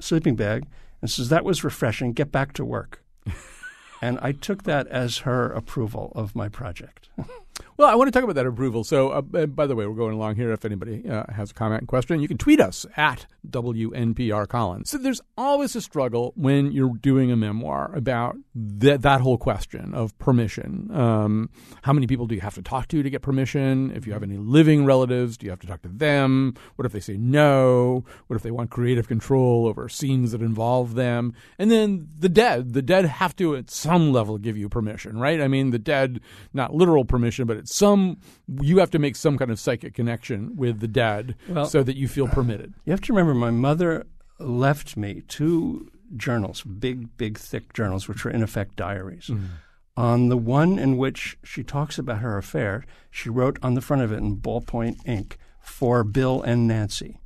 sleeping 0.01 0.37
bag, 0.37 0.67
and 1.01 1.11
says, 1.11 1.29
That 1.29 1.45
was 1.45 1.65
refreshing. 1.65 2.13
Get 2.13 2.31
back 2.31 2.53
to 2.55 2.65
work. 2.65 3.03
and 4.03 4.19
I 4.21 4.33
took 4.33 4.65
that 4.65 4.87
as 4.89 5.19
her 5.19 5.51
approval 5.51 6.13
of 6.15 6.35
my 6.35 6.49
project. 6.49 7.09
Well, 7.77 7.89
I 7.89 7.95
want 7.95 8.09
to 8.09 8.13
talk 8.13 8.25
about 8.25 8.37
that 8.37 8.47
approval. 8.47 8.85
So, 8.85 9.11
uh, 9.11 9.21
by 9.21 9.67
the 9.67 9.77
way, 9.77 9.87
we're 9.87 9.95
going 9.95 10.15
along 10.15 10.37
here. 10.37 10.51
If 10.53 10.65
anybody 10.65 11.07
uh, 11.09 11.25
has 11.33 11.51
a 11.51 11.55
comment 11.55 11.83
and 11.83 11.89
question, 11.89 12.21
you 12.21 12.29
can 12.29 12.39
tweet 12.39 12.61
us 12.61 12.87
at 12.97 13.27
WNPR 13.49 14.49
Collins. 14.49 14.89
So, 14.89 14.99
there's 14.99 15.21
always 15.37 15.77
a 15.77 15.83
struggle 15.83 16.33
when 16.37 16.73
you're 16.73 16.95
doing 16.95 17.31
a 17.31 17.37
memoir 17.37 17.93
about 17.95 18.37
th- 18.81 19.01
that 19.01 19.21
whole 19.21 19.37
question 19.37 19.93
of 19.93 20.19
permission. 20.19 20.91
Um, 20.93 21.51
how 21.83 21.93
many 21.93 22.07
people 22.07 22.27
do 22.27 22.35
you 22.35 22.41
have 22.41 22.55
to 22.55 22.63
talk 22.63 22.89
to 22.89 23.03
to 23.03 23.11
get 23.11 23.23
permission? 23.23 23.93
If 23.95 24.07
you 24.07 24.15
have 24.15 24.23
any 24.23 24.39
living 24.39 24.85
relatives, 24.85 25.37
do 25.37 25.45
you 25.45 25.51
have 25.51 25.61
to 25.61 25.67
talk 25.67 25.83
to 25.83 25.89
them? 25.89 26.55
What 26.77 26.87
if 26.87 26.93
they 26.93 27.01
say 27.01 27.17
no? 27.19 28.05
What 28.27 28.37
if 28.37 28.43
they 28.43 28.51
want 28.51 28.71
creative 28.71 29.07
control 29.07 29.67
over 29.67 29.89
scenes 29.89 30.33
that 30.33 30.41
involve 30.41 30.95
them? 30.95 31.35
And 31.59 31.71
then 31.71 32.09
the 32.19 32.29
dead. 32.29 32.73
The 32.73 32.83
dead 32.83 33.05
have 33.05 33.37
to, 33.37 33.55
at 33.57 33.71
some 33.71 34.13
level, 34.13 34.39
give 34.39 34.57
you 34.57 34.69
permission, 34.69 35.19
right? 35.19 35.41
I 35.41 35.49
mean, 35.49 35.71
the 35.71 35.79
dead, 35.79 36.21
not 36.53 36.75
literal 36.75 37.05
permission, 37.05 37.46
but 37.47 37.69
some 37.69 38.19
you 38.61 38.79
have 38.79 38.91
to 38.91 38.99
make 38.99 39.17
some 39.17 39.39
kind 39.39 39.51
of 39.51 39.59
psychic 39.59 39.95
connection 39.95 40.57
with 40.57 40.81
the 40.81 40.89
dad 40.89 41.35
well, 41.49 41.67
so 41.67 41.83
that 41.83 41.97
you 41.97 42.09
feel 42.09 42.29
permitted. 42.29 42.75
You 42.85 42.91
have 42.93 43.01
to 43.03 43.13
remember, 43.13 43.35
my 43.35 43.51
mother 43.51 44.07
left 44.39 44.97
me 44.97 45.23
two 45.29 45.91
journals, 46.17 46.63
big, 46.63 47.17
big, 47.17 47.39
thick 47.39 47.73
journals, 47.73 48.09
which 48.09 48.25
were 48.25 48.31
in 48.31 48.43
effect 48.43 48.77
diaries. 48.77 49.27
Mm. 49.27 49.49
On 49.97 50.29
the 50.29 50.37
one 50.37 50.79
in 50.79 50.99
which 50.99 51.39
she 51.43 51.65
talks 51.65 51.99
about 51.99 52.19
her 52.19 52.37
affair, 52.37 52.85
she 53.11 53.31
wrote 53.31 53.59
on 53.63 53.75
the 53.75 53.81
front 53.81 54.03
of 54.03 54.13
it 54.13 54.19
in 54.19 54.37
ballpoint 54.37 54.97
ink, 55.07 55.39
for 55.61 56.05
Bill 56.05 56.43
and 56.43 56.69
Nancy, 56.69 57.19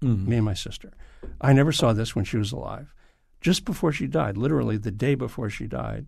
mm. 0.00 0.26
me 0.26 0.36
and 0.36 0.44
my 0.44 0.54
sister. 0.54 0.92
I 1.40 1.52
never 1.52 1.72
saw 1.72 1.92
this 1.92 2.16
when 2.16 2.24
she 2.24 2.38
was 2.38 2.52
alive. 2.52 2.94
Just 3.40 3.64
before 3.64 3.92
she 3.92 4.06
died, 4.06 4.36
literally 4.36 4.78
the 4.78 4.90
day 4.90 5.14
before 5.14 5.50
she 5.50 5.66
died, 5.66 6.06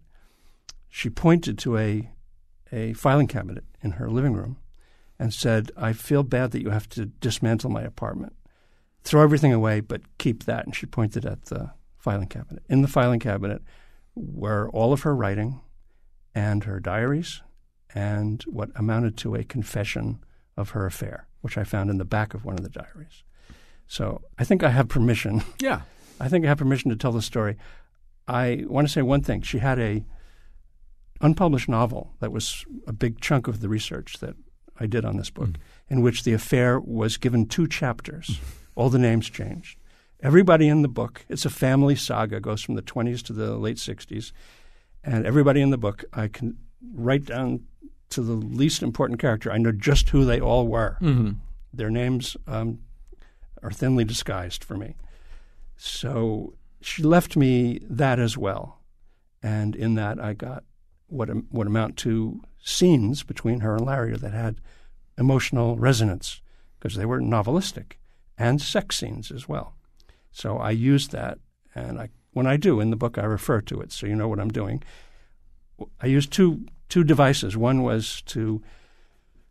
she 0.89 1.11
pointed 1.11 1.59
to 1.59 1.77
a 1.77 2.11
a 2.73 2.93
filing 2.95 3.27
cabinet 3.27 3.65
in 3.83 3.93
her 3.93 4.11
living 4.11 4.35
room 4.35 4.59
and 5.19 5.35
said, 5.35 5.71
I 5.77 5.93
feel 5.93 6.23
bad 6.23 6.53
that 6.53 6.63
you 6.63 6.71
have 6.71 6.89
to 6.91 7.07
dismantle 7.07 7.71
my 7.71 7.83
apartment. 7.83 8.35
Throw 9.03 9.23
everything 9.23 9.53
away, 9.53 9.81
but 9.81 10.03
keep 10.19 10.45
that. 10.45 10.65
And 10.65 10.75
she 10.75 10.87
pointed 10.87 11.25
at 11.25 11.47
the 11.47 11.73
filing 11.97 12.29
cabinet. 12.29 12.63
In 12.69 12.83
the 12.83 12.89
filing 12.89 13.21
cabinet 13.21 13.63
were 14.15 14.69
all 14.71 14.93
of 14.93 15.03
her 15.03 15.15
writing 15.15 15.61
and 16.35 16.65
her 16.65 16.81
diaries 16.81 17.43
and 17.95 18.43
what 18.45 18.71
amounted 18.77 19.17
to 19.19 19.35
a 19.35 19.45
confession 19.45 20.23
of 20.57 20.71
her 20.71 20.87
affair, 20.87 21.27
which 21.41 21.57
I 21.57 21.65
found 21.65 21.91
in 21.91 21.99
the 21.99 22.05
back 22.05 22.35
of 22.35 22.45
one 22.45 22.55
of 22.55 22.63
the 22.63 22.69
diaries. 22.69 23.23
So 23.87 24.21
I 24.39 24.45
think 24.45 24.63
I 24.63 24.71
have 24.71 24.89
permission. 24.89 25.43
Yeah. 25.61 25.83
I 26.21 26.29
think 26.29 26.45
I 26.45 26.49
have 26.49 26.59
permission 26.59 26.91
to 26.91 26.97
tell 26.97 27.13
the 27.13 27.23
story. 27.23 27.57
I 28.27 28.65
want 28.67 28.87
to 28.87 28.93
say 28.93 29.03
one 29.03 29.23
thing. 29.23 29.43
She 29.43 29.59
had 29.59 29.79
a 29.79 30.05
unpublished 31.21 31.69
novel 31.69 32.15
that 32.21 32.33
was 32.33 32.65
a 32.87 32.93
big 32.93 33.21
chunk 33.21 33.49
of 33.49 33.61
the 33.61 33.69
research 33.69 34.19
that 34.21 34.35
I 34.81 34.87
did 34.87 35.05
on 35.05 35.17
this 35.17 35.31
book, 35.31 35.51
mm. 35.51 35.57
in 35.89 36.03
which 36.03 36.23
the 36.23 36.33
affair 36.33 36.79
was 36.79 37.17
given 37.17 37.47
two 37.47 37.67
chapters. 37.67 38.41
All 38.75 38.91
the 38.91 38.99
names 38.99 39.29
changed. 39.29 39.79
Everybody 40.21 40.69
in 40.69 40.83
the 40.83 40.89
book, 40.89 41.25
it's 41.29 41.45
a 41.45 41.51
family 41.51 41.97
saga, 41.97 42.41
goes 42.41 42.63
from 42.63 42.75
the 42.75 42.83
20s 42.83 43.23
to 43.25 43.33
the 43.33 43.57
late 43.57 43.77
60s. 43.77 44.33
And 45.05 45.27
everybody 45.27 45.61
in 45.61 45.71
the 45.71 45.79
book, 45.79 46.05
I 46.13 46.29
can 46.29 46.59
write 46.95 47.25
down 47.25 47.65
to 48.11 48.23
the 48.23 48.33
least 48.33 48.83
important 48.83 49.21
character. 49.21 49.53
I 49.53 49.59
know 49.59 49.73
just 49.73 50.11
who 50.11 50.25
they 50.25 50.41
all 50.41 50.67
were. 50.67 50.97
Mm-hmm. 51.01 51.33
Their 51.73 51.91
names 51.91 52.37
um, 52.47 52.81
are 53.63 53.71
thinly 53.71 54.05
disguised 54.05 54.65
for 54.65 54.77
me. 54.77 54.97
So 55.77 56.55
she 56.81 57.03
left 57.03 57.37
me 57.37 57.81
that 57.89 58.19
as 58.19 58.37
well. 58.37 58.81
And 59.43 59.77
in 59.77 59.95
that, 59.95 60.21
I 60.21 60.33
got 60.33 60.65
what 61.09 61.29
would 61.51 61.67
amount 61.67 61.97
to 61.99 62.41
scenes 62.63 63.23
between 63.23 63.61
her 63.61 63.77
and 63.77 63.87
Larry 63.87 64.17
that 64.17 64.33
had 64.33 64.61
emotional 65.19 65.77
resonance 65.77 66.41
because 66.79 66.97
they 66.97 67.07
were 67.07 67.21
novelistic 67.21 67.93
and 68.37 68.61
sex 68.61 68.97
scenes 68.97 69.31
as 69.31 69.49
well. 69.49 69.75
So 70.31 70.59
I 70.59 70.71
used 70.71 71.11
that, 71.13 71.39
and 71.75 71.99
I 71.99 72.11
when 72.33 72.47
I 72.47 72.57
do 72.57 72.79
in 72.81 72.91
the 72.91 72.97
book, 72.97 73.19
I 73.19 73.25
refer 73.25 73.61
to 73.63 73.81
it 73.81 73.91
so 73.91 74.07
you 74.07 74.15
know 74.15 74.29
what 74.29 74.39
I'm 74.39 74.51
doing. 74.51 74.83
I 76.01 76.07
used 76.07 76.33
two 76.33 76.67
two 76.89 77.05
devices. 77.05 77.57
One 77.57 77.83
was 77.83 78.23
to 78.27 78.63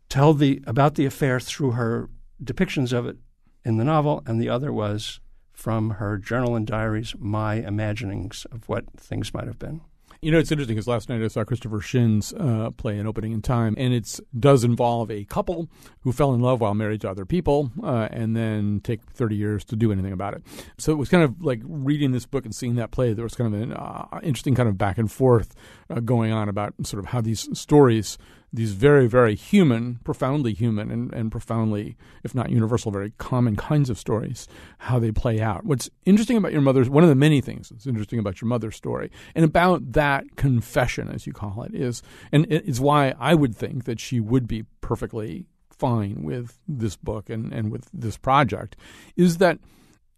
tell 0.08 0.32
the 0.32 0.62
about 0.66 0.94
the 0.94 1.04
affair 1.04 1.40
through 1.40 1.72
her 1.72 2.08
depictions 2.42 2.92
of 2.92 3.06
it 3.06 3.16
in 3.64 3.76
the 3.76 3.84
novel, 3.84 4.22
and 4.26 4.40
the 4.40 4.48
other 4.48 4.72
was 4.72 5.20
from 5.52 5.90
her 5.90 6.16
journal 6.16 6.54
and 6.54 6.66
diaries, 6.66 7.14
my 7.18 7.56
imaginings 7.56 8.46
of 8.52 8.68
what 8.68 8.84
things 8.96 9.34
might 9.34 9.48
have 9.48 9.58
been. 9.58 9.80
You 10.20 10.32
know, 10.32 10.38
it's 10.40 10.50
interesting 10.50 10.74
because 10.74 10.88
last 10.88 11.08
night 11.08 11.22
I 11.22 11.28
saw 11.28 11.44
Christopher 11.44 11.80
Shinn's 11.80 12.32
uh, 12.32 12.70
play 12.76 12.98
an 12.98 13.06
opening 13.06 13.30
in 13.30 13.40
time, 13.40 13.76
and 13.78 13.94
it 13.94 14.18
does 14.36 14.64
involve 14.64 15.12
a 15.12 15.24
couple 15.24 15.68
who 16.00 16.10
fell 16.10 16.34
in 16.34 16.40
love 16.40 16.60
while 16.60 16.74
married 16.74 17.02
to 17.02 17.10
other 17.10 17.24
people, 17.24 17.70
uh, 17.84 18.08
and 18.10 18.36
then 18.36 18.80
take 18.82 19.00
thirty 19.12 19.36
years 19.36 19.64
to 19.66 19.76
do 19.76 19.92
anything 19.92 20.12
about 20.12 20.34
it. 20.34 20.42
So 20.76 20.90
it 20.90 20.96
was 20.96 21.08
kind 21.08 21.22
of 21.22 21.40
like 21.40 21.60
reading 21.62 22.10
this 22.10 22.26
book 22.26 22.44
and 22.44 22.52
seeing 22.52 22.74
that 22.74 22.90
play. 22.90 23.12
There 23.12 23.22
was 23.22 23.36
kind 23.36 23.54
of 23.54 23.60
an 23.60 23.72
uh, 23.72 24.18
interesting 24.24 24.56
kind 24.56 24.68
of 24.68 24.76
back 24.76 24.98
and 24.98 25.10
forth 25.10 25.54
uh, 25.88 26.00
going 26.00 26.32
on 26.32 26.48
about 26.48 26.74
sort 26.82 26.98
of 26.98 27.10
how 27.10 27.20
these 27.20 27.48
stories 27.56 28.18
these 28.52 28.72
very, 28.72 29.06
very 29.06 29.34
human, 29.34 30.00
profoundly 30.04 30.54
human, 30.54 30.90
and, 30.90 31.12
and 31.12 31.30
profoundly, 31.30 31.96
if 32.24 32.34
not 32.34 32.50
universal, 32.50 32.90
very 32.90 33.12
common 33.18 33.56
kinds 33.56 33.90
of 33.90 33.98
stories, 33.98 34.48
how 34.78 34.98
they 34.98 35.12
play 35.12 35.40
out. 35.40 35.64
What's 35.64 35.90
interesting 36.06 36.36
about 36.36 36.52
your 36.52 36.62
mother's, 36.62 36.88
one 36.88 37.04
of 37.04 37.10
the 37.10 37.14
many 37.14 37.40
things 37.40 37.68
that's 37.68 37.86
interesting 37.86 38.18
about 38.18 38.40
your 38.40 38.48
mother's 38.48 38.76
story, 38.76 39.10
and 39.34 39.44
about 39.44 39.92
that 39.92 40.36
confession, 40.36 41.08
as 41.08 41.26
you 41.26 41.32
call 41.32 41.62
it, 41.62 41.74
is, 41.74 42.02
and 42.32 42.46
it's 42.50 42.80
why 42.80 43.14
I 43.18 43.34
would 43.34 43.54
think 43.54 43.84
that 43.84 44.00
she 44.00 44.18
would 44.18 44.48
be 44.48 44.64
perfectly 44.80 45.46
fine 45.70 46.22
with 46.22 46.58
this 46.66 46.96
book 46.96 47.28
and, 47.28 47.52
and 47.52 47.70
with 47.70 47.88
this 47.92 48.16
project, 48.16 48.76
is 49.16 49.38
that 49.38 49.58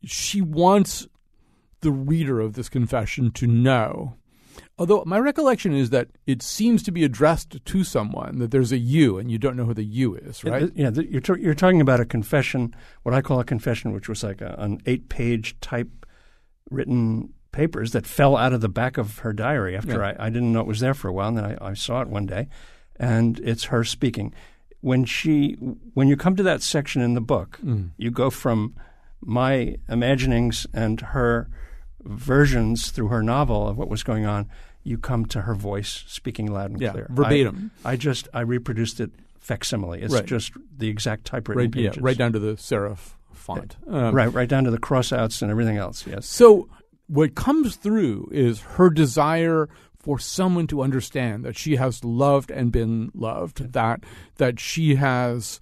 she 0.05 0.41
wants 0.41 1.09
the 1.81 1.91
reader 1.91 2.41
of 2.41 2.55
this 2.55 2.69
confession 2.69 3.31
to 3.33 3.47
know 3.47 4.17
Although 4.79 5.05
my 5.07 5.19
recollection 5.19 5.75
is 5.75 5.91
that 5.91 6.09
it 6.27 6.43
seems 6.43 6.83
to 6.85 6.93
be 6.93 7.05
addressed 7.05 7.65
to 7.65 7.85
someone, 7.85 8.39
that 8.39 8.51
there's 8.51 8.73
a 8.73 8.79
you 8.79 9.19
and 9.19 9.31
you 9.31 9.39
don't 9.39 9.57
know 9.57 9.65
who 9.65 9.75
the 9.75 9.85
you 9.85 10.15
is, 10.15 10.43
right? 10.45 10.71
Yeah, 10.75 10.91
the, 10.91 11.11
you're, 11.11 11.21
t- 11.21 11.41
you're 11.41 11.55
talking 11.55 11.81
about 11.81 12.01
a 12.01 12.05
confession, 12.05 12.75
what 13.03 13.15
I 13.15 13.21
call 13.21 13.41
a 13.41 13.45
confession, 13.45 13.93
which 13.93 14.09
was 14.09 14.23
like 14.23 14.41
a, 14.41 14.55
an 14.59 14.81
eight 14.87 15.09
page 15.09 15.59
type 15.61 16.07
written 16.71 17.33
papers 17.53 17.93
that 17.93 18.07
fell 18.07 18.37
out 18.37 18.53
of 18.53 18.61
the 18.61 18.69
back 18.69 18.97
of 18.97 19.19
her 19.19 19.33
diary 19.33 19.77
after 19.77 20.01
yeah. 20.01 20.15
I, 20.19 20.27
I, 20.27 20.31
didn't 20.31 20.53
know 20.53 20.61
it 20.61 20.67
was 20.67 20.81
there 20.81 20.95
for 20.95 21.09
a 21.09 21.13
while. 21.13 21.29
And 21.29 21.39
then 21.39 21.59
I, 21.61 21.71
I 21.71 21.75
saw 21.75 22.01
it 22.01 22.09
one 22.09 22.27
day, 22.27 22.49
and 22.97 23.39
it's 23.41 23.65
her 23.65 23.85
speaking. 23.85 24.33
When 24.81 25.05
she, 25.05 25.53
when 25.95 26.09
you 26.09 26.17
come 26.17 26.37
to 26.37 26.43
that 26.45 26.63
section 26.63 27.03
in 27.03 27.15
the 27.15 27.21
book, 27.21 27.59
mm. 27.65 27.91
you 27.97 28.11
go 28.11 28.31
from 28.31 28.75
my 29.21 29.77
imaginings 29.89 30.67
and 30.73 31.01
her 31.01 31.51
versions 32.05 32.91
through 32.91 33.09
her 33.09 33.23
novel 33.23 33.69
of 33.69 33.77
what 33.79 33.89
was 33.89 34.03
going 34.03 34.27
on 34.27 34.49
you 34.83 34.99
come 34.99 35.27
to 35.27 35.43
her 35.43 35.55
voice 35.55 36.05
speaking 36.07 36.47
loud 36.47 36.71
and 36.71 36.81
yeah, 36.81 36.93
clear. 36.93 37.07
verbatim. 37.11 37.71
I, 37.85 37.93
I, 37.93 37.97
just 37.97 38.29
I 38.33 38.41
reproduced 38.41 39.01
it 39.01 39.11
facsimile. 39.39 40.03
It's 40.03 40.15
right. 40.15 40.25
just 40.25 40.53
the 40.77 40.89
exact 40.89 41.27
typewritten 41.27 41.65
right, 41.65 41.73
pages. 41.73 41.97
Yeah, 41.97 42.03
right 42.03 42.17
down 42.17 42.33
to 42.33 42.39
the 42.39 42.53
serif 42.55 43.15
font. 43.33 43.77
Um, 43.87 44.15
right, 44.15 44.33
right 44.33 44.49
down 44.49 44.65
to 44.65 44.71
the 44.71 44.79
crossouts 44.79 45.43
and 45.43 45.51
everything 45.51 45.77
else. 45.77 46.07
Yes. 46.07 46.27
So 46.27 46.69
what 47.09 47.35
comes 47.35 47.77
through 47.77 48.29
is 48.33 48.61
her 48.61 48.91
desire 48.91 49.69
for 49.99 50.19
someone 50.19 50.67
to 50.69 50.81
understand 50.81 51.45
that 51.45 51.59
she 51.59 51.77
has 51.77 52.03
loved 52.05 52.51
and 52.51 52.73
been 52.73 53.11
loved. 53.15 53.73
That 53.73 54.05
that 54.37 54.59
she 54.59 54.95
has, 54.95 55.61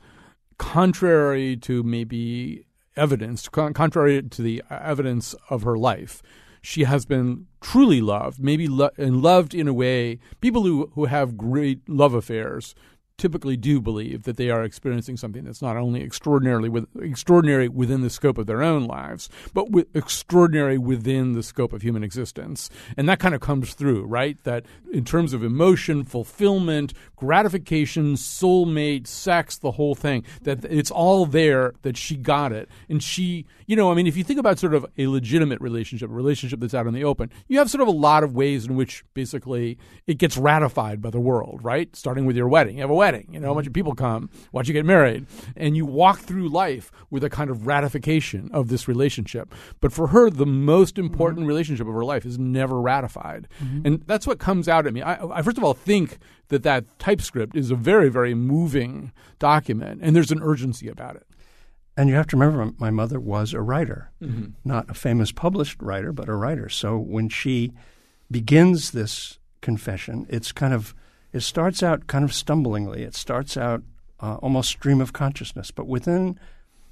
contrary 0.59 1.57
to 1.59 1.83
maybe 1.83 2.65
evidence, 2.99 3.49
contrary 3.49 4.23
to 4.23 4.43
the 4.43 4.63
uh, 4.71 4.79
evidence 4.83 5.35
of 5.49 5.63
her 5.63 5.77
life, 5.77 6.23
she 6.61 6.85
has 6.85 7.07
been 7.07 7.47
truly 7.61 8.01
loved, 8.01 8.43
maybe 8.43 8.67
lo- 8.67 8.91
and 8.99 9.23
loved 9.23 9.55
in 9.55 9.69
a 9.69 9.73
way. 9.73 10.19
People 10.41 10.65
who, 10.65 10.91
who 10.95 11.07
have 11.07 11.37
great 11.37 11.89
love 11.89 12.15
affairs 12.15 12.75
typically 13.19 13.57
do 13.57 13.81
believe 13.81 14.23
that 14.23 14.37
they 14.37 14.49
are 14.49 14.63
experiencing 14.63 15.17
something 15.17 15.45
that's 15.45 15.61
not 15.61 15.77
only 15.77 16.03
extraordinarily 16.03 16.69
with, 16.69 16.87
extraordinary 17.03 17.69
within 17.69 18.01
the 18.01 18.09
scope 18.09 18.39
of 18.39 18.47
their 18.47 18.63
own 18.63 18.85
lives, 18.85 19.29
but 19.53 19.71
with, 19.71 19.89
extraordinary 19.95 20.79
within 20.79 21.33
the 21.33 21.43
scope 21.43 21.73
of 21.73 21.83
human 21.83 22.05
existence. 22.05 22.71
And 22.97 23.09
that 23.09 23.19
kind 23.19 23.35
of 23.35 23.41
comes 23.41 23.75
through, 23.75 24.05
right? 24.05 24.43
That 24.45 24.65
in 24.93 25.05
terms 25.05 25.33
of 25.33 25.43
emotion, 25.43 26.05
fulfillment, 26.05 26.95
gratification, 27.17 28.15
soulmate, 28.15 29.09
sex, 29.09 29.59
the 29.59 29.73
whole 29.73 29.97
thing, 29.97 30.25
that 30.43 30.65
it's 30.65 30.93
all 30.93 31.27
there, 31.27 31.75
that 31.83 31.97
she 31.97 32.17
got 32.17 32.53
it. 32.53 32.69
And 32.89 33.03
she, 33.03 33.47
you 33.67 33.75
know, 33.75 33.91
I 33.91 33.95
mean, 33.95 34.07
if 34.07 34.17
you 34.17 34.23
think 34.23 34.39
about 34.39 34.61
sort 34.61 34.75
of 34.75 34.87
a 34.97 35.09
legitimate 35.09 35.61
relationship, 35.61 36.09
a 36.09 36.15
relationship 36.15 36.61
that's 36.61 36.75
out 36.75 36.87
in 36.87 36.95
the 36.95 37.05
open, 37.05 37.31
you 37.49 37.59
have 37.59 37.69
sort 37.69 37.83
of 37.83 37.89
a 37.89 37.93
lot 37.93 38.23
of 38.23 38.37
ways 38.37 38.67
in 38.67 38.77
which 38.77 39.05
basically 39.13 39.77
it 40.07 40.19
gets 40.19 40.37
ratified 40.37 41.03
by 41.03 41.11
the 41.11 41.19
world, 41.19 41.65
right? 41.65 41.95
Starting 41.97 42.25
with 42.25 42.37
your 42.37 42.47
wedding. 42.47 42.77
You 42.77 42.83
have 42.83 42.91
a 42.91 42.95
wedding 42.95 43.08
wedding. 43.09 43.29
You 43.33 43.41
know, 43.41 43.53
a 43.53 43.55
bunch 43.55 43.67
of 43.67 43.73
people 43.73 43.95
come, 43.95 44.29
watch 44.53 44.69
you 44.69 44.75
get 44.75 44.85
married, 44.85 45.27
and 45.57 45.77
you 45.77 45.87
walk 45.87 46.19
through 46.19 46.49
life 46.49 46.93
with 47.11 47.25
a 47.25 47.31
kind 47.31 47.49
of 47.51 47.67
ratification 47.67 48.51
of 48.53 48.69
this 48.69 48.87
relationship. 48.87 49.55
But 49.81 49.93
for 49.93 50.09
her, 50.09 50.29
the 50.31 50.47
most 50.47 50.99
important 50.99 51.41
mm-hmm. 51.41 51.49
relationship 51.49 51.87
of 51.87 51.95
her 51.95 52.05
life 52.05 52.27
is 52.27 52.39
never 52.39 52.81
ratified, 52.81 53.49
mm-hmm. 53.63 53.87
and 53.87 54.03
that's 54.07 54.27
what 54.27 54.39
comes 54.39 54.69
out 54.69 54.87
at 54.87 54.93
me. 54.93 55.01
I, 55.01 55.39
I 55.39 55.43
first 55.43 55.57
of 55.59 55.65
all 55.65 55.75
think 55.75 56.19
that 56.49 56.63
that 56.65 56.99
typescript 56.99 57.57
is 57.57 57.71
a 57.71 57.77
very, 57.77 58.11
very 58.11 58.35
moving 58.35 59.13
document, 59.39 60.01
and 60.03 60.15
there's 60.15 60.33
an 60.33 60.43
urgency 60.43 60.89
about 60.89 61.17
it. 61.17 61.27
And 61.97 62.09
you 62.09 62.15
have 62.15 62.29
to 62.29 62.37
remember, 62.37 62.73
my 62.79 62.91
mother 62.91 63.19
was 63.19 63.53
a 63.53 63.61
writer, 63.61 64.13
mm-hmm. 64.23 64.51
not 64.65 64.89
a 64.89 64.95
famous 64.95 65.33
published 65.33 65.83
writer, 65.83 66.13
but 66.13 66.29
a 66.29 66.35
writer. 66.35 66.69
So 66.69 66.97
when 66.99 67.29
she 67.29 67.73
begins 68.31 68.93
this 68.93 69.39
confession, 69.63 70.27
it's 70.29 70.53
kind 70.53 70.75
of 70.75 70.95
it 71.33 71.41
starts 71.41 71.83
out 71.83 72.07
kind 72.07 72.25
of 72.25 72.31
stumblingly. 72.31 73.01
It 73.01 73.15
starts 73.15 73.57
out 73.57 73.83
uh, 74.21 74.37
almost 74.37 74.71
stream 74.71 75.01
of 75.01 75.13
consciousness, 75.13 75.71
but 75.71 75.87
within 75.87 76.39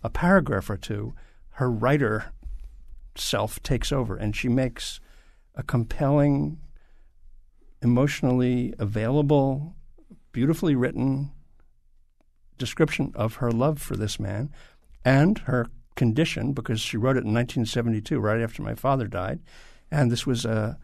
a 0.03 0.11
paragraph 0.11 0.70
or 0.70 0.77
two, 0.77 1.14
her 1.53 1.70
writer 1.70 2.33
self 3.16 3.62
takes 3.62 3.92
over, 3.92 4.16
and 4.16 4.37
she 4.37 4.49
makes 4.49 5.01
a 5.55 5.62
compelling, 5.62 6.59
emotionally 7.83 8.74
available, 8.78 9.74
beautifully 10.32 10.74
written 10.74 11.32
description 12.59 13.12
of 13.14 13.37
her 13.37 13.51
love 13.51 13.80
for 13.80 13.97
this 13.97 14.18
man 14.18 14.51
and 15.05 15.39
her 15.41 15.66
condition 15.95 16.53
because 16.53 16.80
she 16.80 16.97
wrote 16.97 17.16
it 17.16 17.24
in 17.24 17.32
1972, 17.32 18.18
right 18.18 18.41
after 18.41 18.62
my 18.62 18.74
father 18.74 19.07
died, 19.07 19.41
and 19.91 20.11
this 20.11 20.26
was 20.26 20.45
a 20.45 20.78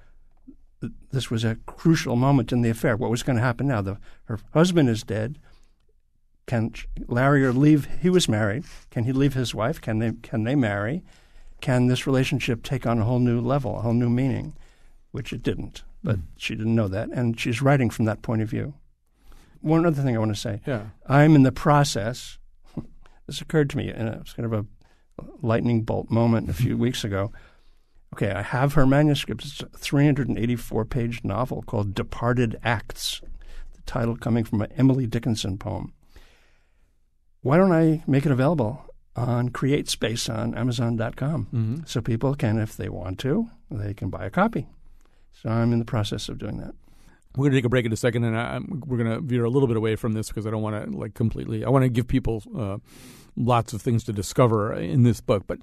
this 1.11 1.31
was 1.31 1.45
a 1.45 1.57
crucial 1.67 2.17
moment 2.17 2.53
in 2.53 2.63
the 2.63 2.71
affair. 2.71 2.97
What 2.97 3.11
was 3.11 3.23
going 3.23 3.37
to 3.37 3.43
happen 3.43 3.69
now? 3.69 3.81
The, 3.81 3.99
her 4.25 4.39
husband 4.53 4.89
is 4.89 5.03
dead. 5.03 5.39
Can 6.47 6.73
Larry 7.07 7.47
leave? 7.53 7.89
He 8.01 8.11
was 8.11 8.29
married. 8.29 8.65
Can 8.91 9.05
he 9.05 9.13
leave 9.13 9.35
his 9.35 9.55
wife? 9.55 9.81
Can 9.81 9.99
they 10.01 10.13
can 10.23 10.45
they 10.45 10.55
marry? 10.55 11.03
Can 11.61 11.87
this 11.87 12.07
relationship 12.07 12.63
take 12.63 12.87
on 12.87 12.99
a 12.99 13.05
whole 13.05 13.21
new 13.21 13.41
level, 13.41 13.79
a 13.79 13.83
whole 13.83 13.93
new 13.95 14.11
meaning? 14.11 14.55
Which 15.13 15.33
it 15.33 15.43
didn't, 15.43 15.85
but 16.03 16.17
mm. 16.17 16.23
she 16.37 16.55
didn't 16.57 16.75
know 16.75 16.89
that, 16.89 17.11
and 17.11 17.39
she's 17.39 17.63
writing 17.63 17.91
from 17.91 18.07
that 18.07 18.23
point 18.23 18.43
of 18.43 18.49
view. 18.49 18.75
one 19.61 19.87
other 19.87 20.03
thing 20.03 20.17
I 20.17 20.19
want 20.19 20.35
to 20.35 20.41
say. 20.41 20.61
Yeah. 20.67 20.87
I'm 21.07 21.37
in 21.37 21.43
the 21.43 21.53
process. 21.53 22.39
This 23.29 23.41
occurred 23.41 23.71
to 23.71 23.77
me, 23.77 23.89
and 23.89 24.09
it 24.09 24.19
was 24.19 24.33
kind 24.33 24.53
of 24.53 24.53
a 24.53 24.67
lightning 25.43 25.83
bolt 25.83 26.11
moment 26.11 26.51
a 26.51 26.53
few 26.53 26.77
weeks 26.77 27.05
ago. 27.05 27.31
Okay, 28.15 28.31
I 28.31 28.43
have 28.43 28.75
her 28.75 28.87
manuscript. 28.87 29.45
It's 29.45 29.61
a 29.61 29.67
384 29.79 30.85
page 30.85 31.21
novel 31.25 31.63
called 31.63 31.95
Departed 31.95 32.59
Acts, 32.63 33.23
the 33.75 33.81
title 33.87 34.17
coming 34.17 34.45
from 34.45 34.61
an 34.61 34.71
Emily 34.77 35.07
Dickinson 35.07 35.57
poem. 35.57 35.95
Why 37.41 37.57
don't 37.57 37.73
I 37.73 38.03
make 38.07 38.27
it 38.27 38.33
available 38.33 38.85
on 39.17 39.49
CreateSpace 39.51 40.33
on 40.33 40.55
Amazon.com 40.55 41.47
Mm-hmm. 41.53 41.77
so 41.87 42.01
people 42.01 42.35
can, 42.35 42.59
if 42.59 42.77
they 42.77 42.89
want 42.89 43.19
to, 43.21 43.49
they 43.71 43.95
can 43.95 44.11
buy 44.11 44.25
a 44.27 44.31
copy. 44.31 44.69
So 45.33 45.49
I'm 45.49 45.73
in 45.73 45.79
the 45.79 45.85
process 45.85 46.29
of 46.29 46.39
doing 46.39 46.59
that. 46.59 46.75
We're 47.35 47.45
going 47.45 47.53
to 47.53 47.57
take 47.59 47.65
a 47.65 47.71
break 47.71 47.87
in 47.87 47.93
a 47.93 47.97
second, 47.97 48.25
and 48.25 48.37
I, 48.37 48.61
we're 48.87 48.99
going 48.99 49.11
to 49.11 49.21
veer 49.21 49.45
a 49.45 49.51
little 49.51 49.67
bit 49.67 49.79
away 49.79 49.97
from 49.97 50.13
this 50.13 50.29
because 50.29 50.47
I 50.47 50.51
don't 50.51 50.61
want 50.63 50.85
to 50.85 50.97
like 50.97 51.15
completely. 51.15 51.65
I 51.65 51.71
want 51.71 51.83
to 51.83 51.89
give 51.89 52.07
people 52.07 52.43
uh, 52.57 52.77
lots 53.37 53.73
of 53.73 53.81
things 53.81 54.05
to 54.05 54.13
discover 54.13 54.75
in 54.75 55.03
this 55.03 55.23
book. 55.23 55.45
But 55.47 55.59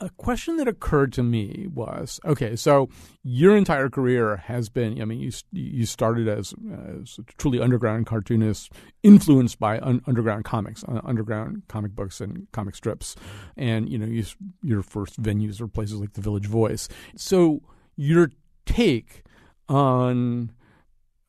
a 0.00 0.10
question 0.10 0.56
that 0.56 0.68
occurred 0.68 1.12
to 1.14 1.22
me 1.22 1.66
was: 1.72 2.20
okay, 2.24 2.56
so 2.56 2.88
your 3.22 3.56
entire 3.56 3.88
career 3.88 4.36
has 4.36 4.68
been. 4.68 5.00
I 5.00 5.04
mean, 5.04 5.20
you 5.20 5.32
you 5.52 5.86
started 5.86 6.28
as, 6.28 6.54
as 6.98 7.18
a 7.18 7.22
truly 7.38 7.60
underground 7.60 8.06
cartoonist, 8.06 8.72
influenced 9.02 9.58
by 9.58 9.78
un- 9.80 10.02
underground 10.06 10.44
comics, 10.44 10.84
uh, 10.84 11.00
underground 11.04 11.62
comic 11.68 11.92
books 11.92 12.20
and 12.20 12.46
comic 12.52 12.74
strips, 12.74 13.16
and 13.56 13.88
you 13.88 13.98
know, 13.98 14.06
you, 14.06 14.24
your 14.62 14.82
first 14.82 15.20
venues 15.22 15.60
are 15.60 15.68
places 15.68 15.96
like 15.96 16.12
the 16.12 16.20
Village 16.20 16.46
Voice. 16.46 16.88
So 17.16 17.62
your 17.96 18.30
take 18.66 19.22
on 19.68 20.52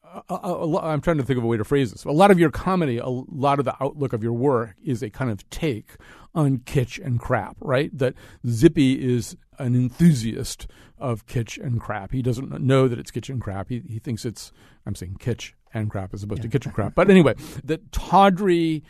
a, 0.04 0.34
a, 0.34 0.36
a 0.36 0.78
I'm 0.80 1.02
trying 1.02 1.18
to 1.18 1.24
think 1.24 1.38
of 1.38 1.44
a 1.44 1.48
way 1.48 1.58
to 1.58 1.64
phrase 1.64 1.92
this. 1.92 2.04
A 2.04 2.12
lot 2.12 2.32
of 2.32 2.40
your 2.40 2.52
comedy, 2.52 2.98
a 2.98 3.08
lot 3.08 3.60
of 3.60 3.66
the 3.66 3.76
outlook 3.82 4.14
of 4.14 4.24
your 4.24 4.34
work 4.34 4.76
is 4.84 5.02
a 5.02 5.10
kind 5.10 5.32
of 5.32 5.48
take 5.50 5.96
on 6.36 6.60
kitsch 6.60 7.04
and 7.04 7.20
crap, 7.20 7.58
right? 7.60 7.96
That 7.98 8.14
Zippy 8.48 8.94
is 8.94 9.36
an 9.60 9.76
enthusiast 9.76 10.68
of 10.98 11.26
kitsch 11.26 11.58
and 11.64 11.80
crap. 11.80 12.12
He 12.12 12.22
doesn't 12.22 12.62
know 12.62 12.88
that 12.88 13.00
it's 13.00 13.12
kitsch 13.12 13.30
and 13.30 13.42
crap. 13.42 13.70
He, 13.70 13.84
he 13.88 14.00
thinks 14.00 14.26
it's, 14.26 14.52
I'm 14.86 14.96
saying 14.96 15.18
kitsch 15.20 15.54
and 15.74 15.90
crap 15.90 16.14
as 16.14 16.24
opposed 16.24 16.42
to 16.42 16.50
kitsch 16.50 16.66
and 16.66 16.74
crap. 16.74 16.96
But 16.96 17.10
anyway, 17.10 17.36
that 17.64 17.92
tawdry, 17.92 18.84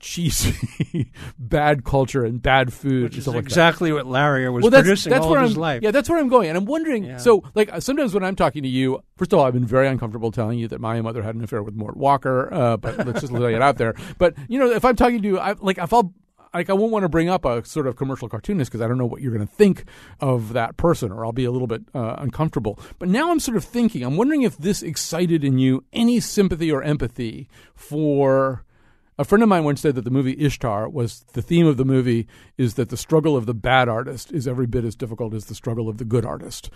cheesy, 0.00 1.10
bad 1.38 1.84
culture 1.84 2.24
and 2.24 2.40
bad 2.42 2.72
food 2.72 3.04
Which 3.04 3.18
is 3.18 3.24
stuff 3.24 3.34
like 3.34 3.44
that 3.44 3.48
exactly 3.48 3.92
what 3.92 4.06
Larry 4.06 4.48
was 4.48 4.62
well, 4.62 4.70
that's, 4.70 4.82
producing 4.82 5.10
that's 5.10 5.24
all 5.24 5.30
where 5.30 5.40
of 5.40 5.44
I'm, 5.44 5.48
his 5.50 5.56
life. 5.56 5.82
Yeah, 5.82 5.90
that's 5.90 6.08
where 6.08 6.18
I'm 6.18 6.28
going. 6.28 6.48
And 6.48 6.58
I'm 6.58 6.64
wondering. 6.64 7.04
Yeah. 7.04 7.16
So, 7.18 7.42
like, 7.54 7.70
sometimes 7.80 8.14
when 8.14 8.24
I'm 8.24 8.36
talking 8.36 8.62
to 8.62 8.68
you, 8.68 9.02
first 9.16 9.32
of 9.32 9.38
all, 9.38 9.44
I've 9.44 9.54
been 9.54 9.66
very 9.66 9.88
uncomfortable 9.88 10.30
telling 10.30 10.58
you 10.58 10.68
that 10.68 10.80
my 10.80 11.00
mother 11.00 11.22
had 11.22 11.34
an 11.34 11.44
affair 11.44 11.62
with 11.62 11.74
Mort 11.74 11.96
Walker. 11.96 12.52
Uh, 12.52 12.76
but 12.76 13.06
let's 13.06 13.20
just 13.20 13.32
lay 13.32 13.54
it 13.54 13.62
out 13.62 13.76
there. 13.76 13.94
But 14.18 14.34
you 14.48 14.58
know, 14.58 14.70
if 14.70 14.84
I'm 14.84 14.96
talking 14.96 15.22
to 15.22 15.28
you, 15.28 15.38
I, 15.38 15.54
like, 15.60 15.78
if 15.78 15.92
I'll. 15.92 16.12
Like 16.54 16.70
I 16.70 16.74
won't 16.74 16.92
want 16.92 17.04
to 17.04 17.08
bring 17.08 17.28
up 17.28 17.44
a 17.44 17.64
sort 17.64 17.86
of 17.86 17.96
commercial 17.96 18.28
cartoonist 18.28 18.70
because 18.70 18.82
I 18.82 18.88
don't 18.88 18.98
know 18.98 19.06
what 19.06 19.22
you're 19.22 19.32
going 19.32 19.46
to 19.46 19.52
think 19.52 19.84
of 20.20 20.52
that 20.52 20.76
person, 20.76 21.12
or 21.12 21.24
I'll 21.24 21.32
be 21.32 21.44
a 21.44 21.50
little 21.50 21.66
bit 21.66 21.82
uh, 21.94 22.16
uncomfortable. 22.18 22.78
But 22.98 23.08
now 23.08 23.30
I'm 23.30 23.40
sort 23.40 23.56
of 23.56 23.64
thinking. 23.64 24.02
I'm 24.02 24.16
wondering 24.16 24.42
if 24.42 24.58
this 24.58 24.82
excited 24.82 25.44
in 25.44 25.58
you 25.58 25.84
any 25.92 26.20
sympathy 26.20 26.70
or 26.70 26.82
empathy 26.82 27.48
for 27.74 28.64
a 29.18 29.24
friend 29.24 29.42
of 29.42 29.48
mine 29.48 29.64
once 29.64 29.80
said 29.80 29.94
that 29.94 30.04
the 30.04 30.10
movie 30.10 30.36
Ishtar 30.42 30.88
was 30.88 31.24
the 31.34 31.42
theme 31.42 31.66
of 31.66 31.76
the 31.76 31.84
movie 31.84 32.26
is 32.56 32.74
that 32.74 32.88
the 32.88 32.96
struggle 32.96 33.36
of 33.36 33.44
the 33.44 33.54
bad 33.54 33.88
artist 33.88 34.32
is 34.32 34.48
every 34.48 34.66
bit 34.66 34.84
as 34.84 34.96
difficult 34.96 35.34
as 35.34 35.44
the 35.44 35.54
struggle 35.54 35.88
of 35.88 35.98
the 35.98 36.04
good 36.04 36.24
artist. 36.24 36.70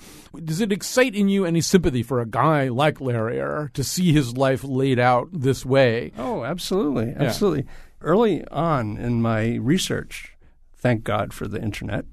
Does 0.44 0.60
it 0.60 0.70
excite 0.70 1.14
in 1.14 1.28
you 1.28 1.46
any 1.46 1.62
sympathy 1.62 2.02
for 2.02 2.20
a 2.20 2.26
guy 2.26 2.68
like 2.68 2.98
Lariar 2.98 3.72
to 3.72 3.82
see 3.82 4.12
his 4.12 4.36
life 4.36 4.62
laid 4.62 4.98
out 4.98 5.28
this 5.32 5.64
way? 5.64 6.12
Oh, 6.18 6.44
absolutely, 6.44 7.14
absolutely. 7.16 7.66
Early 8.00 8.46
on 8.48 8.96
in 8.96 9.22
my 9.22 9.54
research, 9.56 10.36
thank 10.76 11.04
God 11.04 11.32
for 11.32 11.48
the 11.48 11.60
internet 11.60 12.04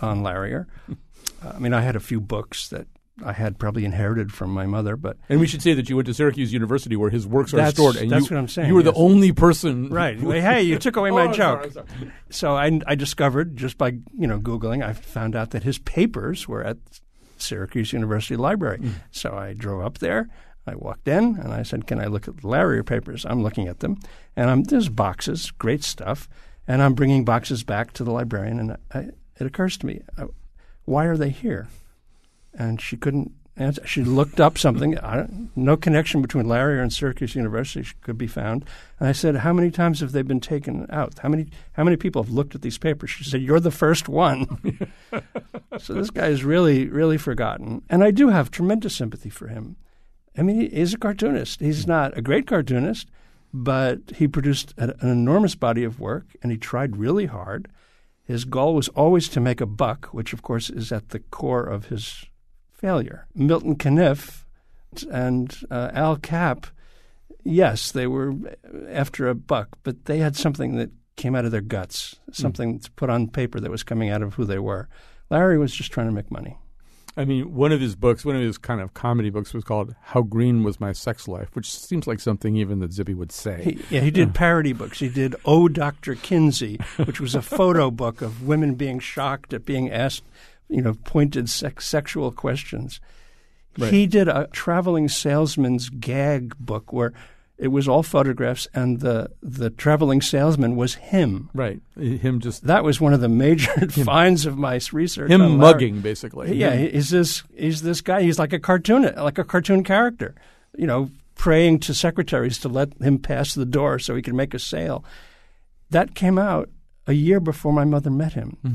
on 0.00 0.22
Lariar. 0.22 0.66
I 1.42 1.58
mean, 1.58 1.72
I 1.72 1.80
had 1.80 1.96
a 1.96 2.00
few 2.00 2.20
books 2.20 2.68
that 2.68 2.86
I 3.24 3.32
had 3.32 3.58
probably 3.58 3.84
inherited 3.84 4.32
from 4.32 4.50
my 4.50 4.66
mother, 4.66 4.96
but 4.96 5.16
And 5.28 5.40
we 5.40 5.46
should 5.46 5.60
say 5.62 5.74
that 5.74 5.88
you 5.90 5.96
went 5.96 6.06
to 6.06 6.14
Syracuse 6.14 6.52
University 6.52 6.96
where 6.96 7.10
his 7.10 7.26
works 7.26 7.52
are 7.52 7.70
stored. 7.70 7.96
And 7.96 8.10
that's 8.10 8.30
you, 8.30 8.36
what 8.36 8.40
I'm 8.40 8.48
saying, 8.48 8.68
You 8.68 8.74
were 8.74 8.82
the 8.82 8.94
only 8.94 9.32
person. 9.32 9.88
right. 9.90 10.18
hey, 10.18 10.62
you 10.62 10.78
took 10.78 10.96
away 10.96 11.10
my 11.20 11.24
Oh, 11.24 11.28
I'm 11.28 11.32
joke. 11.34 11.36
sorry, 11.36 11.64
I'm 11.66 11.72
sorry. 11.72 12.12
So 12.30 12.56
I, 12.56 12.80
I 12.86 12.94
discovered 12.94 13.56
just 13.56 13.76
by 13.76 13.88
you 14.16 14.26
know 14.26 14.38
googling, 14.38 14.82
I 14.84 14.92
found 14.92 15.36
out 15.36 15.50
that 15.50 15.64
his 15.64 15.78
papers 15.78 16.48
were 16.48 16.64
at 16.64 16.78
Syracuse 17.36 17.92
University 17.92 18.36
Library. 18.36 18.78
Mm. 18.78 18.92
So 19.10 19.32
I 19.34 19.52
drove 19.54 19.84
up 19.84 19.98
there. 19.98 20.28
I 20.70 20.76
walked 20.76 21.08
in 21.08 21.36
and 21.36 21.52
I 21.52 21.62
said, 21.64 21.86
"Can 21.86 22.00
I 22.00 22.06
look 22.06 22.28
at 22.28 22.36
the 22.36 22.48
Lariar 22.48 22.86
papers?" 22.86 23.26
I'm 23.28 23.42
looking 23.42 23.66
at 23.66 23.80
them, 23.80 23.98
and 24.36 24.48
I'm 24.48 24.62
there's 24.62 24.88
boxes, 24.88 25.50
great 25.50 25.82
stuff, 25.82 26.28
and 26.68 26.80
I'm 26.82 26.94
bringing 26.94 27.24
boxes 27.24 27.64
back 27.64 27.92
to 27.94 28.04
the 28.04 28.12
librarian, 28.12 28.60
and 28.60 28.76
I, 28.94 29.10
it 29.40 29.46
occurs 29.46 29.76
to 29.78 29.86
me, 29.86 30.02
uh, 30.16 30.26
why 30.84 31.06
are 31.06 31.16
they 31.16 31.30
here? 31.30 31.68
And 32.54 32.80
she 32.80 32.96
couldn't 32.96 33.32
answer. 33.56 33.86
She 33.86 34.04
looked 34.04 34.40
up 34.40 34.58
something. 34.58 34.96
No 35.56 35.76
connection 35.76 36.22
between 36.22 36.46
Lariar 36.46 36.82
and 36.82 36.92
Syracuse 36.92 37.34
University 37.34 37.88
could 38.02 38.18
be 38.18 38.26
found. 38.26 38.64
And 38.98 39.08
I 39.08 39.12
said, 39.12 39.36
"How 39.36 39.52
many 39.52 39.70
times 39.70 40.00
have 40.00 40.12
they 40.12 40.22
been 40.22 40.40
taken 40.40 40.86
out? 40.90 41.18
How 41.20 41.28
many 41.28 41.48
how 41.72 41.84
many 41.84 41.96
people 41.96 42.22
have 42.22 42.32
looked 42.32 42.54
at 42.54 42.62
these 42.62 42.78
papers?" 42.78 43.10
She 43.10 43.24
said, 43.24 43.42
"You're 43.42 43.60
the 43.60 43.70
first 43.70 44.08
one." 44.08 44.80
so 45.78 45.94
this 45.94 46.10
guy 46.10 46.26
is 46.26 46.44
really 46.44 46.88
really 46.88 47.18
forgotten, 47.18 47.82
and 47.88 48.02
I 48.02 48.10
do 48.10 48.28
have 48.28 48.50
tremendous 48.50 48.96
sympathy 48.96 49.30
for 49.30 49.48
him. 49.48 49.76
I 50.40 50.42
mean, 50.42 50.58
he, 50.58 50.68
he's 50.68 50.94
a 50.94 50.98
cartoonist. 50.98 51.60
He's 51.60 51.86
not 51.86 52.16
a 52.16 52.22
great 52.22 52.46
cartoonist, 52.46 53.10
but 53.52 53.98
he 54.16 54.26
produced 54.26 54.72
an, 54.78 54.94
an 55.00 55.10
enormous 55.10 55.54
body 55.54 55.84
of 55.84 56.00
work, 56.00 56.28
and 56.42 56.50
he 56.50 56.56
tried 56.56 56.96
really 56.96 57.26
hard. 57.26 57.68
His 58.24 58.46
goal 58.46 58.74
was 58.74 58.88
always 58.88 59.28
to 59.30 59.40
make 59.40 59.60
a 59.60 59.66
buck, 59.66 60.06
which 60.06 60.32
of 60.32 60.40
course 60.40 60.70
is 60.70 60.92
at 60.92 61.10
the 61.10 61.18
core 61.18 61.64
of 61.64 61.86
his 61.86 62.24
failure. 62.72 63.26
Milton 63.34 63.76
Caniff 63.76 64.46
and 65.10 65.54
uh, 65.70 65.90
Al 65.92 66.16
Capp, 66.16 66.68
yes, 67.44 67.92
they 67.92 68.06
were 68.06 68.32
after 68.88 69.28
a 69.28 69.34
buck, 69.34 69.76
but 69.82 70.06
they 70.06 70.18
had 70.18 70.36
something 70.36 70.76
that 70.76 70.90
came 71.16 71.36
out 71.36 71.44
of 71.44 71.50
their 71.50 71.60
guts, 71.60 72.16
something 72.32 72.78
to 72.78 72.90
put 72.92 73.10
on 73.10 73.28
paper 73.28 73.60
that 73.60 73.70
was 73.70 73.82
coming 73.82 74.08
out 74.08 74.22
of 74.22 74.34
who 74.34 74.46
they 74.46 74.58
were. 74.58 74.88
Larry 75.28 75.58
was 75.58 75.74
just 75.74 75.92
trying 75.92 76.06
to 76.06 76.14
make 76.14 76.30
money. 76.30 76.56
I 77.16 77.24
mean, 77.24 77.54
one 77.54 77.72
of 77.72 77.80
his 77.80 77.96
books, 77.96 78.24
one 78.24 78.36
of 78.36 78.42
his 78.42 78.56
kind 78.56 78.80
of 78.80 78.94
comedy 78.94 79.30
books, 79.30 79.52
was 79.52 79.64
called 79.64 79.94
"How 80.00 80.22
Green 80.22 80.62
Was 80.62 80.80
My 80.80 80.92
Sex 80.92 81.26
Life," 81.26 81.54
which 81.54 81.70
seems 81.70 82.06
like 82.06 82.20
something 82.20 82.56
even 82.56 82.78
that 82.80 82.92
Zippy 82.92 83.14
would 83.14 83.32
say. 83.32 83.62
He, 83.64 83.96
yeah, 83.96 84.00
he 84.00 84.10
did 84.10 84.34
parody 84.34 84.72
books. 84.72 85.00
He 85.00 85.08
did 85.08 85.34
"Oh, 85.44 85.68
Dr. 85.68 86.14
Kinsey," 86.14 86.78
which 87.04 87.20
was 87.20 87.34
a 87.34 87.42
photo 87.42 87.90
book 87.90 88.22
of 88.22 88.46
women 88.46 88.74
being 88.74 89.00
shocked 89.00 89.52
at 89.52 89.64
being 89.64 89.90
asked, 89.90 90.24
you 90.68 90.82
know, 90.82 90.94
pointed 91.04 91.50
sex, 91.50 91.86
sexual 91.86 92.30
questions. 92.30 93.00
Right. 93.78 93.92
He 93.92 94.06
did 94.06 94.28
a 94.28 94.48
traveling 94.52 95.08
salesman's 95.08 95.88
gag 95.88 96.56
book 96.58 96.92
where 96.92 97.12
it 97.60 97.68
was 97.68 97.86
all 97.86 98.02
photographs, 98.02 98.66
and 98.74 99.00
the 99.00 99.28
the 99.42 99.68
traveling 99.70 100.20
salesman 100.22 100.76
was 100.76 100.94
him. 100.94 101.50
right, 101.54 101.80
him 101.96 102.40
just 102.40 102.66
That 102.66 102.82
was 102.84 103.00
one 103.00 103.12
of 103.14 103.20
the 103.20 103.28
major 103.28 103.70
finds 104.04 104.46
of 104.46 104.56
my 104.56 104.80
research. 104.92 105.30
him 105.30 105.40
Larry. 105.40 105.56
mugging, 105.56 106.00
basically. 106.00 106.56
Yeah, 106.56 106.70
Him- 106.72 106.92
he's 106.92 107.10
this 107.10 107.44
he's 107.56 107.82
this 107.82 108.00
guy. 108.00 108.22
He's 108.22 108.38
like 108.38 108.52
a 108.52 108.58
cartoon, 108.58 109.02
like 109.16 109.38
a 109.38 109.44
cartoon 109.44 109.84
character. 109.84 110.34
You 110.76 110.86
know, 110.86 111.10
praying 111.34 111.80
to 111.80 111.94
secretaries 111.94 112.58
to 112.60 112.68
let 112.68 112.92
him 113.02 113.18
pass 113.18 113.54
the 113.54 113.66
door 113.66 113.98
so 113.98 114.14
he 114.14 114.22
could 114.22 114.34
make 114.34 114.54
a 114.54 114.58
sale. 114.58 115.04
That 115.90 116.14
came 116.14 116.38
out 116.38 116.68
a 117.06 117.12
year 117.12 117.40
before 117.40 117.72
my 117.72 117.84
mother 117.84 118.10
met 118.10 118.32
him. 118.34 118.56
Hmm. 118.62 118.74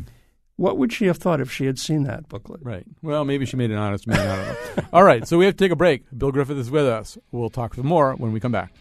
What 0.57 0.77
would 0.77 0.93
she 0.93 1.05
have 1.07 1.17
thought 1.17 1.41
if 1.41 1.51
she 1.51 1.65
had 1.65 1.77
seen 1.77 2.03
that 2.03 2.29
booklet? 2.29 2.61
Right. 2.63 2.85
Well, 3.01 3.25
maybe 3.25 3.45
she 3.45 3.57
made 3.57 3.71
an 3.71 3.77
honest 3.77 4.07
man. 4.07 4.19
I 4.19 4.35
don't 4.35 4.77
know. 4.77 4.83
All 4.93 5.03
right, 5.03 5.27
so 5.27 5.37
we 5.37 5.45
have 5.45 5.55
to 5.57 5.63
take 5.63 5.71
a 5.71 5.75
break. 5.75 6.03
Bill 6.17 6.31
Griffith 6.31 6.57
is 6.57 6.71
with 6.71 6.85
us. 6.85 7.17
We'll 7.31 7.49
talk 7.49 7.75
some 7.75 7.85
more 7.85 8.13
when 8.15 8.31
we 8.31 8.39
come 8.39 8.53
back. 8.53 8.73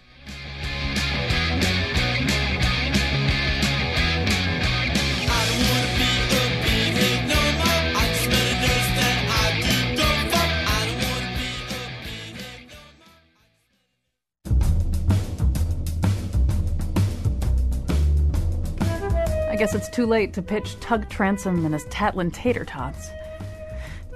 Too 19.95 20.07
late 20.07 20.33
to 20.33 20.43
pitch 20.43 20.75
Tug 20.81 21.09
Transom 21.09 21.65
and 21.65 21.73
his 21.73 21.85
Tatlin 21.85 22.33
Tater 22.33 22.65
Tots. 22.65 23.11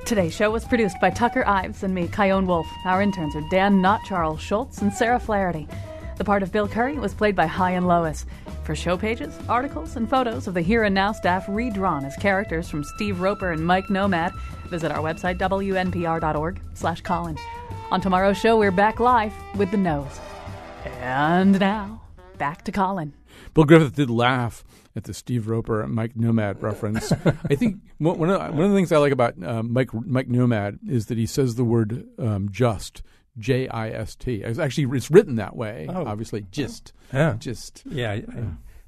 Today's 0.04 0.34
show 0.34 0.50
was 0.50 0.64
produced 0.64 0.96
by 1.00 1.10
Tucker 1.10 1.46
Ives 1.46 1.84
and 1.84 1.94
me, 1.94 2.08
Chion 2.08 2.48
Wolf. 2.48 2.66
Our 2.84 3.00
interns 3.00 3.36
are 3.36 3.48
Dan 3.48 3.80
Not 3.80 4.02
Charles 4.02 4.40
Schulz 4.40 4.82
and 4.82 4.92
Sarah 4.92 5.20
Flaherty. 5.20 5.68
The 6.16 6.24
part 6.24 6.42
of 6.42 6.50
Bill 6.50 6.66
Curry 6.66 6.98
was 6.98 7.14
played 7.14 7.36
by 7.36 7.46
Hi 7.46 7.70
and 7.70 7.86
Lois. 7.86 8.26
For 8.64 8.74
show 8.74 8.96
pages, 8.96 9.38
articles, 9.48 9.94
and 9.94 10.10
photos 10.10 10.48
of 10.48 10.54
the 10.54 10.62
Here 10.62 10.82
and 10.82 10.96
Now 10.96 11.12
staff 11.12 11.44
redrawn 11.48 12.04
as 12.04 12.16
characters 12.16 12.68
from 12.68 12.82
Steve 12.82 13.20
Roper 13.20 13.52
and 13.52 13.64
Mike 13.64 13.88
Nomad, 13.88 14.32
visit 14.70 14.90
our 14.90 14.98
website 14.98 15.38
wnpr.org 15.38 16.60
slash 16.74 17.02
Colin. 17.02 17.38
On 17.92 18.00
tomorrow's 18.00 18.36
show, 18.36 18.58
we're 18.58 18.72
back 18.72 18.98
live 18.98 19.32
with 19.54 19.70
the 19.70 19.76
nose. 19.76 20.18
And 21.02 21.60
now, 21.60 22.02
back 22.36 22.64
to 22.64 22.72
Colin. 22.72 23.12
Bill 23.54 23.62
Griffith 23.62 23.94
did 23.94 24.10
laugh 24.10 24.64
at 24.98 25.04
the 25.04 25.14
Steve 25.14 25.48
Roper 25.48 25.86
Mike 25.86 26.14
Nomad 26.14 26.62
reference. 26.62 27.10
I 27.12 27.54
think 27.54 27.76
one 27.96 28.18
one 28.18 28.28
of, 28.28 28.40
one 28.54 28.64
of 28.64 28.70
the 28.70 28.76
things 28.76 28.92
I 28.92 28.98
like 28.98 29.12
about 29.12 29.42
uh, 29.42 29.62
Mike 29.62 29.94
Mike 29.94 30.28
Nomad 30.28 30.78
is 30.86 31.06
that 31.06 31.16
he 31.16 31.24
says 31.24 31.54
the 31.54 31.64
word 31.64 32.06
um, 32.18 32.50
just. 32.50 33.02
J 33.38 33.68
I 33.68 33.90
S 33.90 34.16
T. 34.16 34.42
It's 34.42 34.58
actually 34.58 34.96
it's 34.96 35.12
written 35.12 35.36
that 35.36 35.54
way. 35.54 35.86
Oh. 35.88 36.04
Obviously, 36.06 36.44
just, 36.50 36.92
Yeah. 37.12 37.36
just. 37.38 37.84
Yeah, 37.86 38.10
I, 38.10 38.14
I, 38.14 38.44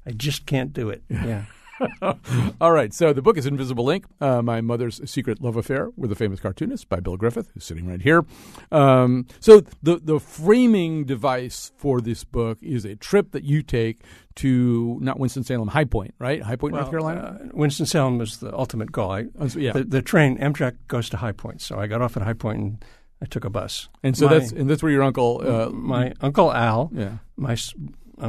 I 0.07 0.11
just 0.11 0.45
can't 0.45 0.73
do 0.73 0.89
it. 0.89 1.03
Yeah. 1.09 1.45
All 2.61 2.71
right, 2.71 2.93
so 2.93 3.13
the 3.13 3.21
book 3.21 3.37
is 3.37 3.45
Invisible 3.45 3.89
Ink, 3.89 4.05
uh, 4.19 4.41
My 4.41 4.61
Mother's 4.61 5.01
Secret 5.09 5.41
Love 5.41 5.55
Affair 5.55 5.89
with 5.95 6.11
a 6.11 6.15
Famous 6.15 6.39
Cartoonist 6.39 6.89
by 6.89 6.99
Bill 6.99 7.17
Griffith, 7.17 7.49
who's 7.53 7.63
sitting 7.65 7.87
right 7.87 8.01
here. 8.01 8.23
Um, 8.71 9.25
so 9.39 9.61
the, 9.81 9.97
the 10.03 10.19
framing 10.19 11.05
device 11.05 11.71
for 11.77 12.01
this 12.01 12.23
book 12.23 12.59
is 12.61 12.85
a 12.85 12.95
trip 12.95 13.31
that 13.31 13.43
you 13.43 13.61
take 13.63 14.01
to, 14.35 14.97
not 15.01 15.19
Winston-Salem, 15.19 15.67
High 15.69 15.85
Point, 15.85 16.13
right? 16.19 16.41
High 16.41 16.55
Point, 16.55 16.75
North 16.75 16.89
Carolina? 16.89 17.39
Uh, 17.43 17.47
Winston 17.53 17.85
Salem 17.85 18.17
was 18.17 18.37
the 18.37 18.53
ultimate 18.55 18.91
goal. 18.91 19.11
I, 19.11 19.25
Oh, 19.39 19.47
so- 19.47 19.59
yeah. 19.59 19.73
the, 19.73 19.83
the 19.83 20.01
train 20.01 20.37
Amtrak 20.37 20.77
goes 20.87 21.09
to 21.09 21.17
High 21.17 21.31
Point, 21.33 21.61
so 21.61 21.77
I 21.79 21.87
got 21.87 22.01
off 22.01 22.15
at 22.17 22.23
High 22.23 22.33
Point 22.33 22.59
and 22.59 22.85
I 23.21 23.25
took 23.25 23.45
a 23.45 23.49
bus. 23.49 23.87
and 24.03 24.17
so 24.17 24.27
my- 24.27 24.39
that's 24.39 24.51
and 24.51 24.69
that's 24.69 24.81
where 24.81 24.91
your 24.91 25.03
uncle, 25.03 25.41
uh, 25.43 25.69
my 25.69 26.13
uncle 26.21 26.51
Al, 26.51 26.89
yeah. 26.93 27.17
my 27.37 27.55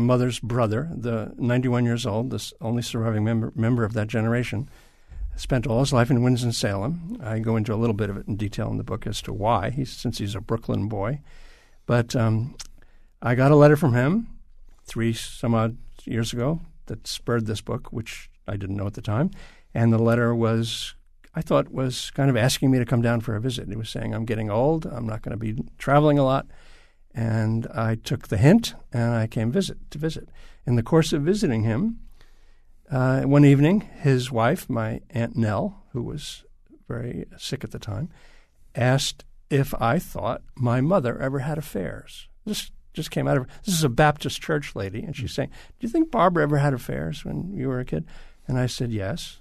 mother's 0.01 0.39
brother, 0.39 0.91
the 0.95 1.33
91 1.37 1.85
years 1.85 2.07
old, 2.07 2.31
the 2.31 2.53
only 2.61 2.83
surviving 2.83 3.25
member 3.25 3.53
member 3.55 3.85
of 3.85 3.93
that 3.95 4.09
generation, 4.09 4.69
spent 5.37 5.67
all 5.67 5.81
his 5.81 5.93
life 5.93 6.11
in 6.11 6.23
Winston 6.23 6.53
Salem. 6.53 7.19
I 7.23 7.39
go 7.39 7.57
into 7.57 7.75
a 7.75 7.77
little 7.77 7.95
bit 7.95 8.11
of 8.11 8.17
it 8.17 8.27
in 8.27 8.37
detail 8.37 8.71
in 8.71 8.79
the 8.79 8.85
book 8.85 9.07
as 9.07 9.23
to 9.23 9.33
why, 9.33 9.71
he's, 9.71 9.91
since 9.91 10.19
he's 10.19 10.35
a 10.35 10.41
Brooklyn 10.41 10.89
boy. 10.89 11.21
But 11.87 12.15
um, 12.15 12.55
I 13.21 13.35
got 13.35 13.53
a 13.53 13.57
letter 13.57 13.77
from 13.77 13.95
him 13.95 14.29
three 14.85 15.13
some 15.13 15.55
odd 15.55 15.77
years 16.05 16.33
ago 16.33 16.61
that 16.87 17.07
spurred 17.07 17.47
this 17.47 17.61
book, 17.61 17.89
which 17.93 18.31
I 18.47 18.57
didn't 18.57 18.77
know 18.77 18.87
at 18.87 18.95
the 18.95 19.03
time. 19.03 19.31
And 19.75 19.93
the 19.93 19.99
letter 19.99 20.35
was, 20.35 20.95
I 21.35 21.41
thought, 21.41 21.73
was 21.73 22.11
kind 22.11 22.29
of 22.29 22.37
asking 22.37 22.71
me 22.71 22.79
to 22.79 22.85
come 22.85 23.03
down 23.03 23.21
for 23.21 23.35
a 23.35 23.41
visit. 23.41 23.69
He 23.69 23.77
was 23.77 23.91
saying, 23.91 24.15
I'm 24.15 24.25
getting 24.25 24.51
old, 24.51 24.87
I'm 24.87 25.07
not 25.07 25.23
going 25.23 25.39
to 25.39 25.39
be 25.39 25.63
traveling 25.79 26.19
a 26.19 26.25
lot. 26.25 26.47
And 27.15 27.67
I 27.75 27.97
took 27.97 28.29
the 28.29 28.37
hint 28.37 28.75
and 28.93 29.13
I 29.15 29.27
came 29.27 29.53
visit 29.53 29.91
to 29.91 29.99
visit. 29.99 30.29
In 30.67 30.77
the 30.77 30.83
course 30.83 31.13
of 31.13 31.23
visiting 31.23 31.63
him, 31.63 31.99
uh, 32.91 33.23
one 33.23 33.45
evening, 33.45 33.81
his 34.01 34.31
wife, 34.31 34.69
my 34.69 35.01
Aunt 35.11 35.37
Nell, 35.37 35.83
who 35.93 36.03
was 36.03 36.45
very 36.89 37.27
sick 37.39 37.65
at 37.65 37.71
the 37.71 37.79
time, 37.79 38.11
asked 38.75 39.25
if 39.51 39.75
I 39.81 39.99
thought 39.99 40.43
my 40.55 40.81
mother 40.81 41.19
ever 41.19 41.41
had 41.41 41.59
affairs. 41.59 42.29
This 42.45 42.71
just 42.93 43.11
came 43.11 43.27
out 43.27 43.37
of 43.39 43.47
this 43.65 43.75
is 43.75 43.85
a 43.85 43.89
Baptist 43.89 44.41
church 44.43 44.75
lady, 44.75 45.03
and 45.03 45.17
she's 45.17 45.33
saying, 45.33 45.51
"Do 45.79 45.87
you 45.87 45.89
think 45.89 46.11
Barbara 46.11 46.43
ever 46.43 46.59
had 46.59 46.75
affairs 46.75 47.25
when 47.25 47.53
you 47.55 47.69
were 47.69 47.81
a 47.81 47.85
kid?" 47.85 48.05
And 48.47 48.59
I 48.59 48.67
said, 48.67 48.91
"Yes." 48.93 49.41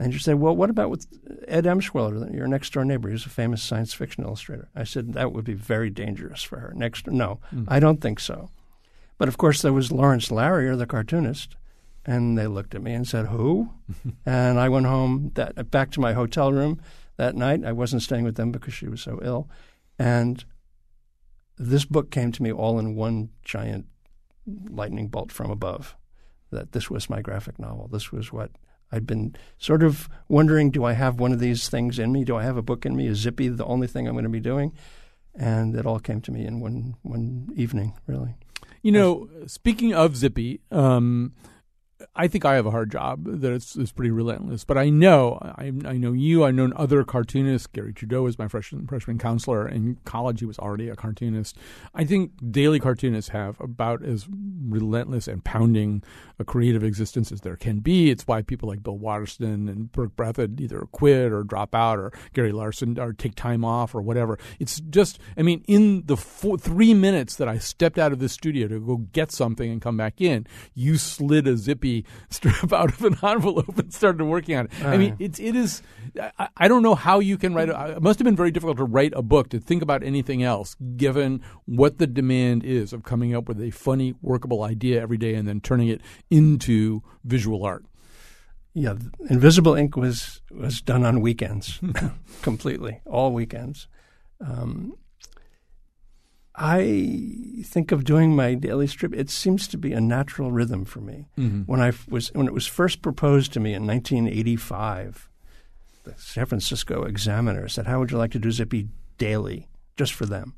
And 0.00 0.14
you 0.14 0.18
say, 0.18 0.32
"Well, 0.32 0.56
what 0.56 0.70
about 0.70 0.88
with 0.88 1.06
Ed 1.46 1.66
Emshwiller, 1.66 2.34
your 2.34 2.48
next 2.48 2.72
door 2.72 2.86
neighbor? 2.86 3.10
He's 3.10 3.26
a 3.26 3.28
famous 3.28 3.62
science 3.62 3.92
fiction 3.92 4.24
illustrator." 4.24 4.70
I 4.74 4.84
said, 4.84 5.12
"That 5.12 5.32
would 5.32 5.44
be 5.44 5.52
very 5.52 5.90
dangerous 5.90 6.42
for 6.42 6.58
her." 6.58 6.72
Next, 6.74 7.04
door 7.04 7.14
no, 7.14 7.40
hmm. 7.50 7.64
I 7.68 7.80
don't 7.80 8.00
think 8.00 8.18
so. 8.18 8.48
But 9.18 9.28
of 9.28 9.36
course, 9.36 9.60
there 9.60 9.74
was 9.74 9.92
Lawrence 9.92 10.30
Lariar, 10.30 10.78
the 10.78 10.86
cartoonist, 10.86 11.54
and 12.06 12.38
they 12.38 12.46
looked 12.46 12.74
at 12.74 12.82
me 12.82 12.94
and 12.94 13.06
said, 13.06 13.26
"Who?" 13.26 13.74
and 14.24 14.58
I 14.58 14.70
went 14.70 14.86
home 14.86 15.32
that 15.34 15.70
back 15.70 15.90
to 15.90 16.00
my 16.00 16.14
hotel 16.14 16.50
room 16.50 16.80
that 17.18 17.36
night. 17.36 17.62
I 17.62 17.72
wasn't 17.72 18.00
staying 18.02 18.24
with 18.24 18.36
them 18.36 18.50
because 18.52 18.72
she 18.72 18.88
was 18.88 19.02
so 19.02 19.20
ill, 19.22 19.50
and 19.98 20.42
this 21.58 21.84
book 21.84 22.10
came 22.10 22.32
to 22.32 22.42
me 22.42 22.50
all 22.50 22.78
in 22.78 22.96
one 22.96 23.28
giant 23.44 23.84
lightning 24.46 25.08
bolt 25.08 25.30
from 25.30 25.50
above. 25.50 25.94
That 26.50 26.72
this 26.72 26.88
was 26.88 27.10
my 27.10 27.20
graphic 27.20 27.58
novel. 27.58 27.86
This 27.86 28.10
was 28.10 28.32
what 28.32 28.50
I'd 28.92 29.06
been 29.06 29.36
sort 29.58 29.82
of 29.82 30.08
wondering: 30.28 30.70
Do 30.70 30.84
I 30.84 30.92
have 30.92 31.20
one 31.20 31.32
of 31.32 31.40
these 31.40 31.68
things 31.68 31.98
in 31.98 32.12
me? 32.12 32.24
Do 32.24 32.36
I 32.36 32.42
have 32.42 32.56
a 32.56 32.62
book 32.62 32.84
in 32.84 32.96
me? 32.96 33.06
Is 33.06 33.18
Zippy 33.18 33.48
the 33.48 33.64
only 33.64 33.86
thing 33.86 34.06
I'm 34.06 34.14
going 34.14 34.24
to 34.24 34.30
be 34.30 34.40
doing? 34.40 34.72
And 35.34 35.76
it 35.76 35.86
all 35.86 36.00
came 36.00 36.20
to 36.22 36.32
me 36.32 36.44
in 36.46 36.60
one 36.60 36.96
one 37.02 37.48
evening, 37.54 37.94
really. 38.06 38.34
You 38.82 38.92
know, 38.92 39.28
speaking 39.46 39.92
of 39.92 40.16
Zippy, 40.16 40.60
um, 40.70 41.34
I 42.14 42.28
think 42.28 42.44
I 42.44 42.54
have 42.54 42.66
a 42.66 42.70
hard 42.70 42.90
job 42.90 43.24
that 43.24 43.52
it's, 43.52 43.76
it's 43.76 43.92
pretty 43.92 44.10
relentless. 44.10 44.64
But 44.64 44.78
I 44.78 44.90
know, 44.90 45.38
I, 45.42 45.72
I 45.84 45.96
know 45.96 46.12
you. 46.12 46.44
I've 46.44 46.54
known 46.54 46.72
other 46.76 47.04
cartoonists. 47.04 47.66
Garry 47.66 47.92
Trudeau 47.92 48.22
was 48.22 48.38
my 48.38 48.48
freshman 48.48 48.86
freshman 48.86 49.18
counselor 49.18 49.68
in 49.68 49.98
college. 50.04 50.40
He 50.40 50.46
was 50.46 50.58
already 50.58 50.88
a 50.88 50.96
cartoonist. 50.96 51.56
I 51.94 52.04
think 52.04 52.32
daily 52.50 52.80
cartoonists 52.80 53.30
have 53.30 53.60
about 53.60 54.02
as 54.02 54.26
relentless 54.68 55.28
and 55.28 55.44
pounding 55.44 56.02
a 56.38 56.44
creative 56.44 56.82
existence 56.82 57.30
as 57.32 57.42
there 57.42 57.56
can 57.56 57.80
be. 57.80 58.10
It's 58.10 58.26
why 58.26 58.42
people 58.42 58.68
like 58.68 58.82
Bill 58.82 58.96
Watterson 58.96 59.68
and 59.68 59.92
Berke 59.92 60.16
Breathed 60.16 60.60
either 60.60 60.80
quit 60.92 61.32
or 61.32 61.42
drop 61.42 61.74
out, 61.74 61.98
or 61.98 62.12
Gary 62.32 62.52
Larson 62.52 62.98
or 62.98 63.12
take 63.12 63.34
time 63.34 63.64
off 63.64 63.94
or 63.94 64.00
whatever. 64.00 64.38
It's 64.58 64.80
just, 64.80 65.18
I 65.36 65.42
mean, 65.42 65.64
in 65.66 66.06
the 66.06 66.16
four, 66.16 66.56
three 66.56 66.94
minutes 66.94 67.36
that 67.36 67.48
I 67.48 67.58
stepped 67.58 67.98
out 67.98 68.12
of 68.12 68.18
the 68.18 68.28
studio 68.28 68.68
to 68.68 68.80
go 68.80 68.96
get 69.12 69.32
something 69.32 69.70
and 69.70 69.82
come 69.82 69.96
back 69.96 70.20
in, 70.20 70.46
you 70.74 70.96
slid 70.96 71.46
a 71.46 71.56
zippy 71.56 71.89
strip 72.30 72.72
out 72.72 72.92
of 72.92 73.04
an 73.04 73.16
envelope 73.22 73.78
and 73.78 73.92
started 73.92 74.24
working 74.24 74.56
on 74.56 74.66
it. 74.66 74.84
I 74.84 74.96
mean, 74.96 75.16
it's 75.18 75.38
it 75.38 75.56
is. 75.56 75.82
I, 76.38 76.48
I 76.56 76.68
don't 76.68 76.82
know 76.82 76.94
how 76.94 77.20
you 77.20 77.36
can 77.38 77.54
write. 77.54 77.68
A, 77.68 77.96
it 77.96 78.02
must 78.02 78.18
have 78.18 78.24
been 78.24 78.36
very 78.36 78.50
difficult 78.50 78.78
to 78.78 78.84
write 78.84 79.12
a 79.14 79.22
book 79.22 79.48
to 79.50 79.60
think 79.60 79.82
about 79.82 80.02
anything 80.02 80.42
else, 80.42 80.76
given 80.96 81.42
what 81.66 81.98
the 81.98 82.06
demand 82.06 82.64
is 82.64 82.92
of 82.92 83.02
coming 83.02 83.34
up 83.34 83.48
with 83.48 83.60
a 83.60 83.70
funny, 83.70 84.14
workable 84.22 84.62
idea 84.62 85.00
every 85.00 85.18
day 85.18 85.34
and 85.34 85.46
then 85.46 85.60
turning 85.60 85.88
it 85.88 86.00
into 86.30 87.02
visual 87.24 87.64
art. 87.64 87.84
Yeah, 88.72 88.94
Invisible 89.28 89.74
Ink 89.74 89.96
was 89.96 90.42
was 90.50 90.80
done 90.80 91.04
on 91.04 91.20
weekends, 91.20 91.80
completely, 92.42 93.00
all 93.04 93.32
weekends. 93.32 93.88
Um, 94.40 94.94
I 96.62 97.62
think 97.64 97.90
of 97.90 98.04
doing 98.04 98.36
my 98.36 98.52
daily 98.52 98.86
strip. 98.86 99.14
It 99.14 99.30
seems 99.30 99.66
to 99.68 99.78
be 99.78 99.94
a 99.94 100.00
natural 100.00 100.52
rhythm 100.52 100.84
for 100.84 101.00
me. 101.00 101.26
When 101.64 101.80
I 101.80 101.92
was 102.08 102.28
when 102.34 102.46
it 102.46 102.52
was 102.52 102.66
first 102.66 103.00
proposed 103.00 103.54
to 103.54 103.60
me 103.60 103.72
in 103.72 103.86
1985, 103.86 105.30
the 106.04 106.14
San 106.18 106.44
Francisco 106.44 107.04
Examiner 107.04 107.66
said, 107.66 107.86
"How 107.86 107.98
would 107.98 108.10
you 108.10 108.18
like 108.18 108.32
to 108.32 108.38
do 108.38 108.50
Zippy 108.52 108.88
daily, 109.16 109.68
just 109.96 110.12
for 110.12 110.26
them?" 110.26 110.52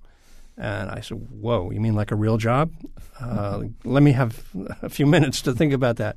And 0.59 0.91
I 0.91 1.01
said, 1.01 1.19
"Whoa, 1.31 1.71
you 1.71 1.81
mean 1.81 1.95
like 1.95 2.11
a 2.11 2.17
real 2.17 2.37
job? 2.37 2.73
Uh, 3.21 3.63
let 3.85 4.03
me 4.03 4.11
have 4.13 4.45
a 4.83 4.89
few 4.89 5.07
minutes 5.07 5.41
to 5.43 5.53
think 5.53 5.73
about 5.73 5.97
that." 5.99 6.17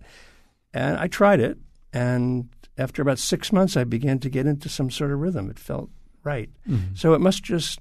And 0.74 0.98
I 0.98 1.08
tried 1.08 1.40
it, 1.40 1.60
and 1.94 2.50
after 2.76 3.04
about 3.04 3.20
six 3.20 3.54
months, 3.54 3.78
I 3.78 3.84
began 3.84 4.18
to 4.20 4.30
get 4.30 4.48
into 4.48 4.68
some 4.68 4.90
sort 4.90 5.12
of 5.12 5.20
rhythm. 5.20 5.48
It 5.52 5.60
felt 5.60 5.92
right. 6.24 6.50
So 6.96 7.14
it 7.14 7.22
must 7.22 7.44
just 7.44 7.80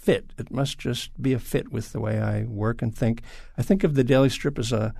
fit. 0.00 0.32
It 0.38 0.50
must 0.50 0.78
just 0.78 1.20
be 1.22 1.32
a 1.32 1.38
fit 1.38 1.70
with 1.70 1.92
the 1.92 2.00
way 2.00 2.20
I 2.20 2.44
work 2.44 2.80
and 2.82 2.96
think. 2.96 3.22
I 3.58 3.62
think 3.62 3.84
of 3.84 3.94
the 3.94 4.04
daily 4.04 4.30
strip 4.30 4.58
as 4.58 4.72
a 4.72 4.94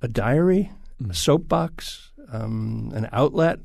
a 0.00 0.08
diary, 0.08 0.72
a 1.08 1.14
soapbox, 1.14 2.10
um, 2.32 2.90
an 2.92 3.08
outlet, 3.12 3.60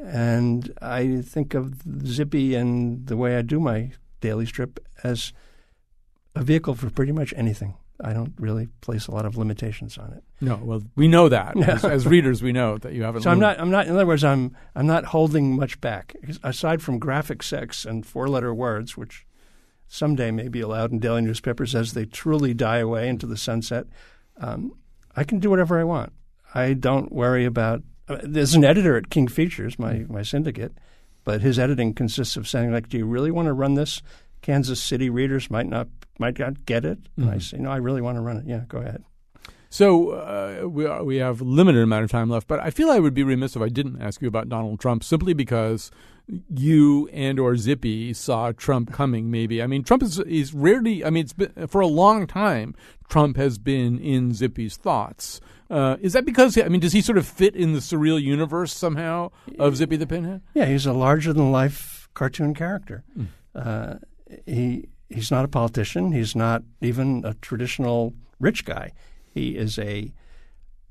and 0.00 0.72
I 0.80 1.22
think 1.22 1.54
of 1.54 1.82
Zippy 2.06 2.54
and 2.54 3.06
the 3.06 3.16
way 3.16 3.36
I 3.36 3.42
do 3.42 3.58
my 3.58 3.90
daily 4.20 4.46
strip 4.46 4.78
as 5.02 5.32
a 6.34 6.42
vehicle 6.42 6.74
for 6.74 6.90
pretty 6.90 7.12
much 7.12 7.32
anything. 7.36 7.74
I 8.00 8.12
don't 8.12 8.34
really 8.38 8.66
place 8.80 9.06
a 9.06 9.12
lot 9.12 9.24
of 9.24 9.36
limitations 9.36 9.98
on 9.98 10.12
it. 10.12 10.24
No, 10.40 10.56
well, 10.56 10.82
we 10.96 11.06
know 11.06 11.28
that 11.28 11.56
as, 11.68 11.84
as 11.84 12.06
readers. 12.06 12.42
We 12.42 12.52
know 12.52 12.76
that 12.78 12.92
you 12.92 13.04
haven't. 13.04 13.22
So 13.22 13.30
I'm 13.30 13.38
not. 13.38 13.60
I'm 13.60 13.70
not. 13.70 13.86
In 13.86 13.94
other 13.94 14.06
words, 14.06 14.24
I'm. 14.24 14.56
I'm 14.74 14.86
not 14.86 15.06
holding 15.06 15.54
much 15.54 15.80
back. 15.80 16.14
Aside 16.42 16.82
from 16.82 16.98
graphic 16.98 17.42
sex 17.42 17.84
and 17.84 18.04
four-letter 18.04 18.52
words, 18.52 18.96
which 18.96 19.26
someday 19.86 20.32
may 20.32 20.48
be 20.48 20.60
allowed 20.60 20.90
in 20.90 20.98
daily 20.98 21.22
newspapers 21.22 21.74
as 21.74 21.92
they 21.92 22.04
truly 22.04 22.52
die 22.52 22.78
away 22.78 23.08
into 23.08 23.26
the 23.26 23.36
sunset, 23.36 23.86
um, 24.38 24.72
I 25.14 25.22
can 25.22 25.38
do 25.38 25.50
whatever 25.50 25.78
I 25.78 25.84
want. 25.84 26.12
I 26.54 26.72
don't 26.72 27.12
worry 27.12 27.44
about. 27.44 27.82
Uh, 28.08 28.18
there's 28.22 28.54
an 28.54 28.64
editor 28.64 28.96
at 28.96 29.08
King 29.08 29.28
Features, 29.28 29.78
my 29.78 30.04
my 30.08 30.22
syndicate, 30.22 30.72
but 31.22 31.42
his 31.42 31.60
editing 31.60 31.94
consists 31.94 32.36
of 32.36 32.48
saying 32.48 32.72
like, 32.72 32.88
"Do 32.88 32.98
you 32.98 33.06
really 33.06 33.30
want 33.30 33.46
to 33.46 33.52
run 33.52 33.74
this?" 33.74 34.02
Kansas 34.42 34.82
City 34.82 35.08
readers 35.08 35.48
might 35.50 35.68
not 35.68 35.88
might 36.18 36.38
not 36.38 36.64
get 36.66 36.84
it, 36.84 36.98
and 37.16 37.30
I 37.30 37.38
say, 37.38 37.58
"No, 37.58 37.70
I 37.70 37.76
really 37.76 38.00
want 38.00 38.16
to 38.16 38.22
run 38.22 38.36
it. 38.36 38.44
Yeah, 38.46 38.64
go 38.68 38.78
ahead." 38.78 39.04
So 39.70 40.10
uh, 40.10 40.68
we 40.68 40.86
are, 40.86 41.02
we 41.02 41.16
have 41.16 41.40
limited 41.40 41.82
amount 41.82 42.04
of 42.04 42.10
time 42.12 42.30
left, 42.30 42.46
but 42.46 42.60
I 42.60 42.70
feel 42.70 42.90
I 42.90 43.00
would 43.00 43.12
be 43.12 43.24
remiss 43.24 43.56
if 43.56 43.62
I 43.62 43.68
didn't 43.68 44.00
ask 44.00 44.22
you 44.22 44.28
about 44.28 44.48
Donald 44.48 44.78
Trump, 44.78 45.02
simply 45.02 45.34
because 45.34 45.90
you 46.48 47.08
and 47.12 47.40
or 47.40 47.56
Zippy 47.56 48.12
saw 48.12 48.52
Trump 48.52 48.92
coming. 48.92 49.30
Maybe 49.30 49.60
I 49.62 49.66
mean 49.66 49.82
Trump 49.82 50.02
is 50.02 50.20
is 50.20 50.54
rarely. 50.54 51.04
I 51.04 51.10
mean 51.10 51.24
it's 51.24 51.32
been 51.32 51.66
for 51.66 51.80
a 51.80 51.88
long 51.88 52.26
time. 52.26 52.74
Trump 53.08 53.36
has 53.36 53.58
been 53.58 53.98
in 53.98 54.32
Zippy's 54.32 54.76
thoughts. 54.76 55.40
Uh, 55.68 55.96
is 56.00 56.12
that 56.12 56.24
because 56.24 56.56
I 56.56 56.68
mean 56.68 56.80
does 56.80 56.92
he 56.92 57.00
sort 57.00 57.18
of 57.18 57.26
fit 57.26 57.56
in 57.56 57.72
the 57.72 57.80
surreal 57.80 58.22
universe 58.22 58.72
somehow 58.72 59.32
of 59.58 59.76
Zippy 59.76 59.96
the 59.96 60.06
Pinhead? 60.06 60.42
Yeah, 60.54 60.66
he's 60.66 60.86
a 60.86 60.92
larger 60.92 61.32
than 61.32 61.50
life 61.50 62.08
cartoon 62.14 62.54
character. 62.54 63.02
Uh, 63.54 63.96
he 64.46 64.88
he's 65.08 65.30
not 65.30 65.44
a 65.44 65.48
politician. 65.48 66.12
He's 66.12 66.34
not 66.34 66.62
even 66.80 67.24
a 67.24 67.34
traditional 67.34 68.14
rich 68.40 68.64
guy. 68.64 68.92
He 69.32 69.56
is 69.56 69.78
a 69.78 70.12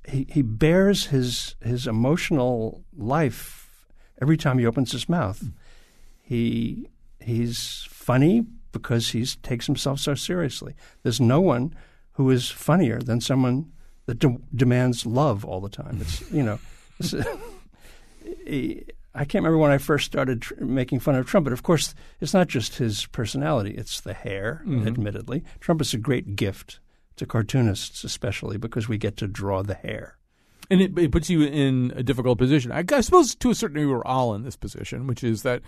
he, 0.07 0.27
he 0.29 0.41
bears 0.41 1.07
his 1.07 1.55
his 1.61 1.87
emotional 1.87 2.83
life 2.95 3.87
every 4.21 4.37
time 4.37 4.59
he 4.59 4.65
opens 4.65 4.91
his 4.91 5.07
mouth. 5.07 5.39
Hmm. 5.39 5.47
He 6.21 6.89
he's 7.19 7.87
funny 7.89 8.45
because 8.71 9.09
he 9.09 9.25
takes 9.25 9.67
himself 9.67 9.99
so 9.99 10.15
seriously. 10.15 10.75
There's 11.03 11.21
no 11.21 11.39
one 11.39 11.75
who 12.13 12.29
is 12.29 12.49
funnier 12.49 12.99
than 12.99 13.21
someone 13.21 13.71
that 14.05 14.19
de- 14.19 14.39
demands 14.53 15.05
love 15.05 15.45
all 15.45 15.61
the 15.61 15.69
time. 15.69 15.99
It's 16.01 16.31
you 16.31 16.43
know, 16.43 16.59
it's, 16.99 17.15
he, 18.45 18.83
I 19.15 19.25
can't 19.25 19.43
remember 19.43 19.59
when 19.59 19.71
I 19.71 19.77
first 19.77 20.05
started 20.05 20.41
tr- 20.41 20.63
making 20.63 20.99
fun 20.99 21.15
of 21.15 21.27
Trump, 21.27 21.43
but 21.43 21.53
of 21.53 21.63
course, 21.63 21.93
it's 22.19 22.33
not 22.33 22.47
just 22.47 22.77
his 22.77 23.05
personality; 23.07 23.71
it's 23.71 24.01
the 24.01 24.13
hair. 24.13 24.63
Mm-hmm. 24.65 24.87
Admittedly, 24.87 25.43
Trump 25.59 25.81
is 25.81 25.93
a 25.93 25.97
great 25.97 26.35
gift 26.35 26.79
to 27.17 27.25
cartoonists, 27.25 28.03
especially 28.03 28.57
because 28.57 28.89
we 28.89 28.97
get 28.97 29.17
to 29.17 29.27
draw 29.27 29.61
the 29.61 29.75
hair. 29.75 30.17
And 30.69 30.81
it, 30.81 30.97
it 30.97 31.11
puts 31.11 31.29
you 31.29 31.43
in 31.43 31.93
a 31.95 32.03
difficult 32.03 32.37
position. 32.37 32.71
I, 32.71 32.83
I 32.91 33.01
suppose 33.01 33.35
to 33.35 33.51
a 33.51 33.55
certain 33.55 33.75
degree 33.75 33.91
we're 33.91 34.05
all 34.05 34.33
in 34.33 34.43
this 34.43 34.55
position, 34.55 35.07
which 35.07 35.23
is 35.23 35.43
that 35.43 35.61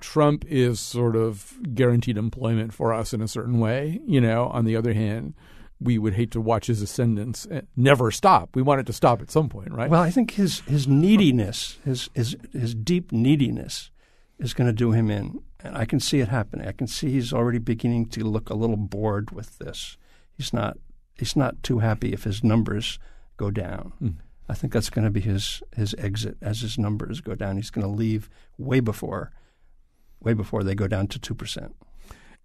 Trump 0.00 0.44
is 0.46 0.80
sort 0.80 1.16
of 1.16 1.58
guaranteed 1.74 2.16
employment 2.16 2.72
for 2.72 2.92
us 2.92 3.12
in 3.12 3.22
a 3.22 3.28
certain 3.28 3.58
way. 3.58 4.00
You 4.06 4.20
know, 4.20 4.48
on 4.48 4.64
the 4.64 4.76
other 4.76 4.92
hand, 4.92 5.34
we 5.82 5.98
would 5.98 6.14
hate 6.14 6.30
to 6.32 6.40
watch 6.40 6.66
his 6.66 6.82
ascendance 6.82 7.46
eh, 7.50 7.62
never 7.76 8.10
stop. 8.10 8.50
We 8.54 8.62
want 8.62 8.80
it 8.80 8.86
to 8.86 8.92
stop 8.92 9.20
at 9.20 9.30
some 9.30 9.48
point, 9.48 9.72
right? 9.72 9.90
Well, 9.90 10.02
I 10.02 10.10
think 10.10 10.32
his 10.32 10.60
his 10.60 10.86
neediness, 10.86 11.78
his 11.84 12.08
his 12.14 12.36
his 12.52 12.74
deep 12.74 13.12
neediness, 13.12 13.90
is 14.38 14.54
going 14.54 14.66
to 14.66 14.72
do 14.72 14.92
him 14.92 15.10
in, 15.10 15.42
and 15.60 15.76
I 15.76 15.84
can 15.84 16.00
see 16.00 16.20
it 16.20 16.28
happening. 16.28 16.66
I 16.66 16.72
can 16.72 16.86
see 16.86 17.10
he's 17.10 17.32
already 17.32 17.58
beginning 17.58 18.06
to 18.10 18.24
look 18.24 18.50
a 18.50 18.54
little 18.54 18.76
bored 18.76 19.30
with 19.30 19.58
this. 19.58 19.96
He's 20.36 20.52
not 20.52 20.78
he's 21.16 21.36
not 21.36 21.62
too 21.62 21.78
happy 21.80 22.12
if 22.12 22.24
his 22.24 22.42
numbers 22.42 22.98
go 23.36 23.50
down. 23.50 23.92
Mm. 24.02 24.14
I 24.48 24.54
think 24.54 24.72
that's 24.72 24.90
going 24.90 25.04
to 25.04 25.10
be 25.10 25.20
his 25.20 25.62
his 25.76 25.94
exit 25.98 26.36
as 26.42 26.60
his 26.60 26.78
numbers 26.78 27.20
go 27.20 27.34
down. 27.34 27.56
He's 27.56 27.70
going 27.70 27.86
to 27.86 27.92
leave 27.92 28.28
way 28.58 28.80
before 28.80 29.32
way 30.20 30.34
before 30.34 30.62
they 30.62 30.74
go 30.74 30.86
down 30.86 31.06
to 31.08 31.18
two 31.18 31.34
percent. 31.34 31.74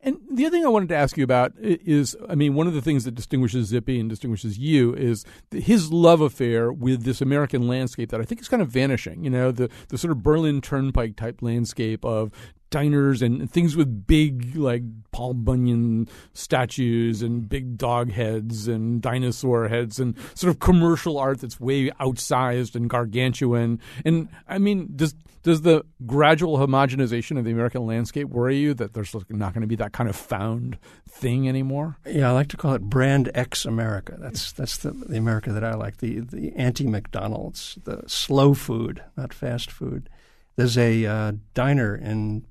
And 0.01 0.19
the 0.31 0.45
other 0.45 0.55
thing 0.55 0.65
I 0.65 0.69
wanted 0.69 0.89
to 0.89 0.95
ask 0.95 1.17
you 1.17 1.23
about 1.23 1.53
is, 1.57 2.15
I 2.29 2.35
mean, 2.35 2.53
one 2.53 2.67
of 2.67 2.73
the 2.75 2.81
things 2.81 3.03
that 3.05 3.15
distinguishes 3.15 3.67
Zippy 3.67 3.99
and 3.99 4.07
distinguishes 4.09 4.57
you 4.57 4.93
is 4.93 5.25
his 5.51 5.91
love 5.91 6.21
affair 6.21 6.71
with 6.71 7.03
this 7.03 7.19
American 7.19 7.67
landscape 7.67 8.11
that 8.11 8.21
I 8.21 8.23
think 8.23 8.39
is 8.39 8.47
kind 8.47 8.61
of 8.61 8.69
vanishing. 8.69 9.23
You 9.23 9.31
know, 9.31 9.51
the 9.51 9.69
the 9.89 9.97
sort 9.97 10.11
of 10.11 10.21
Berlin 10.21 10.61
Turnpike 10.61 11.15
type 11.15 11.41
landscape 11.41 12.05
of 12.05 12.31
diners 12.69 13.21
and 13.21 13.49
things 13.49 13.75
with 13.75 14.07
big 14.07 14.55
like 14.55 14.83
Paul 15.11 15.33
Bunyan 15.33 16.07
statues 16.33 17.21
and 17.21 17.47
big 17.47 17.77
dog 17.77 18.11
heads 18.11 18.67
and 18.67 19.01
dinosaur 19.01 19.67
heads 19.67 19.99
and 19.99 20.15
sort 20.35 20.51
of 20.51 20.59
commercial 20.59 21.17
art 21.17 21.41
that's 21.41 21.59
way 21.59 21.89
outsized 21.91 22.75
and 22.75 22.89
gargantuan. 22.89 23.79
And 24.05 24.29
I 24.47 24.57
mean, 24.57 24.89
does 24.95 25.15
does 25.43 25.61
the 25.61 25.85
gradual 26.05 26.57
homogenization 26.57 27.37
of 27.39 27.45
the 27.45 27.51
American 27.51 27.85
landscape 27.85 28.27
worry 28.27 28.57
you 28.57 28.73
that 28.73 28.93
there's 28.93 29.15
not 29.29 29.53
going 29.53 29.61
to 29.61 29.67
be 29.67 29.77
that 29.77 29.93
kind 29.93 30.09
of 30.09 30.15
found 30.15 30.77
thing 31.09 31.47
anymore? 31.47 31.97
Yeah, 32.05 32.29
I 32.29 32.33
like 32.33 32.49
to 32.49 32.57
call 32.57 32.73
it 32.73 32.81
Brand 32.81 33.31
X 33.33 33.63
America. 33.63 34.17
That's 34.19 34.51
that's 34.51 34.77
the, 34.77 34.91
the 34.91 35.17
America 35.17 35.53
that 35.53 35.63
I 35.63 35.73
like. 35.75 35.97
The 35.97 36.19
the 36.19 36.53
anti 36.55 36.85
McDonald's, 36.85 37.77
the 37.85 38.03
slow 38.07 38.53
food, 38.53 39.03
not 39.15 39.33
fast 39.33 39.71
food. 39.71 40.09
There's 40.57 40.77
a 40.77 41.05
uh, 41.05 41.31
diner 41.53 41.95
in 41.95 42.43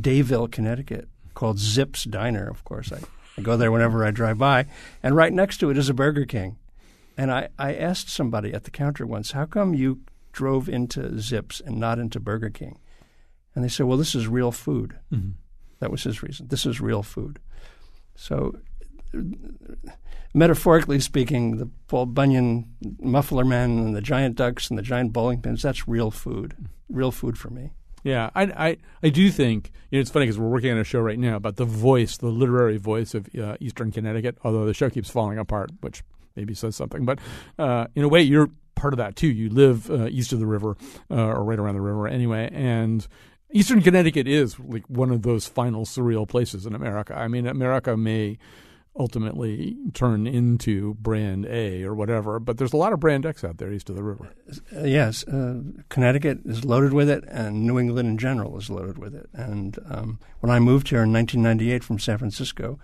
Dayville, 0.00 0.50
Connecticut, 0.50 1.08
called 1.34 1.58
Zips 1.58 2.04
Diner. 2.04 2.48
Of 2.48 2.64
course, 2.64 2.92
I, 2.92 3.00
I 3.36 3.42
go 3.42 3.56
there 3.56 3.72
whenever 3.72 4.04
I 4.04 4.10
drive 4.10 4.38
by, 4.38 4.66
and 5.02 5.16
right 5.16 5.32
next 5.32 5.58
to 5.58 5.70
it 5.70 5.78
is 5.78 5.88
a 5.88 5.94
Burger 5.94 6.24
King. 6.24 6.56
And 7.16 7.32
I, 7.32 7.48
I 7.58 7.74
asked 7.74 8.08
somebody 8.08 8.52
at 8.54 8.64
the 8.64 8.70
counter 8.70 9.06
once, 9.06 9.32
"How 9.32 9.44
come 9.44 9.74
you 9.74 10.00
drove 10.32 10.68
into 10.68 11.18
Zips 11.18 11.60
and 11.60 11.78
not 11.78 11.98
into 11.98 12.20
Burger 12.20 12.50
King?" 12.50 12.78
And 13.54 13.64
they 13.64 13.68
said, 13.68 13.86
"Well, 13.86 13.98
this 13.98 14.14
is 14.14 14.28
real 14.28 14.52
food." 14.52 14.96
Mm-hmm. 15.12 15.30
That 15.80 15.90
was 15.90 16.04
his 16.04 16.22
reason. 16.22 16.48
This 16.48 16.66
is 16.66 16.80
real 16.80 17.02
food. 17.02 17.38
So 18.14 18.54
metaphorically 20.34 21.00
speaking, 21.00 21.56
the 21.56 21.70
Paul 21.86 22.06
Bunyan 22.06 22.66
muffler 23.00 23.44
men 23.44 23.78
and 23.78 23.96
the 23.96 24.00
giant 24.00 24.36
ducks 24.36 24.68
and 24.68 24.78
the 24.78 24.82
giant 24.82 25.12
bowling 25.12 25.40
pins, 25.40 25.62
that's 25.62 25.88
real 25.88 26.10
food. 26.10 26.54
Real 26.88 27.10
food 27.10 27.38
for 27.38 27.50
me. 27.50 27.72
Yeah, 28.04 28.30
I, 28.34 28.42
I, 28.44 28.76
I 29.02 29.08
do 29.08 29.30
think 29.30 29.72
you 29.90 29.98
know, 29.98 30.00
it's 30.00 30.10
funny 30.10 30.26
because 30.26 30.38
we're 30.38 30.48
working 30.48 30.70
on 30.70 30.78
a 30.78 30.84
show 30.84 31.00
right 31.00 31.18
now 31.18 31.36
about 31.36 31.56
the 31.56 31.64
voice, 31.64 32.16
the 32.16 32.28
literary 32.28 32.76
voice 32.76 33.14
of 33.14 33.28
uh, 33.36 33.56
Eastern 33.60 33.90
Connecticut. 33.90 34.38
Although 34.44 34.66
the 34.66 34.74
show 34.74 34.90
keeps 34.90 35.10
falling 35.10 35.38
apart, 35.38 35.70
which 35.80 36.02
maybe 36.36 36.54
says 36.54 36.76
something. 36.76 37.04
But 37.04 37.18
uh, 37.58 37.86
in 37.94 38.04
a 38.04 38.08
way, 38.08 38.22
you're 38.22 38.50
part 38.74 38.94
of 38.94 38.98
that 38.98 39.16
too. 39.16 39.28
You 39.28 39.50
live 39.50 39.90
uh, 39.90 40.06
east 40.06 40.32
of 40.32 40.38
the 40.38 40.46
river, 40.46 40.76
uh, 41.10 41.14
or 41.14 41.44
right 41.44 41.58
around 41.58 41.74
the 41.74 41.80
river, 41.80 42.06
anyway. 42.06 42.48
And 42.52 43.06
Eastern 43.52 43.82
Connecticut 43.82 44.28
is 44.28 44.58
like 44.60 44.84
one 44.88 45.10
of 45.10 45.22
those 45.22 45.46
final 45.46 45.84
surreal 45.84 46.28
places 46.28 46.66
in 46.66 46.74
America. 46.74 47.18
I 47.18 47.28
mean, 47.28 47.46
America 47.46 47.96
may 47.96 48.38
ultimately 48.98 49.76
turn 49.94 50.26
into 50.26 50.94
brand 50.94 51.46
A 51.46 51.84
or 51.84 51.94
whatever, 51.94 52.38
but 52.38 52.58
there's 52.58 52.72
a 52.72 52.76
lot 52.76 52.92
of 52.92 53.00
brand 53.00 53.24
X 53.24 53.44
out 53.44 53.58
there 53.58 53.72
east 53.72 53.88
of 53.88 53.96
the 53.96 54.02
river. 54.02 54.32
Uh, 54.76 54.84
yes, 54.84 55.26
uh, 55.28 55.60
Connecticut 55.88 56.40
is 56.44 56.64
loaded 56.64 56.92
with 56.92 57.08
it, 57.08 57.24
and 57.28 57.64
New 57.64 57.78
England 57.78 58.08
in 58.08 58.18
general 58.18 58.58
is 58.58 58.68
loaded 58.68 58.98
with 58.98 59.14
it. 59.14 59.28
And 59.32 59.78
um, 59.88 60.18
when 60.40 60.50
I 60.50 60.58
moved 60.58 60.88
here 60.88 61.02
in 61.02 61.12
1998 61.12 61.84
from 61.84 61.98
San 61.98 62.18
Francisco, 62.18 62.78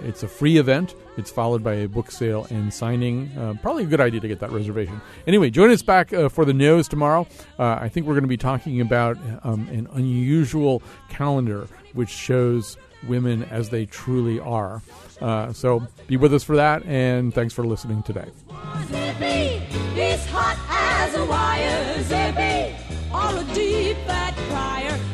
it's 0.02 0.22
a 0.22 0.28
free 0.28 0.58
event. 0.58 0.94
It's 1.16 1.30
followed 1.30 1.62
by 1.62 1.74
a 1.74 1.88
book 1.88 2.10
sale 2.10 2.46
and 2.50 2.72
signing. 2.72 3.30
Uh, 3.36 3.54
probably 3.60 3.84
a 3.84 3.86
good 3.86 4.00
idea 4.00 4.20
to 4.20 4.28
get 4.28 4.40
that 4.40 4.50
reservation. 4.50 5.00
Anyway, 5.26 5.50
join 5.50 5.70
us 5.70 5.82
back 5.82 6.12
uh, 6.12 6.28
for 6.28 6.44
the 6.44 6.54
nose 6.54 6.88
tomorrow. 6.88 7.26
Uh, 7.58 7.78
I 7.80 7.88
think 7.88 8.06
we're 8.06 8.14
going 8.14 8.24
to 8.24 8.28
be 8.28 8.36
talking 8.36 8.80
about 8.80 9.18
um, 9.42 9.68
an 9.68 9.88
unusual 9.92 10.82
calendar 11.08 11.66
which 11.92 12.10
shows 12.10 12.76
women 13.06 13.42
as 13.44 13.68
they 13.68 13.86
truly 13.86 14.40
are. 14.40 14.82
Uh, 15.20 15.52
so 15.52 15.86
be 16.06 16.16
with 16.16 16.32
us 16.32 16.42
for 16.42 16.56
that, 16.56 16.84
and 16.86 17.34
thanks 17.34 17.52
for 17.52 17.66
listening 17.66 18.02
today. 18.02 18.30
Or 23.14 23.36
a 23.36 23.44
deep 23.54 23.98
fat 24.06 24.34
crier. 24.48 25.11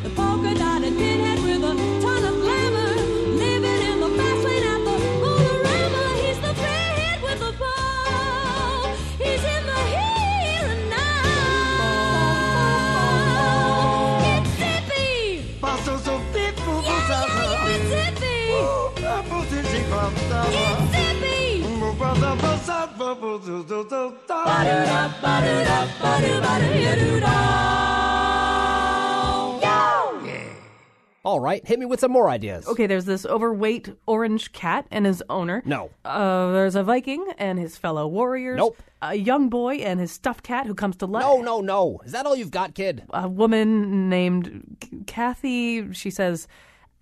All 31.24 31.40
right, 31.40 31.66
hit 31.66 31.78
me 31.78 31.84
with 31.84 32.00
some 32.00 32.10
more 32.10 32.30
ideas. 32.30 32.66
Okay, 32.66 32.86
there's 32.86 33.04
this 33.04 33.26
overweight 33.26 33.90
orange 34.06 34.52
cat 34.52 34.86
and 34.90 35.04
his 35.04 35.22
owner. 35.28 35.62
No. 35.66 35.90
Uh, 36.04 36.52
there's 36.52 36.74
a 36.74 36.82
Viking 36.82 37.26
and 37.36 37.58
his 37.58 37.76
fellow 37.76 38.06
warriors. 38.06 38.56
Nope. 38.56 38.78
A 39.02 39.14
young 39.14 39.48
boy 39.50 39.74
and 39.76 40.00
his 40.00 40.10
stuffed 40.10 40.42
cat 40.42 40.66
who 40.66 40.74
comes 40.74 40.96
to 40.96 41.06
life. 41.06 41.22
No, 41.22 41.42
no, 41.42 41.60
no. 41.60 42.00
Is 42.04 42.12
that 42.12 42.24
all 42.24 42.34
you've 42.34 42.50
got, 42.50 42.74
kid? 42.74 43.02
A 43.10 43.28
woman 43.28 44.08
named 44.08 45.04
Kathy. 45.06 45.92
She 45.92 46.10
says, 46.10 46.48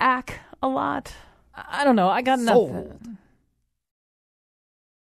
"ack" 0.01 0.41
a 0.61 0.69
lot. 0.69 1.13
I 1.55 1.85
don't 1.85 1.97
know. 1.97 2.09
I 2.09 2.23
got. 2.23 2.41
Sold. 2.41 2.99